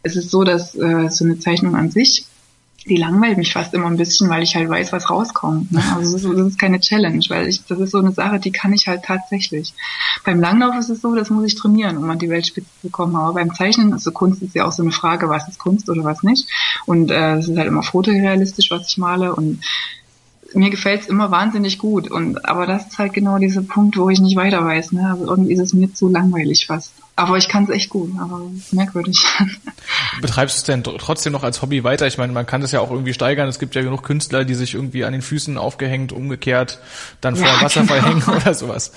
es 0.05 0.15
ist 0.15 0.31
so, 0.31 0.45
dass 0.45 0.77
äh, 0.77 1.09
so 1.11 1.25
eine 1.25 1.41
Zeichnung 1.41 1.75
an 1.75 1.91
sich 1.91 2.27
die 2.87 2.97
langweilt 2.97 3.37
mich 3.37 3.53
fast 3.53 3.74
immer 3.74 3.89
ein 3.89 3.99
bisschen, 3.99 4.31
weil 4.31 4.43
ich 4.43 4.57
halt 4.57 4.68
weiß, 4.68 4.93
was 4.93 5.11
rauskommt. 5.11 5.70
Ne? 5.70 5.83
Also 5.95 6.14
das 6.14 6.24
ist, 6.24 6.39
das 6.39 6.47
ist 6.47 6.59
keine 6.59 6.81
Challenge, 6.81 7.24
weil 7.28 7.47
ich, 7.47 7.64
das 7.66 7.78
ist 7.78 7.91
so 7.91 7.99
eine 7.99 8.12
Sache, 8.12 8.41
die 8.41 8.53
kann 8.53 8.72
ich 8.72 8.89
halt 8.89 9.05
tatsächlich. 9.05 9.74
Beim 10.24 10.41
Langlauf 10.41 10.74
ist 10.76 10.89
es 10.89 11.03
so, 11.03 11.14
das 11.14 11.28
muss 11.28 11.45
ich 11.45 11.57
trainieren, 11.57 11.99
um 11.99 12.09
an 12.09 12.18
die 12.18 12.31
Weltspitze 12.31 12.70
zu 12.81 12.89
kommen. 12.89 13.16
Aber 13.16 13.35
beim 13.35 13.55
Zeichnen, 13.55 13.93
also 13.93 14.11
Kunst 14.12 14.43
ist 14.43 14.55
ja 14.55 14.66
auch 14.66 14.72
so 14.72 14.83
eine 14.83 14.93
Frage, 14.93 15.28
was 15.28 15.47
ist 15.49 15.59
Kunst 15.59 15.91
oder 15.91 16.05
was 16.05 16.22
nicht. 16.22 16.49
Und 16.87 17.11
äh, 17.11 17.37
es 17.37 17.49
ist 17.49 17.59
halt 17.59 17.68
immer 17.68 17.83
fotorealistisch, 17.83 18.70
was 18.70 18.89
ich 18.89 18.97
male. 18.97 19.35
Und 19.35 19.62
mir 20.55 20.70
gefällt's 20.70 21.07
immer 21.07 21.31
wahnsinnig 21.31 21.78
gut. 21.78 22.11
Und 22.11 22.49
aber 22.49 22.66
das 22.66 22.87
ist 22.87 22.99
halt 22.99 23.12
genau 23.12 23.39
dieser 23.39 23.62
Punkt, 23.62 23.99
wo 23.99 24.09
ich 24.09 24.20
nicht 24.20 24.37
weiter 24.37 24.64
weiß. 24.64 24.93
Ne? 24.93 25.11
Also 25.11 25.26
irgendwie 25.26 25.53
ist 25.53 25.61
es 25.61 25.74
mir 25.74 25.93
zu 25.93 26.09
langweilig 26.09 26.66
fast. 26.66 26.93
Aber 27.21 27.37
ich 27.37 27.49
kann 27.49 27.64
es 27.64 27.68
echt 27.68 27.91
gut, 27.91 28.12
aber 28.18 28.41
merkwürdig. 28.71 29.23
Betreibst 30.23 30.57
du 30.57 30.61
es 30.61 30.64
denn 30.64 30.83
trotzdem 30.83 31.35
noch 31.35 31.43
als 31.43 31.61
Hobby 31.61 31.85
weiter? 31.85 32.07
Ich 32.07 32.16
meine, 32.16 32.33
man 32.33 32.47
kann 32.47 32.62
das 32.62 32.73
ja 32.73 32.81
auch 32.81 32.91
irgendwie 32.91 33.12
steigern. 33.12 33.47
Es 33.47 33.59
gibt 33.59 33.75
ja 33.75 33.83
genug 33.83 34.03
Künstler, 34.03 34.47
die 34.47 34.55
sich 34.55 34.73
irgendwie 34.73 35.05
an 35.05 35.12
den 35.12 35.21
Füßen 35.21 35.59
aufgehängt, 35.59 36.12
umgekehrt, 36.12 36.79
dann 37.21 37.37
vor 37.37 37.47
ja, 37.47 37.61
Wasserfall 37.61 38.01
genau. 38.01 38.11
hängen 38.11 38.23
oder 38.41 38.55
sowas. 38.55 38.93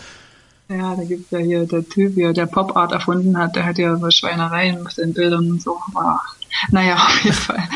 Ja, 0.70 0.96
da 0.96 1.04
gibt's 1.04 1.32
ja 1.32 1.40
hier 1.40 1.66
der 1.66 1.88
Typ, 1.88 2.16
der 2.16 2.46
Pop 2.46 2.76
Art 2.76 2.94
erfunden 2.94 3.38
hat, 3.38 3.56
der 3.56 3.66
hat 3.66 3.78
ja 3.78 3.96
so 3.98 4.10
Schweinereien 4.10 4.82
mit 4.82 4.98
den 4.98 5.14
Bildern 5.14 5.52
und 5.52 5.62
so. 5.62 5.78
Aber 5.94 6.22
naja, 6.72 6.96
auf 7.08 7.24
jeden 7.24 7.36
Fall. 7.36 7.68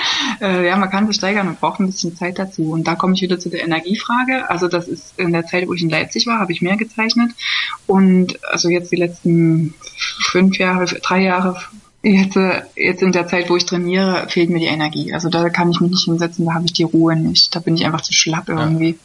Äh, 0.42 0.68
ja, 0.68 0.78
man 0.78 0.90
kann 0.90 1.08
sich 1.08 1.16
steigern 1.16 1.48
und 1.48 1.60
braucht 1.60 1.80
ein 1.80 1.88
bisschen 1.88 2.16
Zeit 2.16 2.40
dazu. 2.40 2.72
Und 2.72 2.88
da 2.88 2.96
komme 2.96 3.14
ich 3.14 3.22
wieder 3.22 3.40
zu 3.40 3.50
der 3.50 3.64
Energiefrage. 3.64 4.50
Also 4.50 4.68
das 4.68 4.88
ist 4.88 5.18
in 5.18 5.34
der 5.34 5.46
Zeit, 5.46 5.68
wo 5.68 5.74
ich 5.74 5.82
in 5.82 5.90
Leipzig 5.90 6.28
war, 6.28 6.40
habe 6.40 6.52
ich 6.52 6.62
mehr 6.62 6.78
gezeichnet. 6.78 7.32
Und 7.86 8.40
also 8.52 8.70
jetzt 8.70 8.92
die 8.92 8.98
letzten 8.98 9.74
fünf 10.32 10.58
Jahre, 10.58 10.86
drei 10.86 11.24
Jahre, 11.24 11.58
jetzt, 12.04 12.38
äh, 12.38 12.62
jetzt 12.76 13.02
in 13.02 13.12
der 13.12 13.28
Zeit, 13.28 13.50
wo 13.50 13.58
ich 13.58 13.66
trainiere, 13.66 14.28
fehlt 14.30 14.50
mir 14.50 14.60
die 14.60 14.66
Energie. 14.66 15.14
Also 15.14 15.30
da 15.30 15.50
kann 15.50 15.72
ich 15.72 15.80
mich 15.80 15.92
nicht 15.92 16.06
hinsetzen, 16.06 16.46
da 16.46 16.54
habe 16.54 16.66
ich 16.66 16.74
die 16.74 16.84
Ruhe 16.84 17.16
nicht. 17.16 17.56
Da 17.56 17.60
bin 17.60 17.76
ich 17.76 17.86
einfach 17.86 18.02
zu 18.02 18.14
schlapp 18.14 18.50
irgendwie. 18.50 18.92
Ja. 18.92 18.96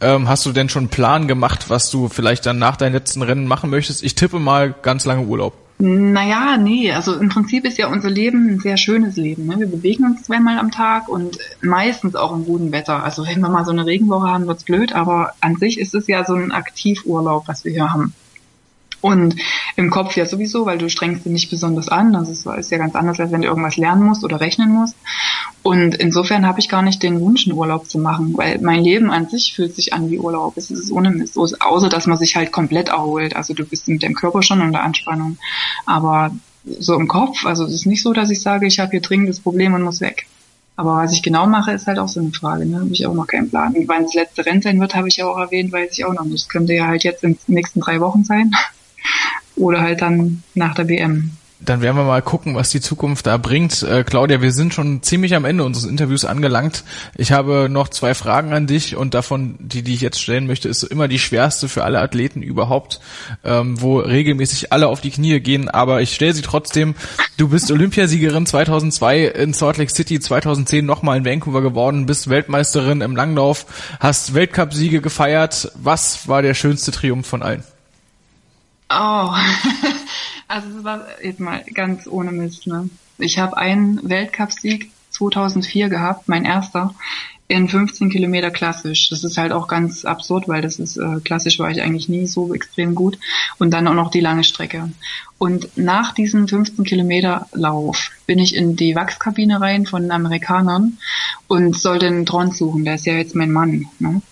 Ähm, 0.00 0.28
hast 0.28 0.46
du 0.46 0.52
denn 0.52 0.68
schon 0.68 0.84
einen 0.84 0.90
Plan 0.90 1.28
gemacht, 1.28 1.70
was 1.70 1.90
du 1.90 2.08
vielleicht 2.08 2.46
dann 2.46 2.58
nach 2.58 2.76
deinen 2.76 2.92
letzten 2.92 3.22
Rennen 3.22 3.46
machen 3.46 3.70
möchtest? 3.70 4.02
Ich 4.02 4.14
tippe 4.14 4.38
mal 4.38 4.74
ganz 4.82 5.04
lange 5.04 5.26
Urlaub. 5.26 5.54
Naja, 5.78 6.56
nee, 6.56 6.92
also 6.92 7.14
im 7.18 7.28
Prinzip 7.28 7.64
ist 7.64 7.78
ja 7.78 7.88
unser 7.88 8.08
Leben 8.08 8.48
ein 8.48 8.60
sehr 8.60 8.76
schönes 8.76 9.16
Leben. 9.16 9.46
Ne? 9.46 9.58
Wir 9.58 9.66
bewegen 9.66 10.04
uns 10.04 10.22
zweimal 10.22 10.58
am 10.58 10.70
Tag 10.70 11.08
und 11.08 11.36
meistens 11.62 12.14
auch 12.14 12.32
im 12.32 12.44
guten 12.44 12.70
Wetter. 12.70 13.02
Also 13.02 13.26
wenn 13.26 13.40
wir 13.40 13.48
mal 13.48 13.64
so 13.64 13.72
eine 13.72 13.84
Regenwoche 13.84 14.28
haben, 14.28 14.46
wird's 14.46 14.64
blöd, 14.64 14.94
aber 14.94 15.32
an 15.40 15.56
sich 15.56 15.80
ist 15.80 15.94
es 15.94 16.06
ja 16.06 16.24
so 16.24 16.34
ein 16.34 16.52
Aktivurlaub, 16.52 17.48
was 17.48 17.64
wir 17.64 17.72
hier 17.72 17.92
haben. 17.92 18.14
Und 19.04 19.36
im 19.76 19.90
Kopf 19.90 20.16
ja 20.16 20.24
sowieso, 20.24 20.64
weil 20.64 20.78
du 20.78 20.88
strengst 20.88 21.26
dich 21.26 21.32
nicht 21.32 21.50
besonders 21.50 21.90
an. 21.90 22.14
Das 22.14 22.30
ist, 22.30 22.46
ist 22.46 22.70
ja 22.70 22.78
ganz 22.78 22.94
anders, 22.94 23.20
als 23.20 23.32
wenn 23.32 23.42
du 23.42 23.48
irgendwas 23.48 23.76
lernen 23.76 24.02
musst 24.02 24.24
oder 24.24 24.40
rechnen 24.40 24.70
musst. 24.70 24.96
Und 25.62 25.94
insofern 25.96 26.46
habe 26.46 26.58
ich 26.58 26.70
gar 26.70 26.80
nicht 26.80 27.02
den 27.02 27.20
Wunsch, 27.20 27.46
einen 27.46 27.58
Urlaub 27.58 27.86
zu 27.86 27.98
machen, 27.98 28.32
weil 28.34 28.60
mein 28.62 28.82
Leben 28.82 29.10
an 29.10 29.28
sich 29.28 29.52
fühlt 29.54 29.76
sich 29.76 29.92
an 29.92 30.10
wie 30.10 30.18
Urlaub. 30.18 30.56
Es 30.56 30.70
ist 30.70 30.90
ohne 30.90 31.10
Mist, 31.10 31.36
außer 31.36 31.90
dass 31.90 32.06
man 32.06 32.16
sich 32.16 32.34
halt 32.34 32.50
komplett 32.50 32.88
erholt. 32.88 33.36
Also 33.36 33.52
du 33.52 33.66
bist 33.66 33.88
mit 33.88 34.02
dem 34.02 34.14
Körper 34.14 34.42
schon 34.42 34.62
unter 34.62 34.82
Anspannung. 34.82 35.36
Aber 35.84 36.30
so 36.64 36.94
im 36.94 37.06
Kopf, 37.06 37.44
also 37.44 37.66
es 37.66 37.74
ist 37.74 37.84
nicht 37.84 38.02
so, 38.02 38.14
dass 38.14 38.30
ich 38.30 38.40
sage, 38.40 38.66
ich 38.66 38.78
habe 38.78 38.92
hier 38.92 39.02
dringendes 39.02 39.40
Problem 39.40 39.74
und 39.74 39.82
muss 39.82 40.00
weg. 40.00 40.24
Aber 40.76 40.96
was 40.96 41.12
ich 41.12 41.22
genau 41.22 41.46
mache, 41.46 41.72
ist 41.72 41.86
halt 41.86 41.98
auch 41.98 42.08
so 42.08 42.20
eine 42.20 42.32
Frage. 42.32 42.64
Ne? 42.64 42.80
Habe 42.80 42.90
ich 42.90 43.06
auch 43.06 43.12
noch 43.12 43.26
keinen 43.26 43.50
Plan. 43.50 43.74
Und 43.74 43.86
wann 43.86 44.04
das 44.04 44.14
letzte 44.14 44.46
Rennen 44.46 44.62
sein 44.62 44.80
wird, 44.80 44.94
habe 44.94 45.08
ich 45.08 45.18
ja 45.18 45.26
auch 45.26 45.36
erwähnt, 45.36 45.72
weiß 45.72 45.92
ich 45.92 46.06
auch 46.06 46.14
noch 46.14 46.24
nicht. 46.24 46.44
Das 46.44 46.48
könnte 46.48 46.72
ja 46.72 46.86
halt 46.86 47.04
jetzt 47.04 47.22
in 47.22 47.34
den 47.46 47.54
nächsten 47.54 47.80
drei 47.80 48.00
Wochen 48.00 48.24
sein 48.24 48.50
oder 49.64 49.80
halt 49.80 50.02
dann 50.02 50.42
nach 50.54 50.74
der 50.74 50.88
WM. 50.88 51.32
Dann 51.60 51.80
werden 51.80 51.96
wir 51.96 52.04
mal 52.04 52.20
gucken, 52.20 52.54
was 52.54 52.70
die 52.70 52.80
Zukunft 52.80 53.26
da 53.26 53.38
bringt. 53.38 53.82
Äh, 53.82 54.04
Claudia, 54.04 54.42
wir 54.42 54.52
sind 54.52 54.74
schon 54.74 55.02
ziemlich 55.02 55.34
am 55.34 55.46
Ende 55.46 55.64
unseres 55.64 55.88
Interviews 55.88 56.26
angelangt. 56.26 56.84
Ich 57.16 57.32
habe 57.32 57.68
noch 57.70 57.88
zwei 57.88 58.12
Fragen 58.12 58.52
an 58.52 58.66
dich 58.66 58.96
und 58.96 59.14
davon, 59.14 59.54
die, 59.60 59.82
die 59.82 59.94
ich 59.94 60.02
jetzt 60.02 60.20
stellen 60.20 60.46
möchte, 60.46 60.68
ist 60.68 60.82
immer 60.82 61.08
die 61.08 61.18
schwerste 61.18 61.68
für 61.68 61.84
alle 61.84 62.00
Athleten 62.00 62.42
überhaupt, 62.42 63.00
ähm, 63.44 63.80
wo 63.80 63.98
regelmäßig 63.98 64.72
alle 64.72 64.88
auf 64.88 65.00
die 65.00 65.10
Knie 65.10 65.40
gehen. 65.40 65.70
Aber 65.70 66.02
ich 66.02 66.14
stelle 66.14 66.34
sie 66.34 66.42
trotzdem. 66.42 66.96
Du 67.38 67.48
bist 67.48 67.70
Olympiasiegerin 67.70 68.44
2002 68.44 69.24
in 69.24 69.54
Salt 69.54 69.78
Lake 69.78 69.92
City, 69.92 70.20
2010 70.20 70.84
nochmal 70.84 71.16
in 71.16 71.24
Vancouver 71.24 71.62
geworden, 71.62 72.04
bist 72.04 72.28
Weltmeisterin 72.28 73.00
im 73.00 73.16
Langlauf, 73.16 73.64
hast 74.00 74.34
Weltcupsiege 74.34 75.00
gefeiert. 75.00 75.72
Was 75.76 76.28
war 76.28 76.42
der 76.42 76.54
schönste 76.54 76.90
Triumph 76.90 77.26
von 77.26 77.42
allen? 77.42 77.64
Oh, 78.90 79.30
also 80.48 80.68
jetzt 81.22 81.40
mal 81.40 81.64
ganz 81.72 82.06
ohne 82.06 82.32
Mist. 82.32 82.66
Ne? 82.66 82.90
Ich 83.18 83.38
habe 83.38 83.56
einen 83.56 84.08
Weltcupsieg 84.08 84.90
2004 85.10 85.88
gehabt, 85.88 86.28
mein 86.28 86.44
erster, 86.44 86.94
in 87.46 87.68
15 87.68 88.10
Kilometer 88.10 88.50
klassisch. 88.50 89.10
Das 89.10 89.22
ist 89.22 89.36
halt 89.36 89.52
auch 89.52 89.68
ganz 89.68 90.04
absurd, 90.04 90.48
weil 90.48 90.62
das 90.62 90.78
ist 90.78 90.96
äh, 90.96 91.20
klassisch 91.22 91.58
war 91.58 91.70
ich 91.70 91.82
eigentlich 91.82 92.08
nie 92.08 92.26
so 92.26 92.54
extrem 92.54 92.94
gut. 92.94 93.18
Und 93.58 93.70
dann 93.70 93.86
auch 93.86 93.94
noch 93.94 94.10
die 94.10 94.20
lange 94.20 94.44
Strecke. 94.44 94.90
Und 95.38 95.76
nach 95.76 96.14
diesem 96.14 96.48
15 96.48 96.84
Kilometer 96.84 97.46
Lauf 97.52 98.10
bin 98.26 98.38
ich 98.38 98.54
in 98.54 98.76
die 98.76 98.94
Wachskabine 98.94 99.60
rein 99.60 99.86
von 99.86 100.02
den 100.02 100.12
Amerikanern 100.12 100.98
und 101.46 101.78
sollte 101.78 102.06
einen 102.06 102.24
Tron 102.26 102.50
suchen. 102.50 102.84
Der 102.84 102.94
ist 102.94 103.06
ja 103.06 103.14
jetzt 103.14 103.34
mein 103.34 103.52
Mann. 103.52 103.86
Ne? 103.98 104.22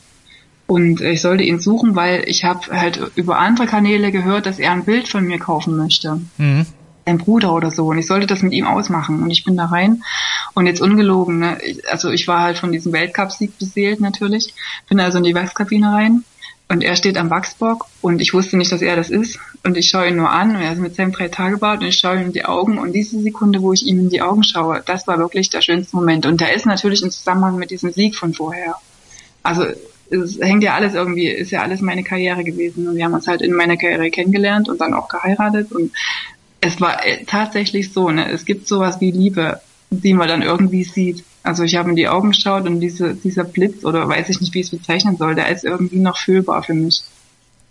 Und 0.72 1.02
ich 1.02 1.20
sollte 1.20 1.44
ihn 1.44 1.60
suchen, 1.60 1.96
weil 1.96 2.24
ich 2.26 2.44
habe 2.44 2.60
halt 2.70 2.98
über 3.14 3.38
andere 3.38 3.66
Kanäle 3.66 4.10
gehört, 4.10 4.46
dass 4.46 4.58
er 4.58 4.72
ein 4.72 4.86
Bild 4.86 5.06
von 5.06 5.22
mir 5.26 5.38
kaufen 5.38 5.76
möchte. 5.76 6.22
Mhm. 6.38 6.64
Sein 7.04 7.18
Bruder 7.18 7.52
oder 7.52 7.70
so. 7.70 7.88
Und 7.88 7.98
ich 7.98 8.06
sollte 8.06 8.26
das 8.26 8.40
mit 8.40 8.54
ihm 8.54 8.66
ausmachen. 8.66 9.22
Und 9.22 9.30
ich 9.30 9.44
bin 9.44 9.54
da 9.54 9.66
rein. 9.66 10.02
Und 10.54 10.66
jetzt 10.66 10.80
ungelogen, 10.80 11.40
ne? 11.40 11.58
also 11.90 12.08
ich 12.08 12.26
war 12.26 12.40
halt 12.40 12.56
von 12.56 12.72
diesem 12.72 12.90
Weltcup-Sieg 12.90 13.58
beseelt 13.58 14.00
natürlich. 14.00 14.54
Bin 14.88 14.98
also 14.98 15.18
in 15.18 15.24
die 15.24 15.34
Wachskabine 15.34 15.92
rein. 15.92 16.24
Und 16.70 16.82
er 16.82 16.96
steht 16.96 17.18
am 17.18 17.28
Wachsbock 17.28 17.84
und 18.00 18.22
ich 18.22 18.32
wusste 18.32 18.56
nicht, 18.56 18.72
dass 18.72 18.80
er 18.80 18.96
das 18.96 19.10
ist. 19.10 19.38
Und 19.62 19.76
ich 19.76 19.90
schaue 19.90 20.08
ihn 20.08 20.16
nur 20.16 20.30
an 20.30 20.56
und 20.56 20.62
er 20.62 20.72
ist 20.72 20.78
mit 20.78 20.94
seinem 20.94 21.12
drei 21.12 21.28
Tage 21.28 21.58
Bart 21.58 21.82
und 21.82 21.88
ich 21.88 21.98
schaue 21.98 22.16
ihm 22.16 22.28
in 22.28 22.32
die 22.32 22.46
Augen. 22.46 22.78
Und 22.78 22.94
diese 22.94 23.20
Sekunde, 23.20 23.60
wo 23.60 23.74
ich 23.74 23.84
ihm 23.84 23.98
in 24.00 24.08
die 24.08 24.22
Augen 24.22 24.42
schaue, 24.42 24.82
das 24.86 25.06
war 25.06 25.18
wirklich 25.18 25.50
der 25.50 25.60
schönste 25.60 25.94
Moment. 25.96 26.24
Und 26.24 26.40
der 26.40 26.54
ist 26.54 26.64
natürlich 26.64 27.02
im 27.02 27.10
Zusammenhang 27.10 27.58
mit 27.58 27.70
diesem 27.70 27.92
Sieg 27.92 28.16
von 28.16 28.32
vorher. 28.32 28.76
Also 29.42 29.66
es 30.12 30.38
hängt 30.40 30.62
ja 30.62 30.74
alles 30.74 30.94
irgendwie, 30.94 31.26
ist 31.26 31.50
ja 31.50 31.62
alles 31.62 31.80
meine 31.80 32.04
Karriere 32.04 32.44
gewesen. 32.44 32.88
Und 32.88 32.96
wir 32.96 33.04
haben 33.04 33.14
uns 33.14 33.26
halt 33.26 33.42
in 33.42 33.54
meiner 33.54 33.76
Karriere 33.76 34.10
kennengelernt 34.10 34.68
und 34.68 34.80
dann 34.80 34.94
auch 34.94 35.08
geheiratet. 35.08 35.72
Und 35.72 35.92
es 36.60 36.80
war 36.80 37.04
äh, 37.04 37.24
tatsächlich 37.24 37.92
so, 37.92 38.10
ne, 38.10 38.30
es 38.30 38.44
gibt 38.44 38.68
sowas 38.68 39.00
wie 39.00 39.10
Liebe, 39.10 39.60
die 39.90 40.14
man 40.14 40.28
dann 40.28 40.42
irgendwie 40.42 40.84
sieht. 40.84 41.24
Also 41.42 41.64
ich 41.64 41.76
habe 41.76 41.90
in 41.90 41.96
die 41.96 42.08
Augen 42.08 42.30
geschaut 42.30 42.66
und 42.66 42.80
diese, 42.80 43.14
dieser 43.14 43.44
Blitz 43.44 43.84
oder 43.84 44.08
weiß 44.08 44.28
ich 44.28 44.40
nicht, 44.40 44.54
wie 44.54 44.60
ich 44.60 44.66
es 44.66 44.78
bezeichnen 44.78 45.16
soll, 45.16 45.34
der 45.34 45.48
ist 45.48 45.64
irgendwie 45.64 45.98
noch 45.98 46.16
fühlbar 46.16 46.62
für 46.62 46.74
mich. 46.74 47.02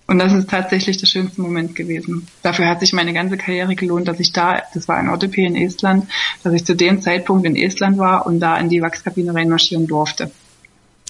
Und 0.08 0.20
das 0.20 0.34
ist 0.34 0.50
tatsächlich 0.50 0.98
der 0.98 1.08
schönste 1.08 1.39
Moment 1.39 1.74
gewesen. 1.74 2.28
Dafür 2.42 2.68
hat 2.68 2.82
sich 2.82 2.92
meine 2.92 3.14
ganze 3.14 3.38
Karriere 3.38 3.76
gelohnt, 3.76 4.10
dass 4.10 4.20
ich 4.20 4.34
da, 4.34 4.62
das 4.74 4.89
war 4.89 4.98
ein 4.98 5.08
OTP 5.08 5.38
in 5.38 5.56
Estland, 5.56 6.06
dass 6.44 6.54
ich 6.54 6.66
zu 6.66 6.76
dem 6.76 7.02
Zeitpunkt 7.02 7.46
in 7.46 7.56
Estland 7.56 7.98
war 7.98 8.26
und 8.26 8.42
da 8.42 8.58
in 8.58 8.68
die 8.68 8.82
Wachskabine 8.82 9.34
reinmarschieren 9.34 9.88
durfte. 9.88 10.30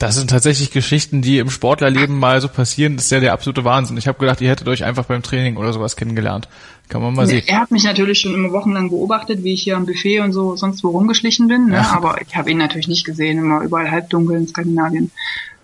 Das 0.01 0.15
sind 0.15 0.31
tatsächlich 0.31 0.71
Geschichten, 0.71 1.21
die 1.21 1.37
im 1.37 1.51
Sportlerleben 1.51 2.17
mal 2.17 2.41
so 2.41 2.47
passieren. 2.47 2.95
Das 2.95 3.05
ist 3.05 3.11
ja 3.11 3.19
der 3.19 3.33
absolute 3.33 3.63
Wahnsinn. 3.65 3.97
Ich 3.97 4.07
habe 4.07 4.17
gedacht, 4.17 4.41
ihr 4.41 4.49
hättet 4.49 4.67
euch 4.67 4.83
einfach 4.83 5.05
beim 5.05 5.21
Training 5.21 5.57
oder 5.57 5.73
sowas 5.73 5.95
kennengelernt. 5.95 6.49
Kann 6.89 7.03
man 7.03 7.13
mal 7.13 7.27
sehen. 7.27 7.43
Er 7.45 7.59
hat 7.59 7.69
mich 7.69 7.83
natürlich 7.83 8.19
schon 8.19 8.33
immer 8.33 8.51
wochenlang 8.51 8.89
beobachtet, 8.89 9.43
wie 9.43 9.53
ich 9.53 9.61
hier 9.61 9.77
am 9.77 9.85
Buffet 9.85 10.21
und 10.21 10.33
so 10.33 10.55
sonst 10.55 10.83
wo 10.83 10.89
rumgeschlichen 10.89 11.47
bin. 11.47 11.67
Ne? 11.67 11.75
Ja. 11.75 11.91
Aber 11.91 12.19
ich 12.19 12.35
habe 12.35 12.49
ihn 12.49 12.57
natürlich 12.57 12.87
nicht 12.87 13.05
gesehen, 13.05 13.37
immer 13.37 13.61
überall 13.61 13.91
halbdunkel 13.91 14.37
in 14.37 14.47
Skandinavien. 14.47 15.11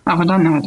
Aber 0.06 0.24
dann 0.24 0.54
halt. 0.54 0.66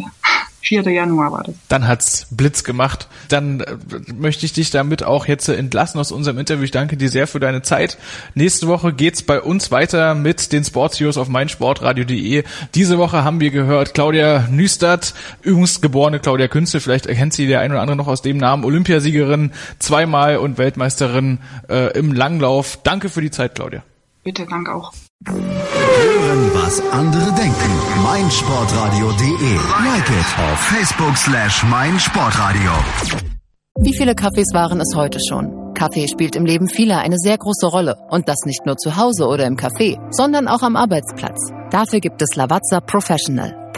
4. 0.63 0.83
Januar 0.91 1.33
war 1.33 1.43
das. 1.45 1.55
Dann 1.69 1.89
hat's 1.89 2.27
Blitz 2.31 2.65
gemacht. 2.65 3.09
Dann 3.29 3.61
äh, 3.61 3.77
möchte 4.15 4.45
ich 4.47 4.53
dich 4.53 4.71
damit 4.71 5.03
auch 5.03 5.27
jetzt 5.27 5.49
entlassen 5.49 5.99
aus 5.99 6.13
unserem 6.13 6.39
Interview. 6.39 6.65
Ich 6.65 6.71
danke 6.71 6.97
dir 6.97 7.09
sehr 7.09 7.27
für 7.27 7.41
deine 7.41 7.63
Zeit. 7.63 7.99
Nächste 8.35 8.69
Woche 8.69 8.93
geht's 8.93 9.23
bei 9.23 9.41
uns 9.41 9.71
weiter 9.71 10.15
mit 10.15 10.53
den 10.53 10.65
Sports 10.65 11.01
Heroes 11.01 11.17
auf 11.17 11.29
meinsportradio.de. 11.29 12.45
Diese 12.75 12.99
Woche 12.99 13.25
haben 13.25 13.41
wir 13.41 13.51
gehört 13.51 13.95
Claudia 13.95 14.49
Nüstert, 14.51 15.15
übungsgeborene 15.43 16.21
Claudia 16.21 16.49
Künste. 16.49 16.81
Vielleicht 16.81 17.07
erkennt 17.07 17.33
sie 17.33 17.47
der 17.47 17.61
ein 17.61 17.71
oder 17.71 17.81
andere 17.81 17.97
noch 17.97 18.09
aus 18.09 18.23
dem 18.23 18.37
Namen. 18.37 18.65
Olympiasiegerin 18.65 19.53
zweimal 19.79 20.37
und 20.37 20.59
Weltmeisterin 20.59 21.39
äh, 21.69 21.97
im 21.99 22.13
Langlauf. 22.13 22.79
Danke 22.83 23.09
für 23.09 23.21
die 23.21 23.31
Zeit, 23.31 23.55
Claudia. 23.55 23.83
Bitte, 24.23 24.47
danke 24.47 24.75
auch. 24.75 24.93
Hören, 25.27 26.51
was 26.55 26.81
andere 26.93 27.31
denken. 27.35 27.71
meinsportradio.de. 28.03 29.55
Like 29.85 30.09
it 30.09 30.39
auf 30.39 30.59
Facebook 30.59 31.15
slash 31.15 31.63
meinsportradio. 31.65 32.71
Wie 33.81 33.95
viele 33.95 34.15
Kaffees 34.15 34.55
waren 34.55 34.81
es 34.81 34.97
heute 34.97 35.19
schon? 35.21 35.75
Kaffee 35.75 36.09
spielt 36.09 36.37
im 36.37 36.47
Leben 36.47 36.69
vieler 36.69 37.01
eine 37.01 37.19
sehr 37.19 37.37
große 37.37 37.67
Rolle. 37.67 37.97
Und 38.09 38.31
das 38.31 38.39
nicht 38.47 38.65
nur 38.65 38.79
zu 38.79 38.97
Hause 38.97 39.27
oder 39.27 39.45
im 39.45 39.57
Café, 39.57 39.99
sondern 40.11 40.49
auch 40.49 40.63
am 40.63 40.75
Arbeitsplatz. 40.75 41.39
Dafür 41.71 42.01
gibt 42.01 42.23
es 42.23 42.35
Lavazza 42.37 42.81
Professional. 42.81 43.60